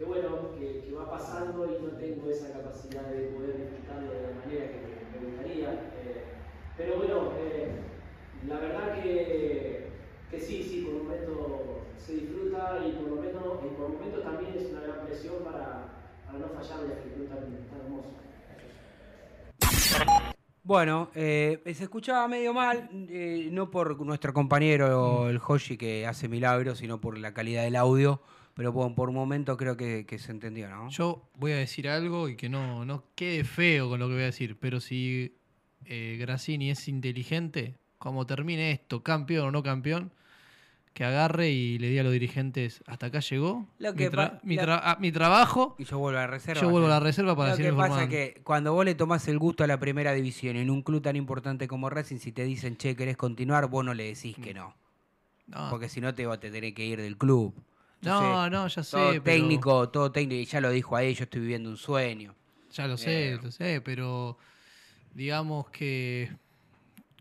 que 0.00 0.06
bueno, 0.06 0.56
que, 0.58 0.90
va 0.96 1.10
pasando 1.10 1.66
y 1.66 1.82
no 1.82 1.90
tengo 1.98 2.30
esa 2.30 2.50
capacidad 2.54 3.02
de 3.02 3.26
poder 3.36 3.58
disfrutarlo 3.58 4.10
de 4.10 4.22
la 4.22 4.40
manera 4.40 4.66
que 4.72 4.80
me, 5.20 5.26
gustaría. 5.28 5.72
Eh, 6.00 6.24
pero 6.74 6.96
bueno, 6.96 7.32
eh, 7.36 7.68
la 8.48 8.60
verdad 8.60 9.02
que, 9.02 9.90
que 10.30 10.40
sí, 10.40 10.62
sí, 10.62 10.86
por 10.86 11.02
momentos 11.02 11.36
se 11.98 12.14
disfruta 12.14 12.78
y 12.82 12.92
por 12.92 13.10
momentos, 13.10 13.42
por 13.42 13.90
momentos 13.90 14.24
también 14.24 14.54
es 14.56 14.70
una 14.70 14.80
gran 14.80 15.04
presión 15.04 15.44
para, 15.44 15.92
para 16.24 16.38
no 16.38 16.48
fallar 16.48 16.80
la 16.88 16.94
actitud 16.94 17.26
tan, 17.26 17.40
tan 17.68 17.80
hermosa. 17.84 18.08
Bueno, 20.62 21.10
eh, 21.14 21.60
se 21.74 21.84
escuchaba 21.84 22.26
medio 22.26 22.54
mal, 22.54 22.88
eh, 23.10 23.50
no 23.52 23.70
por 23.70 24.00
nuestro 24.00 24.32
compañero 24.32 25.28
el 25.28 25.38
Hoshi 25.46 25.76
que 25.76 26.06
hace 26.06 26.26
milagros, 26.26 26.78
sino 26.78 27.02
por 27.02 27.18
la 27.18 27.34
calidad 27.34 27.64
del 27.64 27.76
audio, 27.76 28.22
pero 28.60 28.74
por, 28.74 28.94
por 28.94 29.08
un 29.08 29.14
momento 29.14 29.56
creo 29.56 29.74
que, 29.74 30.04
que 30.04 30.18
se 30.18 30.32
entendió, 30.32 30.68
¿no? 30.68 30.90
Yo 30.90 31.22
voy 31.38 31.52
a 31.52 31.56
decir 31.56 31.88
algo 31.88 32.28
y 32.28 32.36
que 32.36 32.50
no, 32.50 32.84
no 32.84 33.04
quede 33.14 33.42
feo 33.44 33.88
con 33.88 33.98
lo 34.00 34.06
que 34.08 34.12
voy 34.12 34.22
a 34.24 34.26
decir, 34.26 34.58
pero 34.60 34.80
si 34.80 35.34
eh, 35.86 36.18
Grassini 36.20 36.68
es 36.70 36.86
inteligente, 36.86 37.76
como 37.96 38.26
termine 38.26 38.70
esto, 38.72 39.02
campeón 39.02 39.48
o 39.48 39.50
no 39.50 39.62
campeón, 39.62 40.12
que 40.92 41.04
agarre 41.04 41.48
y 41.48 41.78
le 41.78 41.88
diga 41.88 42.02
a 42.02 42.04
los 42.04 42.12
dirigentes, 42.12 42.82
hasta 42.86 43.06
acá 43.06 43.20
llegó, 43.20 43.66
Lo 43.78 43.92
mi, 43.92 43.96
que 43.98 44.10
tra- 44.10 44.40
mi 44.42 44.56
tra- 44.58 44.80
ah, 44.82 44.98
mi 45.00 45.10
trabajo, 45.10 45.74
Y 45.78 45.84
yo 45.84 45.98
vuelvo 45.98 46.18
a 46.18 46.22
la 46.22 46.26
reserva. 46.26 46.60
yo 46.60 46.68
vuelvo 46.68 46.88
a 46.88 46.90
la 46.90 47.00
reserva 47.00 47.34
para 47.34 47.52
Lo 47.52 47.56
que 47.56 47.62
pasa 47.72 47.72
es 47.84 47.88
formando. 47.88 48.10
que 48.10 48.40
cuando 48.44 48.74
vos 48.74 48.84
le 48.84 48.94
tomás 48.94 49.26
el 49.28 49.38
gusto 49.38 49.64
a 49.64 49.66
la 49.68 49.78
primera 49.80 50.12
división 50.12 50.56
en 50.56 50.68
un 50.68 50.82
club 50.82 51.00
tan 51.00 51.16
importante 51.16 51.66
como 51.66 51.88
Racing, 51.88 52.18
si 52.18 52.30
te 52.32 52.44
dicen, 52.44 52.76
che, 52.76 52.94
querés 52.94 53.16
continuar, 53.16 53.68
vos 53.70 53.84
no 53.86 53.94
le 53.94 54.04
decís 54.04 54.36
que 54.36 54.52
no. 54.52 54.74
No. 55.46 55.70
Porque 55.70 55.88
si 55.88 56.00
no 56.02 56.14
te 56.14 56.26
vas 56.26 56.36
a 56.36 56.40
tener 56.40 56.74
que 56.74 56.84
ir 56.84 57.00
del 57.00 57.16
club. 57.16 57.54
No, 58.02 58.48
no, 58.48 58.66
ya 58.68 58.82
sé, 58.82 58.90
Todo 58.96 59.10
pero- 59.10 59.22
técnico, 59.22 59.88
todo 59.90 60.10
técnico, 60.12 60.40
y 60.40 60.44
ya 60.46 60.60
lo 60.60 60.70
dijo 60.70 60.96
ahí, 60.96 61.14
yo 61.14 61.24
estoy 61.24 61.40
viviendo 61.42 61.68
un 61.70 61.76
sueño. 61.76 62.34
Ya 62.72 62.86
lo 62.86 62.96
sé, 62.96 63.32
Eh, 63.32 63.38
lo 63.42 63.50
sé, 63.50 63.80
pero 63.80 64.38
digamos 65.14 65.68
que 65.70 66.30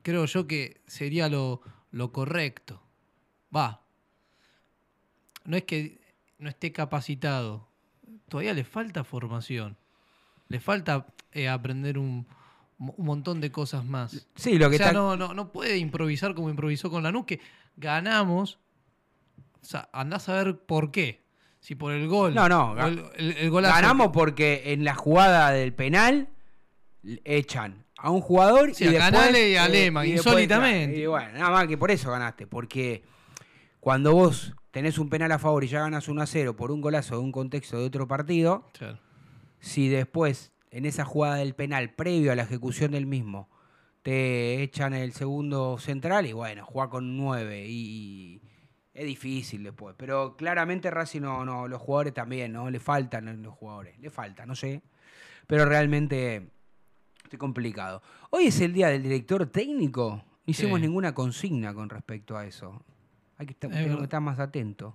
creo 0.03 0.25
yo 0.25 0.47
que 0.47 0.80
sería 0.88 1.27
lo, 1.27 1.61
lo 1.91 2.11
correcto. 2.11 2.82
Va. 3.55 3.82
No 5.45 5.57
es 5.57 5.63
que 5.63 5.99
no 6.38 6.49
esté 6.49 6.71
capacitado. 6.71 7.67
Todavía 8.30 8.53
le 8.53 8.63
falta 8.63 9.03
formación. 9.03 9.75
Le 10.47 10.59
falta 10.59 11.07
eh, 11.32 11.49
aprender 11.49 11.97
un, 11.97 12.27
un 12.77 13.05
montón 13.05 13.41
de 13.41 13.51
cosas 13.51 13.84
más. 13.86 14.27
Sí, 14.36 14.57
lo 14.59 14.69
que 14.69 14.75
o 14.75 14.77
sea, 14.77 14.88
está- 14.88 14.99
no, 14.99 15.17
no, 15.17 15.34
no 15.34 15.51
puede 15.51 15.77
improvisar 15.77 16.36
como 16.36 16.49
improvisó 16.49 16.89
con 16.89 17.03
Lanús, 17.03 17.25
que 17.25 17.39
ganamos. 17.75 18.59
O 19.62 19.66
sea, 19.66 19.89
andás 19.93 20.30
a 20.30 20.34
ver 20.43 20.57
por 20.66 20.91
qué. 20.91 21.28
Si 21.60 21.76
por 21.76 21.91
el 21.91 22.07
gol. 22.07 22.34
No, 22.34 22.47
no, 22.47 22.76
el, 22.88 23.03
el- 23.18 23.38
el 23.38 23.49
golazo 23.49 23.76
Ganamos 23.76 24.07
que- 24.07 24.14
porque 24.14 24.64
en 24.74 24.84
la 24.86 24.95
jugada 24.95 25.51
del 25.51 25.74
penal 25.74 26.30
echan 27.26 27.86
a 27.97 28.12
un 28.12 28.22
jugador 28.22 28.74
Sí, 28.74 28.86
y 28.86 28.88
a 28.88 28.91
después, 28.91 29.12
Canales 29.12 29.47
y 29.51 29.55
a 29.57 29.66
eh, 29.66 29.70
Lema, 29.70 30.05
y 30.05 30.14
insólitamente. 30.14 30.97
y 30.97 31.05
bueno, 31.05 31.32
nada 31.38 31.49
más 31.51 31.68
que 31.68 31.78
por 31.78 31.91
eso 31.91 32.12
ganaste, 32.12 32.47
porque 32.47 33.03
cuando 33.82 34.14
vos 34.14 34.53
tenés 34.72 34.97
un 34.99 35.10
penal 35.10 35.32
a 35.34 35.39
favor 35.39 35.64
y 35.64 35.68
ya 35.68 35.82
ganas 35.82 36.07
1 36.07 36.22
a 36.22 36.26
0 36.28 36.55
por 36.55 36.72
un 36.72 36.80
golazo 36.82 37.16
de 37.16 37.22
un 37.22 37.32
contexto 37.32 37.78
de 37.78 37.86
otro 37.86 38.07
partido, 38.07 38.66
si 39.60 39.89
después 39.89 40.53
en 40.72 40.86
esa 40.86 41.03
jugada 41.03 41.36
del 41.36 41.55
penal, 41.55 41.93
previo 41.93 42.32
a 42.32 42.36
la 42.36 42.43
ejecución 42.43 42.91
del 42.91 43.05
mismo, 43.05 43.49
te 44.01 44.62
echan 44.64 44.93
el 44.93 45.12
segundo 45.14 45.78
central 45.78 46.26
y 46.26 46.32
bueno, 46.34 46.66
juega 46.66 46.89
con 46.89 47.18
9 47.18 47.66
y, 47.68 48.41
es 49.00 49.06
difícil 49.06 49.64
después. 49.64 49.95
Pero 49.97 50.36
claramente 50.36 50.91
Racing 50.91 51.22
no, 51.22 51.45
no, 51.45 51.68
los 51.70 51.82
jugadores 51.82 52.14
también, 52.14 52.52
¿no? 52.52 52.70
Le 52.70 52.80
faltan 52.82 53.41
los 53.41 53.54
jugadores, 53.54 53.97
le 54.00 54.10
falta, 54.10 54.45
no 54.45 54.56
sé. 54.56 54.82
Pero 55.47 55.66
realmente 55.66 56.50
estoy 57.24 57.39
complicado. 57.39 58.02
Hoy 58.30 58.47
es 58.47 58.60
el 58.60 58.74
día 58.74 58.89
del 58.89 59.02
director 59.04 59.45
técnico. 59.47 60.22
No 60.45 60.52
hicimos 60.52 60.80
Sí. 60.80 60.86
ninguna 60.86 61.14
consigna 61.14 61.74
con 61.74 61.89
respecto 61.89 62.36
a 62.36 62.45
eso. 62.45 62.84
Hay 63.38 63.45
que 63.45 63.54
estar, 63.54 63.70
Es 63.70 63.76
tenemos 63.78 63.86
que 63.86 63.89
verdad. 63.91 64.04
estar 64.04 64.22
más 64.22 64.39
atentos. 64.39 64.93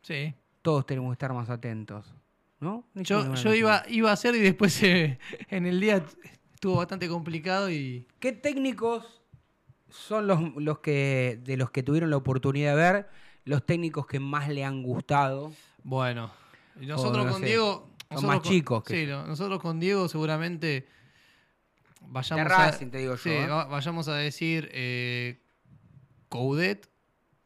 Sí. 0.00 0.34
Todos 0.62 0.86
tenemos 0.86 1.10
que 1.10 1.14
estar 1.14 1.32
más 1.34 1.50
atentos. 1.50 2.14
¿No? 2.58 2.86
Yo, 2.94 3.34
yo 3.34 3.54
iba, 3.54 3.82
iba 3.88 4.08
a 4.08 4.14
hacer 4.14 4.34
y 4.34 4.38
después 4.40 4.82
eh, 4.82 5.18
en 5.50 5.66
el 5.66 5.78
día 5.78 6.02
estuvo 6.54 6.76
bastante 6.76 7.06
complicado 7.06 7.70
y. 7.70 8.06
¿Qué 8.18 8.32
técnicos 8.32 9.20
son 9.90 10.26
los, 10.26 10.40
los 10.56 10.78
que 10.78 11.38
de 11.44 11.58
los 11.58 11.70
que 11.70 11.82
tuvieron 11.82 12.08
la 12.10 12.16
oportunidad 12.16 12.74
de 12.74 12.82
ver 12.82 13.08
los 13.46 13.64
técnicos 13.64 14.06
que 14.06 14.20
más 14.20 14.48
le 14.50 14.62
han 14.64 14.82
gustado? 14.82 15.52
Bueno, 15.82 16.30
y 16.80 16.84
nosotros 16.86 17.24
no 17.24 17.32
con 17.32 17.40
sé, 17.40 17.46
Diego. 17.46 17.72
son 17.72 17.90
nosotros 18.10 18.24
más 18.34 18.40
con- 18.40 18.52
chicos 18.52 18.84
que 18.84 19.00
Sí, 19.04 19.06
no, 19.10 19.26
nosotros 19.26 19.60
con 19.62 19.80
Diego 19.80 20.08
seguramente 20.08 20.86
vayamos 22.02 22.48
De 22.48 22.54
a. 22.54 22.78
Te 22.90 22.98
digo 22.98 23.16
yo, 23.16 23.30
¿eh? 23.30 23.46
va- 23.48 23.64
vayamos 23.66 24.08
a 24.08 24.14
decir 24.16 24.68
eh, 24.72 25.40
Coudet, 26.28 26.88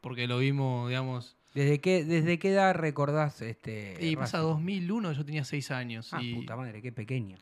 porque 0.01 0.27
lo 0.27 0.39
vimos, 0.39 0.89
digamos. 0.89 1.37
¿Desde 1.53 1.79
qué, 1.81 2.05
¿Desde 2.05 2.39
qué 2.39 2.51
edad 2.53 2.73
recordás 2.75 3.41
este 3.41 3.97
Y 3.99 4.15
pasa 4.15 4.37
Racing? 4.37 4.49
2001, 4.53 5.11
yo 5.11 5.25
tenía 5.25 5.43
6 5.43 5.69
años. 5.71 6.13
Ah, 6.13 6.21
y 6.21 6.33
puta 6.33 6.55
madre, 6.55 6.81
qué 6.81 6.91
pequeño. 6.91 7.37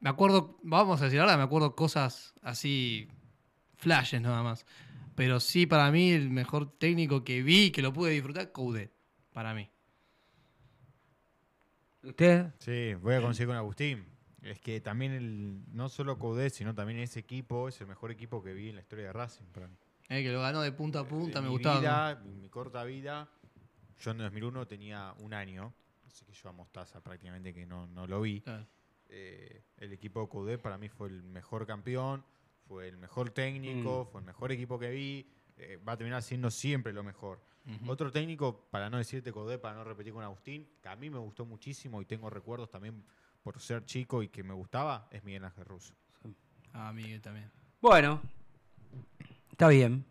Me 0.00 0.10
acuerdo, 0.10 0.58
vamos 0.62 1.00
a 1.00 1.04
decir 1.04 1.20
ahora, 1.20 1.36
me 1.36 1.44
acuerdo 1.44 1.74
cosas 1.76 2.34
así, 2.42 3.08
flashes 3.76 4.20
nada 4.20 4.42
más. 4.42 4.66
Pero 5.16 5.40
sí, 5.40 5.66
para 5.66 5.90
mí, 5.90 6.10
el 6.12 6.30
mejor 6.30 6.70
técnico 6.78 7.24
que 7.24 7.42
vi, 7.42 7.70
que 7.72 7.82
lo 7.82 7.92
pude 7.92 8.12
disfrutar, 8.12 8.52
Coudet, 8.52 8.92
para 9.32 9.54
mí. 9.54 9.68
¿Usted? 12.02 12.52
Sí, 12.58 12.94
voy 12.94 13.14
a 13.14 13.20
coincidir 13.22 13.48
con 13.48 13.56
Agustín. 13.56 14.04
Es 14.42 14.60
que 14.60 14.80
también 14.80 15.12
el, 15.12 15.62
no 15.74 15.88
solo 15.88 16.18
Coudet, 16.18 16.52
sino 16.52 16.74
también 16.74 17.00
ese 17.00 17.18
equipo 17.18 17.68
es 17.68 17.80
el 17.80 17.88
mejor 17.88 18.12
equipo 18.12 18.42
que 18.42 18.52
vi 18.52 18.68
en 18.68 18.76
la 18.76 18.82
historia 18.82 19.06
de 19.06 19.12
Racing 19.12 19.46
para 19.46 19.66
mí. 19.66 19.76
Eh, 20.08 20.22
que 20.22 20.30
lo 20.30 20.40
ganó 20.40 20.60
de 20.60 20.70
punta 20.70 21.00
a 21.00 21.04
punta, 21.08 21.38
En 21.38 21.44
me 21.44 21.50
mi 21.50 21.54
gustaba. 21.56 21.80
vida, 21.80 22.22
en 22.24 22.40
mi 22.40 22.48
corta 22.48 22.84
vida, 22.84 23.28
yo 23.98 24.10
en 24.12 24.18
2001 24.18 24.66
tenía 24.68 25.14
un 25.18 25.34
año, 25.34 25.74
así 26.06 26.24
que 26.24 26.32
yo 26.32 26.48
a 26.48 26.52
Mostaza 26.52 27.00
prácticamente 27.02 27.52
que 27.52 27.66
no, 27.66 27.88
no 27.88 28.06
lo 28.06 28.20
vi. 28.20 28.44
Eh, 29.08 29.62
el 29.78 29.92
equipo 29.92 30.20
de 30.20 30.28
Coudet 30.28 30.60
para 30.60 30.78
mí 30.78 30.88
fue 30.88 31.08
el 31.08 31.24
mejor 31.24 31.66
campeón, 31.66 32.24
fue 32.68 32.88
el 32.88 32.96
mejor 32.96 33.30
técnico, 33.30 34.04
Mm. 34.08 34.12
fue 34.12 34.20
el 34.20 34.26
mejor 34.26 34.52
equipo 34.52 34.78
que 34.78 34.90
vi, 34.90 35.26
eh, 35.56 35.78
va 35.86 35.92
a 35.92 35.96
terminar 35.96 36.22
siendo 36.22 36.50
siempre 36.50 36.92
lo 36.92 37.02
mejor. 37.02 37.40
Otro 37.88 38.12
técnico, 38.12 38.68
para 38.70 38.88
no 38.88 38.96
decirte 38.96 39.32
Coudet, 39.32 39.60
para 39.60 39.74
no 39.74 39.82
repetir 39.82 40.12
con 40.12 40.22
Agustín, 40.22 40.68
que 40.80 40.88
a 40.88 40.94
mí 40.94 41.10
me 41.10 41.18
gustó 41.18 41.44
muchísimo 41.44 42.00
y 42.00 42.04
tengo 42.04 42.30
recuerdos 42.30 42.70
también 42.70 43.02
por 43.42 43.58
ser 43.60 43.84
chico 43.84 44.22
y 44.22 44.28
que 44.28 44.44
me 44.44 44.54
gustaba, 44.54 45.08
es 45.10 45.24
Miguel 45.24 45.44
Ángel 45.44 45.64
Russo. 45.64 45.92
Ah, 46.72 46.92
Miguel 46.92 47.20
también. 47.20 47.50
Bueno, 47.80 48.20
está 49.50 49.66
bien. 49.68 50.04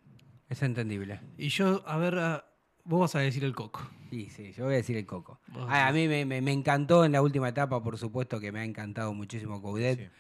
Es 0.50 0.62
entendible. 0.64 1.20
Y 1.38 1.48
yo, 1.50 1.82
a 1.88 1.98
ver, 1.98 2.18
ah, 2.20 2.46
vos 2.84 3.00
vas 3.02 3.16
a 3.16 3.20
decir 3.20 3.44
el 3.46 3.56
coco. 3.56 3.88
Sí, 4.10 4.30
sí, 4.30 4.52
yo 4.54 4.66
voy 4.66 4.74
a 4.74 4.78
decir 4.78 4.96
el 4.98 5.06
Coco. 5.06 5.40
Ah, 5.68 5.88
a 5.88 5.92
mí 5.92 6.08
me, 6.08 6.26
me- 6.26 6.40
me 6.42 6.52
encantó 6.52 7.04
en 7.06 7.12
la 7.14 7.22
última 7.22 7.50
etapa, 7.50 7.82
por 7.84 7.98
supuesto 7.98 8.40
que 8.40 8.52
me 8.52 8.60
ha 8.60 8.64
encantado 8.64 9.14
muchísimo 9.14 9.62
Coudet, 9.62 10.12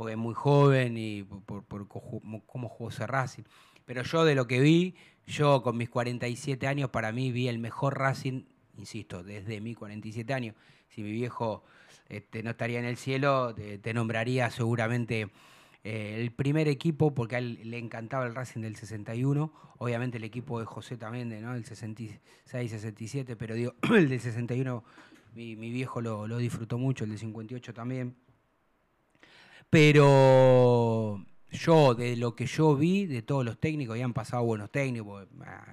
porque 0.00 0.12
es 0.12 0.18
muy 0.18 0.32
joven 0.32 0.96
y 0.96 1.24
por, 1.24 1.86
cómo 1.86 2.70
jugó 2.70 2.88
ese 2.88 3.06
Racing. 3.06 3.42
Pero 3.84 4.02
yo 4.02 4.24
de 4.24 4.34
lo 4.34 4.46
que 4.46 4.58
vi, 4.58 4.94
yo 5.26 5.60
con 5.62 5.76
mis 5.76 5.90
47 5.90 6.66
años, 6.66 6.88
para 6.88 7.12
mí 7.12 7.30
vi 7.32 7.48
el 7.48 7.58
mejor 7.58 7.98
Racing, 7.98 8.44
insisto, 8.78 9.22
desde 9.22 9.60
mis 9.60 9.76
47 9.76 10.32
años. 10.32 10.56
Si 10.88 11.02
mi 11.02 11.12
viejo 11.12 11.64
este, 12.08 12.42
no 12.42 12.52
estaría 12.52 12.78
en 12.78 12.86
el 12.86 12.96
cielo, 12.96 13.54
te, 13.54 13.92
nombraría 13.92 14.48
seguramente 14.50 15.28
eh, 15.84 16.16
el 16.18 16.32
primer 16.32 16.66
equipo, 16.66 17.12
porque 17.12 17.36
a 17.36 17.38
él 17.40 17.60
le 17.64 17.76
encantaba 17.76 18.24
el 18.24 18.34
Racing 18.34 18.62
del 18.62 18.76
61, 18.76 19.52
obviamente 19.76 20.16
el 20.16 20.24
equipo 20.24 20.60
de 20.60 20.64
José 20.64 20.96
también, 20.96 21.28
de, 21.28 21.42
¿no? 21.42 21.54
el 21.54 21.66
66, 21.66 22.70
67, 22.70 23.36
pero 23.36 23.54
digo, 23.54 23.74
el 23.94 24.08
del 24.08 24.20
61 24.20 24.82
mi, 25.34 25.56
mi 25.56 25.70
viejo 25.70 26.00
lo, 26.00 26.26
lo 26.26 26.38
disfrutó 26.38 26.78
mucho, 26.78 27.04
el 27.04 27.10
del 27.10 27.18
58 27.18 27.74
también. 27.74 28.16
Pero 29.70 31.24
yo, 31.50 31.94
de 31.94 32.16
lo 32.16 32.34
que 32.34 32.46
yo 32.46 32.76
vi, 32.76 33.06
de 33.06 33.22
todos 33.22 33.44
los 33.44 33.58
técnicos, 33.58 33.96
y 33.96 34.02
han 34.02 34.12
pasado 34.12 34.42
buenos 34.44 34.70
técnicos, 34.70 35.28
ah, 35.44 35.64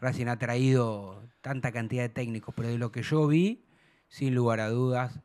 Racing 0.00 0.26
ha 0.26 0.38
traído 0.38 1.22
tanta 1.40 1.72
cantidad 1.72 2.02
de 2.02 2.08
técnicos, 2.08 2.54
pero 2.54 2.68
de 2.68 2.78
lo 2.78 2.92
que 2.92 3.02
yo 3.02 3.26
vi, 3.26 3.64
sin 4.08 4.34
lugar 4.34 4.60
a 4.60 4.68
dudas, 4.68 5.20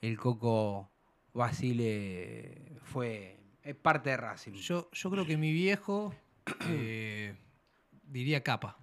el 0.00 0.18
Coco 0.18 0.90
Basile 1.32 2.78
fue 2.82 3.38
es 3.62 3.76
parte 3.76 4.10
de 4.10 4.16
Racing. 4.16 4.52
Yo, 4.54 4.88
yo 4.90 5.10
creo 5.10 5.24
que 5.24 5.36
mi 5.36 5.52
viejo 5.52 6.14
eh, 6.68 7.36
diría 8.02 8.42
capa. 8.42 8.78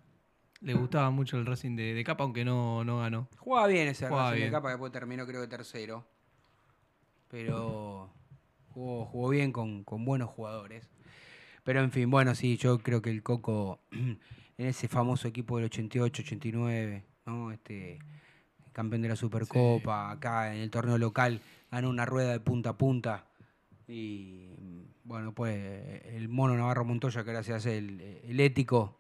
le 0.62 0.74
gustaba 0.74 1.10
mucho 1.10 1.38
el 1.38 1.46
Racing 1.46 1.76
de, 1.76 1.94
de 1.94 2.04
Capa, 2.04 2.24
aunque 2.24 2.46
no, 2.46 2.84
no 2.86 3.00
ganó. 3.00 3.28
Jugaba 3.38 3.68
bien 3.68 3.90
ese 3.90 4.08
Jugaba 4.08 4.32
Racing 4.32 4.46
de. 4.46 4.52
Capa, 4.52 4.70
después 4.70 4.92
terminó 4.92 5.26
creo 5.26 5.42
que 5.42 5.48
tercero. 5.48 6.08
Pero 7.28 8.10
jugó, 8.74 9.06
jugó 9.06 9.30
bien 9.30 9.52
con, 9.52 9.84
con 9.84 10.06
buenos 10.06 10.30
jugadores. 10.30 10.90
Pero 11.64 11.82
en 11.82 11.92
fin, 11.92 12.10
bueno, 12.10 12.34
sí, 12.36 12.58
yo 12.58 12.80
creo 12.80 13.02
que 13.02 13.10
el 13.10 13.24
Coco, 13.24 13.80
en 13.92 14.18
ese 14.58 14.88
famoso 14.88 15.28
equipo 15.28 15.58
del 15.58 15.66
88, 15.66 16.24
89, 16.24 17.04
¿no? 17.26 17.52
Este, 17.52 18.00
campeón 18.72 19.02
de 19.02 19.10
la 19.10 19.16
Supercopa, 19.16 20.12
acá 20.12 20.54
en 20.54 20.62
el 20.62 20.70
torneo 20.72 20.98
local, 20.98 21.42
ganó 21.72 21.90
una 21.90 22.06
rueda 22.06 22.32
de 22.32 22.40
punta 22.40 22.72
a 22.72 22.78
punta. 22.78 23.26
Y 23.88 24.50
bueno, 25.04 25.34
pues 25.34 26.06
el 26.06 26.30
mono 26.30 26.56
Navarro 26.56 26.86
Montoya, 26.86 27.24
que 27.24 27.30
ahora 27.32 27.44
se 27.44 27.54
hace 27.54 27.78
el, 27.78 28.02
el 28.24 28.40
ético, 28.40 28.98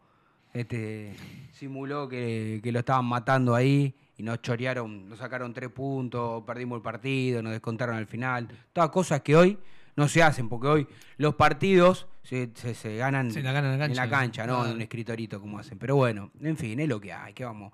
este, 0.53 1.15
simuló 1.51 2.09
que, 2.09 2.59
que 2.63 2.72
lo 2.72 2.80
estaban 2.80 3.05
matando 3.05 3.55
ahí 3.55 3.95
y 4.20 4.24
nos 4.24 4.41
chorearon, 4.41 5.07
nos 5.07 5.20
sacaron 5.20 5.53
tres 5.53 5.70
puntos, 5.70 6.43
perdimos 6.43 6.76
el 6.76 6.82
partido, 6.82 7.41
nos 7.41 7.53
descontaron 7.53 7.95
al 7.95 8.05
final. 8.05 8.49
Todas 8.74 8.89
cosas 8.89 9.22
que 9.22 9.34
hoy 9.36 9.57
no 9.95 10.07
se 10.09 10.22
hacen, 10.22 10.49
porque 10.49 10.67
hoy 10.67 10.88
los 11.17 11.36
partidos 11.36 12.05
se, 12.22 12.51
se- 12.53 12.76
se 12.76 12.97
ganan, 12.97 13.32
Se 13.32 13.41
la 13.41 13.53
ganan 13.53 13.82
en 13.82 13.95
la 13.95 14.09
cancha. 14.09 14.45
no 14.45 14.65
en 14.65 14.74
un 14.74 14.82
escritorito 14.82 15.39
como 15.39 15.57
hacen. 15.57 15.80
Pero 15.80 15.95
bueno, 15.95 16.32
en 16.41 16.57
fin, 16.57 16.80
es 16.82 16.88
lo 16.89 16.99
que 16.99 17.13
hay, 17.13 17.34
¿qué, 17.34 17.45
vamos, 17.45 17.72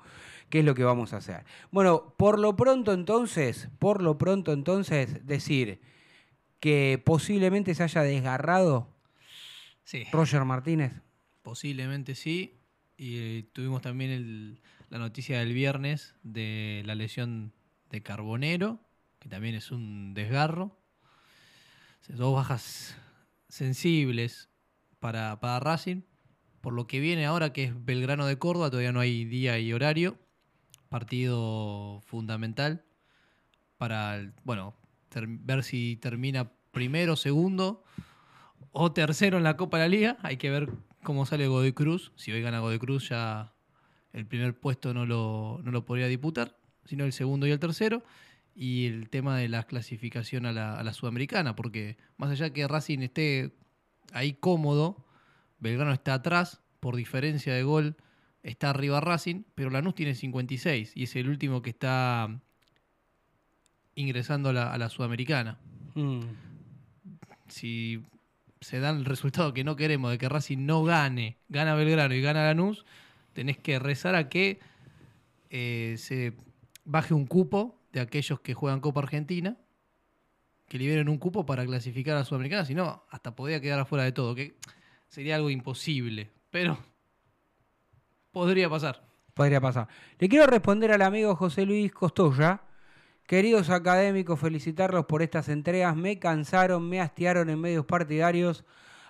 ¿qué 0.50 0.60
es 0.60 0.66
lo 0.66 0.76
que 0.76 0.84
vamos 0.84 1.14
a 1.14 1.18
hacer? 1.18 1.44
Bueno, 1.72 2.14
por 2.16 2.38
lo 2.40 2.56
pronto 2.56 2.94
entonces, 2.94 3.68
por 3.80 4.02
lo 4.04 4.18
pronto 4.20 4.54
entonces, 4.54 5.26
decir 5.26 5.82
que 6.60 7.02
posiblemente 7.04 7.74
se 7.74 7.82
haya 7.84 8.02
desgarrado 8.04 8.88
Sí. 9.84 10.04
Roger 10.12 10.46
Martínez. 10.46 10.94
Posiblemente 11.42 12.16
sí. 12.16 12.60
Y 12.98 13.18
eh, 13.18 13.46
tuvimos 13.52 13.82
también 13.82 14.12
el- 14.12 14.60
la 14.96 15.00
noticia 15.00 15.40
del 15.40 15.52
viernes 15.52 16.16
de 16.24 16.82
la 16.86 16.96
lesión 16.96 17.52
de 17.90 18.02
Carbonero, 18.02 18.80
que 19.20 19.28
también 19.28 19.54
es 19.54 19.70
un 19.72 20.14
desgarro. 20.14 20.80
Dos 22.08 22.34
bajas 22.34 22.96
sensibles 23.50 24.48
para, 25.02 25.38
para 25.42 25.60
Racing. 25.60 26.04
Por 26.62 26.72
lo 26.72 26.88
que 26.88 27.02
viene 27.02 27.26
ahora, 27.26 27.52
que 27.52 27.66
es 27.66 27.86
Belgrano 27.86 28.26
de 28.26 28.40
Córdoba, 28.40 28.70
todavía 28.70 28.94
no 28.94 29.02
hay 29.02 29.26
día 29.26 29.60
y 29.60 29.74
horario. 29.74 30.18
Partido 30.88 32.00
fundamental 32.06 32.86
para, 33.78 34.34
bueno, 34.46 34.78
ver 35.12 35.66
si 35.66 35.98
termina 35.98 36.54
primero, 36.72 37.18
segundo 37.18 37.84
o 38.72 38.94
tercero 38.94 39.36
en 39.36 39.44
la 39.44 39.58
Copa 39.58 39.78
de 39.78 39.84
la 39.84 39.90
Liga. 39.90 40.18
Hay 40.22 40.38
que 40.38 40.50
ver 40.50 40.70
cómo 41.04 41.26
sale 41.26 41.48
Godoy 41.48 41.74
Cruz. 41.74 42.14
Si 42.16 42.32
hoy 42.32 42.42
gana 42.42 42.60
Godoy 42.60 42.80
Cruz 42.80 43.10
ya 43.10 43.55
el 44.16 44.26
primer 44.26 44.60
puesto 44.60 44.94
no 44.94 45.06
lo, 45.06 45.60
no 45.64 45.72
lo 45.72 45.86
podría 45.86 46.08
disputar, 46.08 46.58
sino 46.86 47.06
el 47.06 47.14
segundo 47.14 47.46
y 47.46 47.52
el 47.52 47.60
tercero. 47.60 48.04
Y 48.56 48.88
el 48.88 49.10
tema 49.10 49.38
de 49.38 49.50
la 49.50 49.64
clasificación 49.64 50.46
a 50.46 50.54
la, 50.54 50.80
a 50.80 50.84
la 50.84 50.94
Sudamericana, 50.94 51.56
porque 51.56 51.98
más 52.18 52.32
allá 52.32 52.52
que 52.52 52.66
Racing 52.68 53.00
esté 53.00 53.54
ahí 54.14 54.34
cómodo, 54.34 55.06
Belgrano 55.60 55.92
está 55.92 56.14
atrás, 56.14 56.62
por 56.80 56.96
diferencia 56.96 57.54
de 57.54 57.64
gol 57.64 57.98
está 58.44 58.70
arriba 58.70 59.02
Racing, 59.02 59.44
pero 59.56 59.70
Lanús 59.70 59.96
tiene 59.96 60.16
56 60.16 60.94
y 60.96 61.04
es 61.04 61.16
el 61.18 61.28
último 61.28 61.62
que 61.62 61.72
está 61.72 62.40
ingresando 63.96 64.50
a 64.50 64.54
la, 64.54 64.74
a 64.74 64.78
la 64.78 64.90
Sudamericana 64.90 65.60
Mm. 65.96 66.20
si 67.48 68.04
se 68.60 68.80
da 68.80 68.90
el 68.90 69.06
resultado 69.06 69.54
que 69.54 69.64
no 69.64 69.78
queremos 69.78 70.12
de 70.12 70.18
que 70.18 70.28
Racing 70.28 70.66
no 70.66 70.84
gane, 70.84 71.38
gana 71.48 71.74
Belgrano 71.76 72.14
y 72.14 72.22
gana 72.22 72.46
Lanús, 72.46 72.86
tenés 73.36 73.58
que 73.58 73.78
rezar 73.78 74.16
a 74.16 74.30
que 74.30 74.60
eh, 75.50 75.96
se 76.00 76.34
baje 76.86 77.14
un 77.14 77.28
cupo 77.28 77.78
de 77.92 78.00
aquellos 78.00 78.40
que 78.40 78.54
juegan 78.54 78.80
Copa 78.80 79.02
Argentina, 79.02 79.58
que 80.68 80.80
liberen 80.80 81.10
un 81.10 81.18
cupo 81.18 81.46
para 81.46 81.66
clasificar 81.66 82.18
a 82.18 82.24
Sudamericana, 82.24 82.66
si 82.66 82.74
no, 82.74 83.04
hasta 83.12 83.36
podría 83.36 83.62
quedar 83.62 83.80
afuera 83.80 84.06
de 84.06 84.14
todo, 84.14 84.34
que 84.34 84.56
sería 85.10 85.36
algo 85.36 85.50
imposible, 85.50 86.32
pero 86.50 86.80
podría 88.32 88.70
pasar. 88.70 89.04
Podría 89.34 89.60
pasar. 89.60 89.90
Le 90.18 90.30
quiero 90.30 90.48
responder 90.48 90.94
al 90.94 91.02
amigo 91.02 91.36
José 91.36 91.66
Luis 91.66 91.92
Costoya. 91.92 92.62
Queridos 93.28 93.70
académicos, 93.70 94.40
felicitarlos 94.40 95.08
por 95.08 95.22
estas 95.22 95.50
entregas. 95.50 95.94
Me 95.98 96.20
cansaron, 96.20 96.88
me 96.88 97.02
hastiaron 97.02 97.50
en 97.50 97.60
medios 97.60 97.86
partidarios 97.86 98.64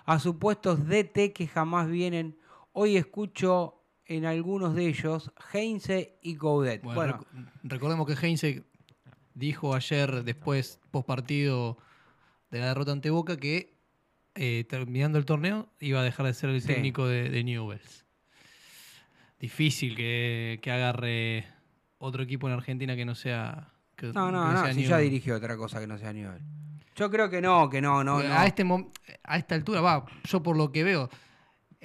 a 0.04 0.18
supuestos 0.18 0.88
DT 0.88 1.32
que 1.32 1.46
jamás 1.46 1.88
vienen. 1.88 2.36
Hoy 2.72 2.96
escucho 2.96 3.76
en 4.06 4.24
algunos 4.24 4.74
de 4.74 4.86
ellos 4.86 5.32
Heinze 5.52 6.18
y 6.22 6.36
Coudet. 6.36 6.82
Bueno, 6.82 6.96
Bueno, 7.00 7.26
rec- 7.32 7.50
recordemos 7.64 8.06
que 8.06 8.14
Heinze 8.26 8.64
dijo 9.34 9.74
ayer, 9.74 10.22
después, 10.24 10.78
post 10.90 11.06
partido 11.06 11.76
de 12.50 12.60
la 12.60 12.66
derrota 12.68 12.92
ante 12.92 13.10
Boca, 13.10 13.36
que 13.36 13.74
eh, 14.34 14.64
terminando 14.68 15.18
el 15.18 15.24
torneo 15.24 15.68
iba 15.80 16.00
a 16.00 16.02
dejar 16.04 16.26
de 16.26 16.34
ser 16.34 16.50
el 16.50 16.60
Sí. 16.60 16.68
técnico 16.68 17.06
de, 17.06 17.30
de 17.30 17.42
Newells. 17.44 18.04
Difícil 19.38 19.94
que, 19.96 20.58
que 20.62 20.70
agarre 20.70 21.46
otro 21.98 22.22
equipo 22.22 22.46
en 22.48 22.54
Argentina 22.54 22.96
que 22.96 23.04
no 23.04 23.14
sea. 23.14 23.68
Que, 23.96 24.06
no, 24.08 24.30
no, 24.30 24.46
que 24.48 24.54
no, 24.54 24.62
sea 24.64 24.74
si 24.74 24.82
ya 24.82 24.88
Newell's. 24.96 25.02
dirigió 25.10 25.36
otra 25.36 25.56
cosa 25.56 25.80
que 25.80 25.86
no 25.86 25.98
sea 25.98 26.12
nivel. 26.12 26.40
Yo 26.94 27.10
creo 27.10 27.28
que 27.28 27.42
no, 27.42 27.68
que 27.68 27.80
no, 27.82 28.02
no, 28.02 28.14
Porque 28.14 28.28
no. 28.28 28.34
A, 28.34 28.46
este 28.46 28.64
a 29.24 29.36
esta 29.38 29.54
altura, 29.54 29.80
va, 29.82 30.06
yo 30.24 30.42
por 30.42 30.56
lo 30.56 30.72
que 30.72 30.84
veo, 30.84 31.10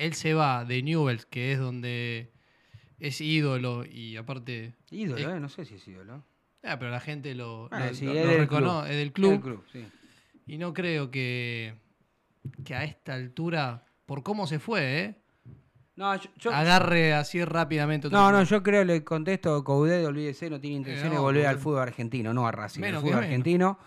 él 0.05 0.13
se 0.13 0.33
va 0.33 0.65
de 0.65 0.81
Newells, 0.83 1.25
que 1.25 1.51
es 1.53 1.59
donde 1.59 2.31
es 2.99 3.19
ídolo 3.21 3.85
y 3.85 4.17
aparte. 4.17 4.75
Ídolo, 4.89 5.17
es- 5.17 5.27
eh, 5.37 5.39
no 5.39 5.49
sé 5.49 5.65
si 5.65 5.75
es 5.75 5.87
ídolo. 5.87 6.23
Ah, 6.63 6.77
pero 6.77 6.91
la 6.91 6.99
gente 6.99 7.33
lo, 7.33 7.67
Ah, 7.71 7.87
lo- 7.87 7.93
sí, 7.95 8.05
lo- 8.05 8.13
es 8.13 8.25
lo 8.25 8.31
del 8.33 8.47
club. 8.47 8.83
es 8.85 8.89
del 8.95 9.07
Es 9.07 9.13
club. 9.13 9.31
del 9.31 9.41
club, 9.41 9.63
sí. 9.71 9.87
Y 10.45 10.57
no 10.57 10.73
creo 10.73 11.09
que, 11.09 11.73
que 12.63 12.75
a 12.75 12.83
esta 12.83 13.13
altura, 13.15 13.85
por 14.05 14.21
cómo 14.23 14.45
se 14.47 14.59
fue, 14.59 14.99
¿eh? 14.99 15.15
No, 15.95 16.15
yo- 16.15 16.29
yo- 16.37 16.53
agarre 16.53 17.13
así 17.13 17.43
rápidamente 17.43 18.07
otro 18.07 18.17
No, 18.19 18.31
no, 18.31 18.43
yo 18.43 18.63
creo, 18.63 18.83
le 18.83 19.03
contesto, 19.03 19.63
Coudet, 19.63 20.05
olvídese, 20.05 20.49
no 20.49 20.59
tiene 20.59 20.77
intención 20.77 21.09
no, 21.09 21.15
de 21.15 21.19
volver 21.19 21.45
al 21.47 21.57
fútbol 21.59 21.81
argentino, 21.81 22.33
no 22.33 22.47
a 22.47 22.51
Racing, 22.51 22.83
al 22.83 22.97
fútbol 22.97 23.15
argentino. 23.15 23.77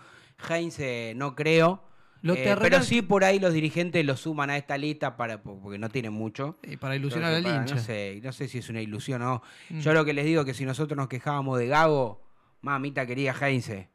Heinz 0.49 0.79
eh, 0.79 1.13
no 1.15 1.33
creo. 1.35 1.83
Lo 2.25 2.33
Eh, 2.33 2.55
pero 2.59 2.81
sí 2.81 3.01
por 3.03 3.23
ahí 3.23 3.37
los 3.39 3.53
dirigentes 3.53 4.03
lo 4.03 4.17
suman 4.17 4.49
a 4.49 4.57
esta 4.57 4.77
lista 4.77 5.15
para 5.15 5.41
porque 5.43 5.77
no 5.77 5.89
tienen 5.89 6.11
mucho. 6.11 6.57
Y 6.63 6.75
para 6.77 6.95
ilusionar 6.95 7.33
al 7.35 7.45
hincha. 7.45 7.75
No 7.75 7.81
sé, 7.81 8.19
no 8.23 8.31
sé 8.33 8.47
si 8.47 8.57
es 8.57 8.69
una 8.69 8.81
ilusión 8.81 9.21
o 9.21 9.25
no. 9.25 9.43
Mm. 9.69 9.79
Yo 9.79 9.93
lo 9.93 10.03
que 10.03 10.13
les 10.13 10.25
digo 10.25 10.41
es 10.41 10.45
que 10.47 10.53
si 10.55 10.65
nosotros 10.65 10.97
nos 10.97 11.07
quejábamos 11.07 11.59
de 11.59 11.67
Gago, 11.67 12.21
mamita 12.61 13.05
quería 13.05 13.33
Heinze. 13.39 13.89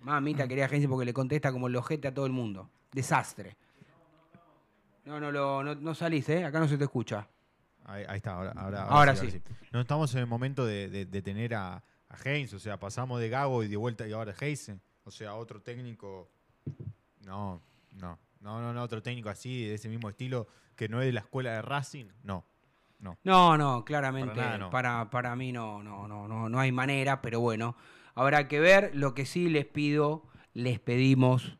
Mm. 0.00 0.04
Mamita 0.06 0.48
quería 0.48 0.66
Heinze 0.66 0.88
porque 0.88 1.04
le 1.04 1.12
contesta 1.12 1.52
como 1.52 1.66
el 1.66 1.76
ojete 1.76 2.08
a 2.08 2.14
todo 2.14 2.24
el 2.24 2.32
mundo. 2.32 2.70
Desastre. 2.92 3.56
No, 5.04 5.18
no, 5.20 5.30
lo, 5.32 5.62
no, 5.62 5.74
no 5.74 5.94
salís, 5.94 6.28
¿eh? 6.28 6.44
Acá 6.44 6.60
no 6.60 6.68
se 6.68 6.78
te 6.78 6.84
escucha. 6.84 7.28
Ahí, 7.84 8.04
ahí 8.08 8.16
está, 8.18 8.34
ahora, 8.34 8.52
ahora, 8.56 8.82
Ahora 8.84 9.16
sí. 9.16 9.40
No 9.72 9.80
estamos 9.80 10.14
en 10.14 10.20
el 10.20 10.26
momento 10.26 10.64
de, 10.64 10.88
de- 10.88 11.06
de 11.06 11.22
tener 11.22 11.54
a, 11.54 11.74
a 12.08 12.16
Heinz, 12.24 12.52
o 12.54 12.58
sea, 12.58 12.78
pasamos 12.78 13.20
de 13.20 13.28
Gago 13.28 13.62
y 13.64 13.68
de 13.68 13.76
vuelta 13.76 14.06
y 14.06 14.12
ahora 14.12 14.34
Heisen. 14.40 14.80
O 15.04 15.10
sea, 15.10 15.34
otro 15.34 15.60
técnico. 15.60 16.30
No, 17.30 17.62
no, 17.92 18.18
no, 18.40 18.60
no, 18.60 18.72
no, 18.72 18.82
otro 18.82 19.00
técnico 19.04 19.28
así, 19.28 19.64
de 19.64 19.74
ese 19.74 19.88
mismo 19.88 20.08
estilo, 20.08 20.48
que 20.74 20.88
no 20.88 21.00
es 21.00 21.06
de 21.06 21.12
la 21.12 21.20
escuela 21.20 21.52
de 21.52 21.62
Racing, 21.62 22.06
no. 22.24 22.44
No, 22.98 23.16
No, 23.22 23.56
no, 23.56 23.84
claramente 23.84 24.34
Para 24.34 24.58
nada, 24.58 24.70
para, 24.70 25.10
para, 25.10 25.36
mí 25.36 25.52
no, 25.52 25.80
no, 25.80 26.08
no, 26.08 26.26
no, 26.26 26.48
no 26.48 26.58
hay 26.58 26.72
manera, 26.72 27.22
pero 27.22 27.38
bueno, 27.38 27.76
habrá 28.16 28.48
que 28.48 28.58
ver. 28.58 28.90
Lo 28.94 29.14
que 29.14 29.26
sí 29.26 29.48
les 29.48 29.64
pido, 29.64 30.24
les 30.54 30.80
pedimos, 30.80 31.56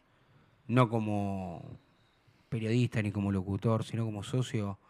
no 0.66 0.88
como 0.88 1.78
periodista 2.48 3.00
ni 3.00 3.12
como 3.12 3.30
locutor, 3.30 3.84
sino 3.84 4.04
como 4.04 4.24
socio 4.24 4.80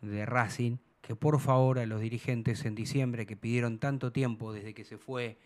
de 0.00 0.24
Racing, 0.24 0.76
que 1.02 1.16
por 1.16 1.40
favor 1.40 1.80
a 1.80 1.86
los 1.86 2.00
dirigentes 2.00 2.64
en 2.64 2.76
diciembre 2.76 3.26
que 3.26 3.36
pidieron 3.36 3.80
tanto 3.80 4.12
tiempo 4.12 4.52
desde 4.52 4.74
que 4.74 4.84
se 4.84 4.96
fue 4.96 5.38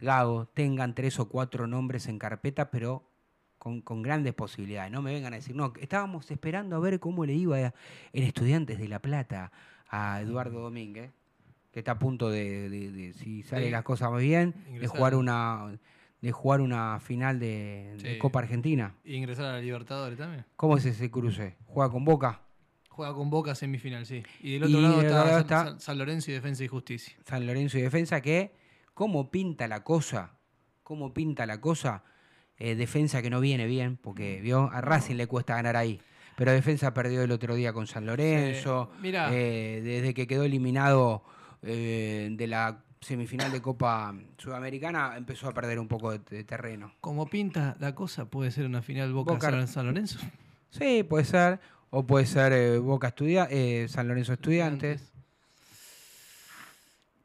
Gago, 0.00 0.46
tengan 0.46 0.94
tres 0.94 1.18
o 1.18 1.28
cuatro 1.28 1.66
nombres 1.66 2.06
en 2.06 2.20
carpeta, 2.20 2.70
pero 2.70 3.02
con, 3.58 3.80
con 3.82 4.02
grandes 4.02 4.34
posibilidades. 4.34 4.90
No 4.92 5.02
me 5.02 5.12
vengan 5.12 5.32
a 5.32 5.36
decir, 5.36 5.54
no, 5.56 5.72
estábamos 5.80 6.30
esperando 6.30 6.76
a 6.76 6.78
ver 6.78 7.00
cómo 7.00 7.24
le 7.26 7.34
iba 7.34 7.58
en 7.60 7.72
Estudiantes 8.12 8.78
de 8.78 8.88
La 8.88 9.00
Plata 9.00 9.50
a 9.88 10.20
Eduardo 10.20 10.60
Domínguez, 10.60 11.10
que 11.72 11.80
está 11.80 11.92
a 11.92 11.98
punto 11.98 12.30
de, 12.30 12.68
de- 12.70 12.90
de, 12.92 13.12
si 13.14 13.42
sale 13.42 13.70
las 13.70 13.82
cosas 13.82 14.10
muy 14.10 14.24
bien, 14.24 14.54
de 14.80 14.86
jugar 14.86 15.14
una 15.14 15.78
de 16.20 16.32
jugar 16.32 16.60
una 16.60 16.98
final 16.98 17.38
de. 17.38 18.18
Copa 18.20 18.40
Argentina. 18.40 18.92
Y 19.04 19.14
ingresar 19.14 19.44
a 19.46 19.52
la 19.52 19.60
Libertadores 19.60 20.18
también. 20.18 20.44
¿Cómo 20.56 20.76
es 20.76 20.84
ese 20.84 21.10
cruce? 21.12 21.56
¿Juega 21.66 21.92
con 21.92 22.04
Boca? 22.04 22.40
Juega 22.88 23.14
con 23.14 23.30
Boca 23.30 23.54
semifinal, 23.54 24.04
sí. 24.04 24.24
Y 24.42 24.54
del 24.54 24.64
otro 24.64 24.78
Y 24.78 24.82
lado 24.82 24.96
del 24.96 25.06
está, 25.06 25.20
otro 25.20 25.28
lado 25.30 25.38
San, 25.38 25.40
está- 25.42 25.64
San- 25.70 25.80
San 25.80 25.98
Lorenzo 25.98 26.30
y 26.32 26.34
Defensa 26.34 26.64
y 26.64 26.68
Justicia. 26.68 27.16
San 27.24 27.46
Lorenzo 27.46 27.78
y 27.78 27.82
Defensa, 27.82 28.20
que 28.20 28.52
cómo 28.94 29.30
pinta 29.30 29.68
la 29.68 29.84
cosa, 29.84 30.32
cómo 30.82 31.14
pinta 31.14 31.46
la 31.46 31.60
cosa, 31.60 32.02
Eh, 32.58 32.74
defensa 32.74 33.22
que 33.22 33.30
no 33.30 33.40
viene 33.40 33.66
bien, 33.66 33.96
porque 33.96 34.40
vio 34.40 34.70
a 34.72 34.80
Racing 34.80 35.14
le 35.16 35.26
cuesta 35.26 35.54
ganar 35.54 35.76
ahí. 35.76 36.00
pero 36.36 36.52
Defensa 36.52 36.92
perdió 36.94 37.22
el 37.22 37.30
otro 37.32 37.54
día 37.54 37.72
con 37.72 37.86
San 37.86 38.06
Lorenzo. 38.06 38.90
Sí, 38.94 38.98
mirá. 39.02 39.28
Eh, 39.32 39.80
desde 39.82 40.14
que 40.14 40.26
quedó 40.26 40.44
eliminado 40.44 41.22
eh, 41.62 42.28
de 42.32 42.46
la 42.46 42.80
semifinal 43.00 43.50
de 43.52 43.60
Copa 43.62 44.12
Sudamericana, 44.38 45.14
empezó 45.16 45.48
a 45.48 45.52
perder 45.54 45.78
un 45.78 45.86
poco 45.88 46.10
de, 46.12 46.18
de 46.18 46.42
terreno. 46.44 46.92
Como 47.00 47.26
pinta 47.26 47.76
la 47.80 47.94
cosa, 47.94 48.24
puede 48.26 48.50
ser 48.50 48.66
una 48.66 48.82
final 48.82 49.12
Boca, 49.12 49.34
Boca- 49.34 49.66
San- 49.66 49.86
Lorenzo. 49.86 50.18
Sí, 50.70 51.02
puede 51.04 51.24
ser. 51.24 51.60
O 51.90 52.04
puede 52.06 52.26
ser 52.26 52.80
Boca 52.80 53.08
Estudia 53.08 53.48
San 53.88 54.08
Lorenzo 54.08 54.32
Estudiantes. 54.34 55.10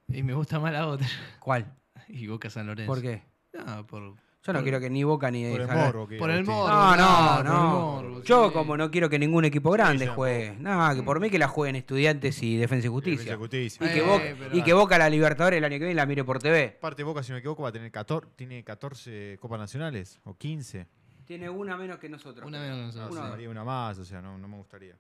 Y 0.07 0.23
me 0.23 0.34
gusta 0.34 0.59
más 0.59 0.73
la 0.73 0.88
otra. 0.88 1.07
¿Cuál? 1.39 1.73
Y 2.07 2.27
Boca 2.27 2.49
San 2.49 2.67
Lorenzo. 2.67 2.91
¿Por 2.91 3.01
qué? 3.01 3.23
No, 3.53 3.86
por, 3.88 4.15
Yo 4.45 4.51
no 4.51 4.59
por- 4.59 4.63
quiero 4.63 4.79
que 4.81 4.89
ni 4.89 5.03
Boca 5.05 5.31
ni 5.31 5.49
Por 5.49 5.61
el 5.61 5.67
que 6.07 6.17
Por 6.17 6.29
el. 6.29 6.43
No, 6.43 6.95
no, 6.97 7.43
no. 7.43 8.01
morbo, 8.01 8.23
Yo 8.23 8.47
sí. 8.47 8.53
como 8.53 8.75
no 8.75 8.91
quiero 8.91 9.09
que 9.09 9.17
ningún 9.17 9.45
equipo 9.45 9.71
grande 9.71 10.05
sí, 10.05 10.11
juegue. 10.13 10.55
No, 10.59 10.93
que 10.95 11.01
por 11.01 11.19
mí 11.21 11.29
que 11.29 11.39
la 11.39 11.47
jueguen 11.47 11.77
estudiantes 11.77 12.43
y 12.43 12.57
Defensa 12.57 12.87
y 12.87 12.89
Justicia. 12.89 13.19
Defensa 13.19 13.33
y 13.35 13.37
Justicia. 13.39 13.87
Y 13.87 13.93
que, 13.93 13.99
Eh, 13.99 14.01
Boca, 14.01 14.23
pero- 14.37 14.57
y 14.57 14.61
que 14.63 14.73
Boca 14.73 14.97
la 14.97 15.09
Libertadores 15.09 15.57
el 15.59 15.63
año 15.63 15.75
que 15.75 15.85
viene 15.85 15.93
la 15.95 16.05
mire 16.05 16.23
por 16.25 16.39
TV. 16.39 16.75
Aparte, 16.77 17.03
Boca, 17.03 17.23
si 17.23 17.29
no 17.31 17.35
me 17.35 17.39
equivoco, 17.39 17.63
va 17.63 17.69
a 17.69 17.71
tener 17.71 17.89
14, 17.89 18.27
tiene 18.35 18.63
14 18.65 19.37
Copas 19.39 19.59
Nacionales 19.59 20.19
o 20.25 20.37
15. 20.37 20.87
Tiene 21.25 21.49
una 21.49 21.77
menos 21.77 21.97
que 21.99 22.09
nosotros. 22.09 22.45
Una 22.45 22.59
menos 22.59 22.75
que 22.93 22.99
No, 22.99 23.05
nosotros. 23.07 23.39
sí, 23.39 23.47
Una- 23.47 23.63
más, 23.63 23.97
o 23.97 24.03
sea, 24.03 24.21
no, 24.21 24.37
no 24.37 24.47
me 24.49 24.57
gustaría. 24.57 24.97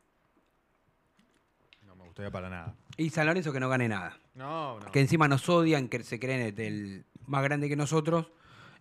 No 1.85 1.95
me 1.97 2.05
gustaría 2.05 2.31
para 2.31 2.49
nada. 2.49 2.75
Y 2.95 3.09
San 3.09 3.25
Lorenzo 3.27 3.51
que 3.51 3.59
no 3.59 3.67
gane 3.67 3.89
nada. 3.89 4.17
No, 4.35 4.79
no. 4.79 4.91
Que 4.91 5.01
encima 5.01 5.27
nos 5.27 5.47
odian, 5.49 5.89
que 5.89 6.01
se 6.03 6.17
creen 6.19 6.53
el 6.57 7.05
más 7.27 7.43
grande 7.43 7.67
que 7.67 7.75
nosotros. 7.75 8.31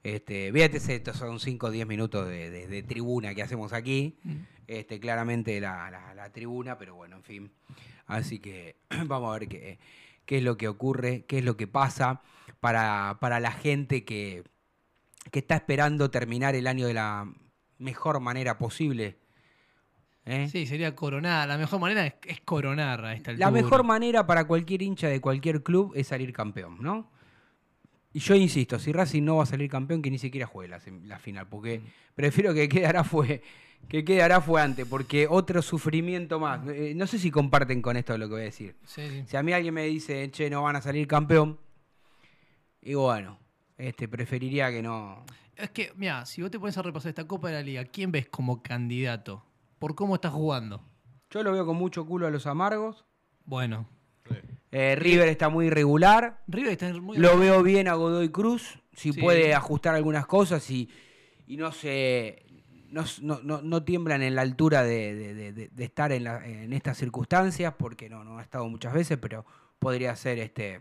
Este, 0.03 0.53
fíjate, 0.53 0.79
estos 0.79 1.17
son 1.17 1.39
5 1.39 1.67
o 1.69 1.71
10 1.71 1.87
minutos 1.87 2.27
de, 2.29 2.51
de- 2.51 2.67
de 2.67 2.83
tribuna 2.83 3.35
que 3.35 3.43
hacemos 3.43 3.73
aquí. 3.73 4.19
Mm. 4.25 4.37
Este, 4.67 4.99
claramente 5.01 5.61
la, 5.61 5.91
la- 5.91 6.15
la 6.15 6.33
tribuna, 6.33 6.77
pero 6.79 6.95
bueno, 6.97 7.17
en 7.17 7.23
fin. 7.23 7.53
Así 8.07 8.39
que 8.41 8.77
vamos 9.07 9.35
a 9.35 9.39
ver 9.39 9.49
qué, 9.49 9.79
qué 10.27 10.39
es 10.39 10.43
lo 10.43 10.57
que 10.57 10.69
ocurre, 10.69 11.25
qué 11.27 11.39
es 11.39 11.45
lo 11.45 11.57
que 11.57 11.67
pasa 11.67 12.23
para, 12.61 13.19
para 13.21 13.39
la 13.41 13.53
gente 13.53 14.05
que, 14.05 14.43
que 15.31 15.39
está 15.39 15.55
esperando 15.57 16.11
terminar 16.11 16.55
el 16.57 16.67
año 16.67 16.87
de 16.87 16.95
la 16.95 17.33
mejor 17.79 18.19
manera 18.21 18.59
posible. 18.59 19.19
¿eh? 20.25 20.49
Sí, 20.51 20.67
sería 20.67 20.95
coronar. 20.97 21.47
La 21.49 21.59
mejor 21.59 21.79
manera 21.81 22.07
es, 22.07 22.15
es 22.27 22.41
coronar 22.41 23.05
a 23.05 23.13
esta 23.15 23.31
altura. 23.33 23.47
La 23.47 23.53
mejor 23.53 23.85
manera 23.85 24.27
para 24.27 24.45
cualquier 24.47 24.83
hincha 24.83 25.09
de 25.09 25.21
cualquier 25.21 25.63
club 25.63 25.93
es 25.95 26.09
salir 26.09 26.33
campeón, 26.33 26.79
¿no? 26.81 27.11
Y 28.15 28.21
yo 28.21 28.35
insisto, 28.35 28.79
si 28.79 28.93
Racing 28.93 29.23
no 29.23 29.37
va 29.37 29.45
a 29.45 29.47
salir 29.47 29.71
campeón, 29.71 30.03
que 30.03 30.11
ni 30.11 30.19
siquiera 30.19 30.47
juegue 30.47 30.69
la, 30.69 31.19
final, 31.19 31.49
porque 31.49 31.79
Mm. 31.79 31.85
prefiero 32.15 32.53
que 32.55 32.69
quedará 32.69 33.05
fue 33.05 33.43
que 33.89 34.05
quedará 34.05 34.41
fue 34.41 34.63
antes, 34.63 34.87
porque 34.87 35.27
otro 35.29 35.61
sufrimiento 35.61 36.39
más. 36.39 36.61
Eh, 36.69 36.93
no 36.95 37.07
sé 37.09 37.19
si 37.19 37.31
comparten 37.33 37.83
con 37.83 37.97
esto 37.97 38.17
lo 38.17 38.27
que 38.29 38.33
voy 38.35 38.43
a 38.43 38.45
decir. 38.45 38.77
Sí, 38.85 39.03
sí. 39.09 39.25
Si 39.27 39.37
a 39.37 39.43
mí 39.43 39.53
alguien 39.53 39.75
me 39.75 39.85
dice, 39.87 40.31
che, 40.31 40.49
no 40.49 40.63
van 40.63 40.77
a 40.77 40.81
salir 40.81 41.09
campeón, 41.09 41.59
y 42.81 42.95
bueno, 42.95 43.39
este, 43.77 44.07
preferiría 44.09 44.71
que 44.71 44.83
no. 44.83 45.25
Es 45.57 45.71
que, 45.71 45.93
mira, 45.97 46.25
si 46.27 46.43
vos 46.43 46.51
te 46.51 46.59
pones 46.61 46.77
a 46.79 46.83
repasar 46.83 47.09
esta 47.11 47.27
Copa 47.27 47.49
de 47.49 47.55
la 47.55 47.63
Liga, 47.63 47.85
¿quién 47.85 48.13
ves 48.13 48.29
como 48.29 48.63
candidato? 48.63 49.45
¿Por 49.79 49.95
cómo 49.95 50.15
está 50.15 50.31
jugando? 50.31 50.81
Yo 51.31 51.43
lo 51.43 51.53
veo 51.53 51.67
con 51.67 51.77
mucho 51.77 52.07
culo 52.07 52.27
a 52.27 52.31
los 52.31 52.47
amargos. 52.47 53.05
Bueno, 53.45 53.89
Eh, 54.73 54.97
River 54.97 55.29
está 55.29 55.49
muy 55.51 55.67
irregular. 55.67 56.43
River 56.49 56.73
está 56.73 56.93
muy... 56.95 57.19
Lo 57.19 57.39
veo 57.39 57.63
bien 57.63 57.87
a 57.89 57.95
Godoy 57.95 58.31
Cruz, 58.31 58.79
si 58.95 59.13
Sí. 59.13 59.21
puede 59.21 59.55
ajustar 59.55 59.95
algunas 59.95 60.27
cosas 60.27 60.69
y, 60.71 60.89
y 61.47 61.57
no 61.59 61.71
se 61.73 62.43
no, 62.91 63.05
no, 63.43 63.63
no- 63.63 63.85
tiemblan 63.85 64.21
en 64.23 64.35
la 64.35 64.43
altura 64.43 64.83
de, 64.83 65.15
de- 65.15 65.35
de- 65.35 65.53
de- 65.53 65.69
de 65.69 65.85
estar 65.85 66.13
en, 66.13 66.25
la- 66.25 66.47
en 66.47 66.73
estas 66.75 66.99
circunstancias, 66.99 67.73
porque 67.79 68.11
no, 68.11 68.23
no 68.25 68.39
ha 68.39 68.43
estado 68.43 68.69
muchas 68.69 68.93
veces, 68.93 69.17
pero 69.19 69.47
podría 69.79 70.15
ser 70.17 70.39
este 70.39 70.81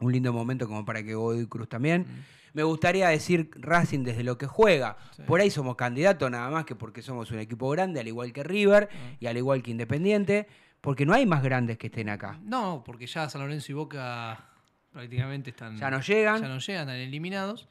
un 0.00 0.12
lindo 0.12 0.32
momento 0.32 0.66
como 0.66 0.84
para 0.84 1.02
que 1.02 1.14
Godoy 1.14 1.46
Cruz 1.46 1.68
también. 1.68 2.06
Me 2.52 2.62
gustaría 2.62 3.08
decir 3.08 3.50
Racing 3.54 4.02
desde 4.02 4.22
lo 4.24 4.36
que 4.36 4.46
juega. 4.46 4.96
Sí. 5.16 5.22
Por 5.26 5.40
ahí 5.40 5.50
somos 5.50 5.76
candidatos 5.76 6.30
nada 6.30 6.50
más 6.50 6.64
que 6.64 6.74
porque 6.74 7.00
somos 7.02 7.30
un 7.30 7.38
equipo 7.38 7.68
grande, 7.70 8.00
al 8.00 8.08
igual 8.08 8.32
que 8.32 8.42
River 8.42 8.88
y 9.20 9.26
al 9.26 9.36
igual 9.36 9.62
que 9.62 9.70
Independiente, 9.70 10.46
porque 10.80 11.04
no 11.06 11.12
hay 11.12 11.26
más 11.26 11.42
grandes 11.42 11.78
que 11.78 11.88
estén 11.88 12.08
acá. 12.08 12.38
No, 12.42 12.82
porque 12.84 13.06
ya 13.06 13.28
San 13.28 13.42
Lorenzo 13.42 13.72
y 13.72 13.74
Boca 13.74 14.48
prácticamente 14.92 15.50
están... 15.50 15.76
Ya 15.76 15.90
no 15.90 16.00
llegan. 16.00 16.40
Ya 16.40 16.48
no 16.48 16.58
llegan, 16.58 16.88
están 16.88 16.96
eliminados. 16.96 17.68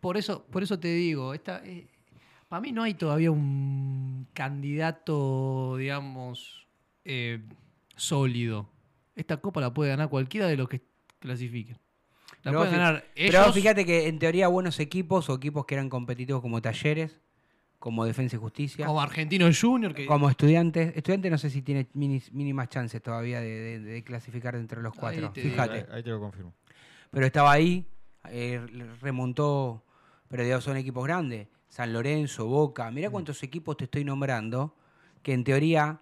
Por 0.00 0.16
eso, 0.16 0.44
por 0.46 0.62
eso 0.62 0.78
te 0.78 0.88
digo, 0.88 1.34
esta, 1.34 1.62
para 2.48 2.60
mí 2.60 2.72
no 2.72 2.82
hay 2.82 2.94
todavía 2.94 3.30
un 3.30 4.26
candidato, 4.32 5.76
digamos, 5.76 6.66
eh, 7.04 7.42
sólido. 7.96 8.68
Esta 9.14 9.36
copa 9.36 9.60
la 9.60 9.74
puede 9.74 9.90
ganar 9.90 10.08
cualquiera 10.08 10.46
de 10.46 10.56
los 10.56 10.68
que 10.68 10.80
clasifiquen. 11.18 11.78
La 12.42 12.50
Pero 12.50 12.60
pueden 12.60 12.74
ganar 12.74 13.04
Pero 13.14 13.42
ellos. 13.42 13.54
fíjate 13.54 13.84
que 13.84 14.08
en 14.08 14.18
teoría 14.18 14.48
buenos 14.48 14.80
equipos 14.80 15.28
o 15.28 15.34
equipos 15.34 15.66
que 15.66 15.74
eran 15.74 15.90
competitivos 15.90 16.40
como 16.40 16.62
Talleres, 16.62 17.20
como 17.80 18.04
Defensa 18.04 18.36
y 18.36 18.38
Justicia, 18.38 18.86
como 18.86 19.00
Argentino 19.00 19.48
Junior, 19.58 19.92
que 19.94 20.06
como 20.06 20.30
Estudiantes. 20.30 20.94
Estudiantes 20.96 21.30
no 21.32 21.38
sé 21.38 21.50
si 21.50 21.62
tiene 21.62 21.88
minis- 21.94 22.30
mínimas 22.30 22.68
chances 22.68 23.02
todavía 23.02 23.40
de, 23.40 23.48
de- 23.48 23.80
de 23.80 24.04
clasificar 24.04 24.54
entre 24.54 24.80
los 24.82 24.94
cuatro. 24.94 25.32
te 25.32 25.40
Fíjate. 25.42 25.78
Ahí, 25.78 25.84
ahí 25.90 26.02
te 26.04 26.10
lo 26.10 26.20
confirmo. 26.20 26.54
Pero 27.10 27.26
estaba 27.26 27.50
ahí, 27.50 27.86
eh, 28.28 28.60
remontó, 29.00 29.82
pero 30.28 30.42
digamos, 30.44 30.62
son 30.64 30.76
equipos 30.76 31.04
grandes. 31.04 31.48
San 31.68 31.92
Lorenzo, 31.92 32.46
Boca. 32.46 32.90
Mirá 32.90 33.10
cuántos 33.10 33.42
equipos 33.42 33.76
te 33.76 33.84
estoy 33.84 34.04
nombrando, 34.04 34.76
que 35.22 35.32
en 35.32 35.42
teoría 35.44 36.00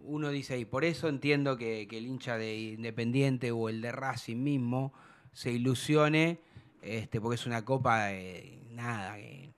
uno 0.00 0.28
dice 0.30 0.54
ahí. 0.54 0.64
Por 0.66 0.84
eso 0.84 1.08
entiendo 1.08 1.56
que, 1.56 1.86
que 1.88 1.96
el 1.98 2.06
hincha 2.06 2.36
de 2.36 2.54
Independiente 2.58 3.50
o 3.50 3.68
el 3.70 3.80
de 3.80 3.92
Racing 3.92 4.36
mismo 4.42 4.92
se 5.32 5.50
ilusione, 5.52 6.40
este, 6.82 7.18
porque 7.20 7.36
es 7.36 7.46
una 7.46 7.64
copa 7.64 8.06
de 8.08 8.60
nada. 8.72 9.16
que- 9.16 9.53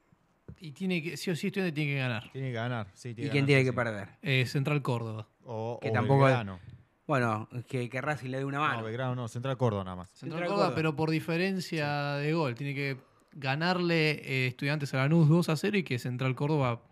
y 0.60 0.72
tiene 0.72 1.02
que, 1.02 1.16
sí 1.16 1.30
o 1.30 1.36
sí 1.36 1.48
Estudiantes 1.48 1.74
tiene 1.74 1.92
que 1.92 1.98
ganar. 1.98 2.30
Tiene 2.32 2.48
que 2.48 2.54
ganar. 2.54 2.86
Sí, 2.94 3.10
¿Y 3.10 3.14
quién 3.14 3.28
ganar, 3.28 3.46
tiene 3.46 3.60
sí, 3.62 3.66
que 3.66 3.72
perder? 3.72 4.08
Eh, 4.22 4.46
Central 4.46 4.82
Córdoba. 4.82 5.28
O, 5.44 5.78
Que 5.80 5.90
o 5.90 5.92
tampoco- 5.92 6.24
Belgrano. 6.24 6.58
Bueno, 7.06 7.48
que, 7.68 7.88
que 7.88 8.00
Racing 8.00 8.30
le 8.30 8.38
dé 8.38 8.44
una 8.44 8.58
mano. 8.58 8.78
No, 8.80 8.84
Belgrano 8.84 9.14
no, 9.14 9.28
Central 9.28 9.56
Córdoba 9.56 9.84
nada 9.84 9.96
más. 9.96 10.08
Central 10.10 10.30
Central 10.30 10.48
Córdoba, 10.48 10.64
Córdoba. 10.66 10.74
pero 10.74 10.96
por 10.96 11.10
diferencia 11.10 12.14
de 12.14 12.32
gol. 12.32 12.54
Tiene 12.56 12.74
que 12.74 12.96
ganarle 13.32 14.10
eh, 14.24 14.46
Estudiantes 14.48 14.92
a 14.94 14.96
Lanús 14.98 15.28
2 15.28 15.48
a 15.50 15.56
0 15.56 15.78
y 15.78 15.82
que 15.84 15.98
Central 16.00 16.34
Córdoba 16.34 16.82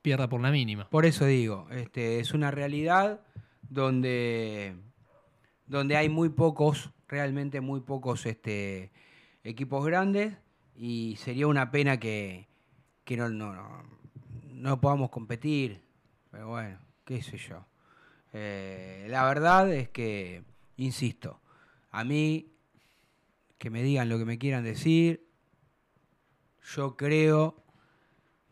pierda 0.00 0.28
por 0.28 0.40
la 0.40 0.50
mínima. 0.50 0.88
Por 0.88 1.04
eso 1.04 1.26
digo, 1.26 1.68
este, 1.70 2.18
es 2.20 2.32
una 2.32 2.50
realidad 2.50 3.20
donde, 3.68 4.74
donde 5.66 5.96
hay 5.96 6.08
muy 6.08 6.30
pocos, 6.30 6.90
realmente 7.08 7.60
muy 7.60 7.80
pocos 7.80 8.24
este, 8.26 8.90
equipos 9.44 9.84
grandes 9.84 10.34
y 10.74 11.16
sería 11.18 11.46
una 11.46 11.70
pena 11.70 11.98
que, 11.98 12.48
no, 13.16 13.28
no, 13.28 13.54
no, 13.54 13.84
no 14.52 14.80
podamos 14.80 15.10
competir. 15.10 15.80
Pero 16.30 16.48
bueno, 16.48 16.78
qué 17.04 17.22
sé 17.22 17.36
yo. 17.36 17.64
Eh, 18.32 19.06
la 19.08 19.24
verdad 19.24 19.72
es 19.72 19.88
que, 19.88 20.42
insisto, 20.76 21.40
a 21.90 22.04
mí, 22.04 22.52
que 23.58 23.70
me 23.70 23.82
digan 23.82 24.08
lo 24.08 24.18
que 24.18 24.24
me 24.24 24.38
quieran 24.38 24.64
decir, 24.64 25.26
yo 26.74 26.96
creo 26.96 27.62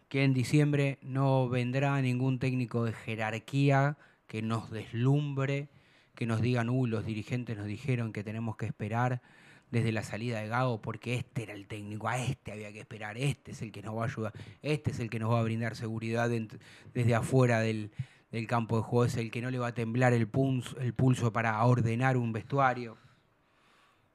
que 0.08 0.24
en 0.24 0.34
diciembre 0.34 0.98
no 1.02 1.48
vendrá 1.48 2.00
ningún 2.02 2.38
técnico 2.38 2.84
de 2.84 2.92
jerarquía 2.92 3.96
que 4.26 4.42
nos 4.42 4.70
deslumbre, 4.70 5.68
que 6.14 6.26
nos 6.26 6.42
digan, 6.42 6.68
uh, 6.68 6.86
los 6.86 7.06
dirigentes 7.06 7.56
nos 7.56 7.66
dijeron 7.66 8.12
que 8.12 8.22
tenemos 8.22 8.56
que 8.56 8.66
esperar 8.66 9.22
desde 9.70 9.92
la 9.92 10.02
salida 10.02 10.40
de 10.40 10.48
Gago 10.48 10.80
porque 10.82 11.14
este 11.14 11.44
era 11.44 11.52
el 11.52 11.66
técnico, 11.66 12.08
a 12.08 12.18
este 12.18 12.52
había 12.52 12.72
que 12.72 12.80
esperar, 12.80 13.16
este 13.18 13.52
es 13.52 13.62
el 13.62 13.72
que 13.72 13.82
nos 13.82 13.96
va 13.96 14.02
a 14.02 14.06
ayudar, 14.06 14.32
este 14.62 14.90
es 14.90 14.98
el 14.98 15.10
que 15.10 15.18
nos 15.18 15.30
va 15.30 15.40
a 15.40 15.42
brindar 15.42 15.76
seguridad 15.76 16.28
desde 16.28 17.14
afuera 17.14 17.60
del, 17.60 17.90
del 18.30 18.46
campo 18.46 18.76
de 18.76 18.82
juego, 18.82 19.04
es 19.04 19.16
el 19.16 19.30
que 19.30 19.42
no 19.42 19.50
le 19.50 19.58
va 19.58 19.68
a 19.68 19.74
temblar 19.74 20.12
el 20.12 20.28
pulso, 20.28 20.78
el 20.78 20.94
pulso 20.94 21.32
para 21.32 21.62
ordenar 21.64 22.16
un 22.16 22.32
vestuario. 22.32 22.96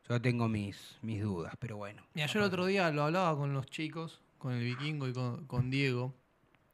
Yo 0.08 0.22
tengo 0.22 0.48
mis, 0.48 0.98
mis 1.02 1.22
dudas, 1.22 1.56
pero 1.60 1.78
bueno. 1.78 2.04
Yo 2.14 2.26
el 2.40 2.46
otro 2.46 2.66
día 2.68 2.92
lo 2.92 3.04
hablaba 3.04 3.36
con 3.36 3.54
los 3.54 3.66
chicos, 3.66 4.22
con 4.38 4.54
el 4.54 4.64
vikingo 4.64 5.08
y 5.08 5.14
con, 5.14 5.46
con 5.48 5.72
Diego, 5.72 6.14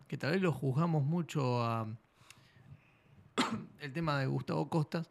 que 0.07 0.17
tal 0.17 0.31
vez 0.31 0.41
lo 0.41 0.51
juzgamos 0.51 1.05
mucho 1.05 1.63
a 1.63 1.87
el 3.79 3.93
tema 3.93 4.19
de 4.19 4.27
Gustavo 4.27 4.67
Costas, 4.67 5.09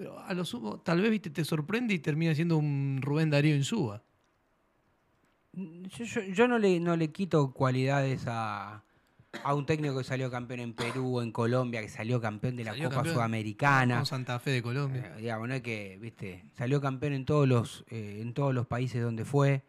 pero 0.00 0.18
a 0.18 0.32
lo 0.32 0.46
sumo, 0.46 0.78
tal 0.80 1.02
vez 1.02 1.10
viste, 1.10 1.28
te 1.28 1.44
sorprende 1.44 1.92
y 1.92 1.98
termina 1.98 2.34
siendo 2.34 2.56
un 2.56 3.00
Rubén 3.02 3.28
Darío 3.28 3.54
Insúa. 3.54 4.02
Yo, 5.52 6.04
yo- 6.06 6.22
yo 6.22 6.48
no, 6.48 6.58
le, 6.58 6.80
no 6.80 6.96
le 6.96 7.08
quito 7.12 7.52
cualidades 7.52 8.24
a, 8.26 8.82
a 9.42 9.54
un 9.54 9.66
técnico 9.66 9.98
que 9.98 10.04
salió 10.04 10.30
campeón 10.30 10.60
en 10.60 10.72
Perú, 10.72 11.20
en 11.20 11.32
Colombia, 11.32 11.82
que 11.82 11.90
salió 11.90 12.18
campeón 12.18 12.56
de 12.56 12.64
la 12.64 12.70
Salió 12.70 12.84
Copa 12.84 12.94
campeón 12.96 13.14
Sudamericana. 13.16 13.96
Con 13.96 14.06
Santa 14.06 14.38
Fe 14.38 14.52
de 14.52 14.62
Colombia. 14.62 15.12
Eh, 15.16 15.20
digamos, 15.20 15.48
no 15.48 15.54
es 15.54 15.60
que, 15.60 15.98
viste, 16.00 16.44
salió 16.56 16.80
campeón 16.80 17.12
en 17.12 17.26
todos 17.26 17.46
los, 17.46 17.84
eh, 17.90 18.20
en 18.22 18.32
todos 18.32 18.54
los 18.54 18.66
países 18.66 19.02
donde 19.02 19.26
fue. 19.26 19.62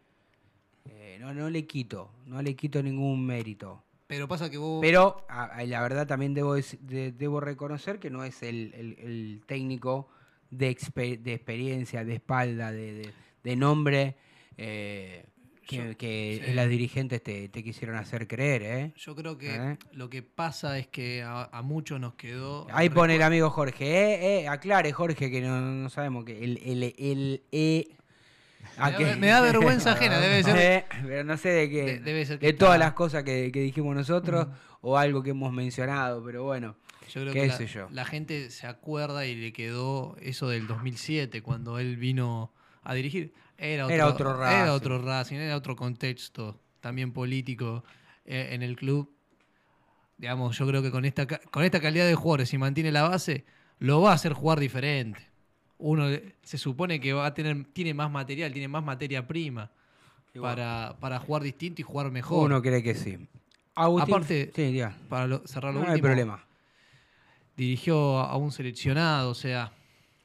Eh, 0.86 1.18
no, 1.20 1.34
no 1.34 1.50
le 1.50 1.66
quito, 1.66 2.10
no 2.24 2.40
le 2.40 2.56
quito 2.56 2.82
ningún 2.82 3.26
mérito. 3.26 3.82
Pero 4.06 4.26
pasa 4.28 4.48
que 4.48 4.56
vos. 4.56 4.78
Pero 4.80 5.26
a- 5.28 5.44
a- 5.44 5.64
la 5.64 5.82
verdad 5.82 6.06
también 6.06 6.32
debo, 6.32 6.54
de- 6.54 7.12
debo 7.12 7.40
reconocer 7.40 7.98
que 7.98 8.08
no 8.08 8.24
es 8.24 8.42
el, 8.42 8.72
el- 8.74 8.96
el 8.98 9.42
técnico 9.46 10.08
de, 10.52 10.70
expe- 10.70 11.18
de 11.18 11.32
experiencia, 11.34 12.04
de 12.04 12.14
espalda, 12.14 12.70
de, 12.70 12.92
de- 12.92 13.10
de 13.42 13.56
nombre 13.56 14.14
eh, 14.58 15.24
que, 15.66 15.76
Yo- 15.76 15.96
que 15.96 16.42
sí. 16.46 16.52
las 16.52 16.68
dirigentes 16.68 17.22
te, 17.22 17.48
te 17.48 17.64
quisieron 17.64 17.96
hacer 17.96 18.28
creer. 18.28 18.62
¿eh? 18.62 18.92
Yo 18.96 19.16
creo 19.16 19.38
que 19.38 19.54
¿Eh? 19.56 19.78
lo 19.92 20.10
que 20.10 20.22
pasa 20.22 20.78
es 20.78 20.86
que 20.88 21.22
a, 21.22 21.44
a 21.50 21.62
muchos 21.62 21.98
nos 21.98 22.14
quedó. 22.14 22.66
Ahí 22.70 22.90
pone 22.90 23.16
el 23.16 23.22
amigo 23.22 23.48
Jorge. 23.50 23.84
Eh, 23.86 24.40
eh, 24.42 24.48
aclare, 24.48 24.92
Jorge, 24.92 25.30
que 25.30 25.40
no, 25.40 25.60
no 25.60 25.88
sabemos 25.88 26.24
que 26.24 26.44
el, 26.44 26.58
el, 26.64 27.42
el, 27.50 27.96
¿a 28.76 28.86
Me 28.86 28.92
da- 28.92 28.98
qué? 28.98 29.16
me 29.16 29.26
da 29.28 29.40
vergüenza 29.40 29.92
ajena, 29.94 30.20
debe 30.20 30.42
ser- 30.42 30.56
Eh, 30.58 30.84
pero 31.06 31.24
no 31.24 31.36
sé 31.36 31.48
de 31.48 31.70
qué. 31.70 31.82
De- 31.84 31.98
debe 32.00 32.26
ser 32.26 32.38
que 32.38 32.46
de 32.46 32.52
todas 32.52 32.74
está- 32.74 32.84
las 32.86 32.92
cosas 32.94 33.24
que, 33.24 33.50
que 33.50 33.60
dijimos 33.60 33.94
nosotros 33.96 34.48
o 34.82 34.98
algo 34.98 35.22
que 35.22 35.30
hemos 35.30 35.52
mencionado, 35.52 36.22
pero 36.24 36.44
bueno. 36.44 36.76
Yo 37.14 37.20
creo 37.22 37.32
qué 37.34 37.40
que 37.42 37.46
la, 37.48 37.56
sé 37.56 37.66
yo. 37.66 37.88
la 37.90 38.04
gente 38.04 38.50
se 38.50 38.66
acuerda 38.66 39.26
y 39.26 39.34
le 39.34 39.52
quedó 39.52 40.16
eso 40.20 40.48
del 40.48 40.66
2007, 40.66 41.42
cuando 41.42 41.78
él 41.78 41.96
vino 41.96 42.52
a 42.82 42.94
dirigir. 42.94 43.32
Era 43.58 43.84
otro, 43.86 43.94
Era 43.96 44.08
otro 44.08 44.36
Racing. 44.38 44.56
Era 44.62 44.72
otro 44.74 44.98
Racing, 45.02 45.36
era 45.36 45.56
otro 45.56 45.76
contexto, 45.76 46.60
también 46.80 47.12
político 47.12 47.84
eh, 48.24 48.48
en 48.52 48.62
el 48.62 48.76
club. 48.76 49.12
Digamos, 50.18 50.56
yo 50.56 50.66
creo 50.66 50.82
que 50.82 50.90
con 50.90 51.04
esta, 51.04 51.26
con 51.26 51.64
esta 51.64 51.80
calidad 51.80 52.06
de 52.06 52.14
jugadores, 52.14 52.48
si 52.48 52.58
mantiene 52.58 52.92
la 52.92 53.02
base, 53.02 53.44
lo 53.78 54.00
va 54.00 54.12
a 54.12 54.14
hacer 54.14 54.32
jugar 54.32 54.60
diferente. 54.60 55.20
Uno 55.78 56.06
se 56.42 56.58
supone 56.58 57.00
que 57.00 57.12
va 57.12 57.26
a 57.26 57.34
tener, 57.34 57.64
tiene 57.72 57.92
más 57.92 58.10
material, 58.10 58.52
tiene 58.52 58.68
más 58.68 58.84
materia 58.84 59.26
prima 59.26 59.70
para, 60.40 60.96
para 61.00 61.18
jugar 61.18 61.42
distinto 61.42 61.80
y 61.82 61.84
jugar 61.84 62.10
mejor. 62.10 62.46
Uno 62.46 62.62
cree 62.62 62.82
que 62.82 62.94
sí. 62.94 63.18
Agustín, 63.74 64.14
Aparte, 64.14 64.52
sí, 64.54 64.80
para 65.08 65.26
lo- 65.26 65.46
cerrar 65.46 65.74
lo 65.74 65.80
No 65.80 65.88
hay 65.90 66.00
problema. 66.00 66.44
Dirigió 67.56 68.18
a 68.20 68.36
un 68.36 68.50
seleccionado, 68.52 69.30
o 69.30 69.34
sea, 69.34 69.72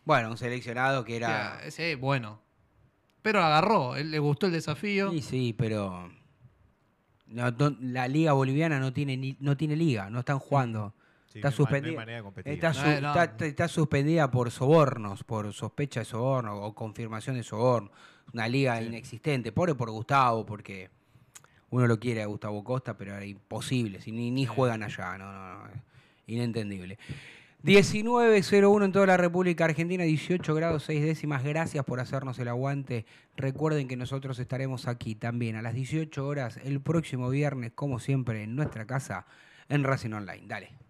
Bueno, 0.05 0.29
un 0.31 0.37
seleccionado 0.37 1.03
que 1.03 1.17
era. 1.17 1.57
o 1.57 1.61
sea, 1.61 1.71
sí, 1.71 1.95
bueno. 1.95 2.41
Pero 3.21 3.43
agarró, 3.43 3.95
él 3.97 4.11
le 4.11 4.19
gustó 4.19 4.45
el 4.45 4.53
desafío. 4.53 5.11
Sí, 5.11 5.21
sí, 5.21 5.55
pero. 5.57 6.11
no- 7.27 7.51
no- 7.51 7.75
la 7.81 8.07
liga 8.07 8.31
boliviana 8.31 8.79
no 8.79 8.93
tiene 8.93 9.17
ni- 9.17 9.35
no 9.41 9.57
tiene 9.57 9.75
liga, 9.75 10.09
no 10.09 10.19
están 10.19 10.39
jugando. 10.39 10.93
Sí, 11.25 11.39
está 11.39 11.51
suspendida. 11.51 12.01
está, 12.45 12.69
No, 12.69 12.73
su- 12.73 13.01
no. 13.01 13.21
está- 13.21 13.45
está 13.45 13.67
suspendida 13.67 14.31
por 14.31 14.49
sobornos, 14.49 15.25
por 15.25 15.51
sospecha 15.53 15.99
de 15.99 16.05
soborno 16.05 16.55
o 16.55 16.73
confirmación 16.73 17.35
de 17.35 17.43
soborno. 17.43 17.91
Una 18.33 18.47
liga 18.47 18.81
inexistente. 18.81 19.51
Pobre 19.51 19.75
por 19.75 19.89
Gustavo, 19.91 20.45
porque 20.45 20.89
uno 21.69 21.85
lo 21.85 21.99
quiere 21.99 22.23
a 22.23 22.27
Gustavo 22.27 22.63
Costa, 22.63 22.95
pero 22.97 23.13
era 23.13 23.25
imposible. 23.25 23.99
Si 24.01 24.13
ni, 24.13 24.31
ni 24.31 24.45
juegan 24.45 24.83
allá, 24.83 25.17
no, 25.17 25.31
no, 25.33 25.65
no. 25.65 25.71
Inentendible. 26.27 26.97
19.01 27.63 28.85
en 28.85 28.91
toda 28.91 29.07
la 29.07 29.17
República 29.17 29.65
Argentina, 29.65 30.03
18 30.03 30.53
grados 30.53 30.83
6 30.83 31.01
décimas. 31.03 31.43
Gracias 31.43 31.83
por 31.83 31.99
hacernos 31.99 32.37
el 32.39 32.47
aguante. 32.47 33.05
Recuerden 33.35 33.87
que 33.87 33.97
nosotros 33.97 34.37
estaremos 34.39 34.87
aquí 34.87 35.15
también 35.15 35.55
a 35.55 35.61
las 35.61 35.73
18 35.73 36.25
horas 36.25 36.59
el 36.63 36.81
próximo 36.81 37.29
viernes, 37.29 37.71
como 37.73 37.99
siempre, 37.99 38.43
en 38.43 38.55
nuestra 38.55 38.85
casa, 38.85 39.25
en 39.69 39.83
Racing 39.83 40.13
Online. 40.13 40.43
Dale. 40.45 40.86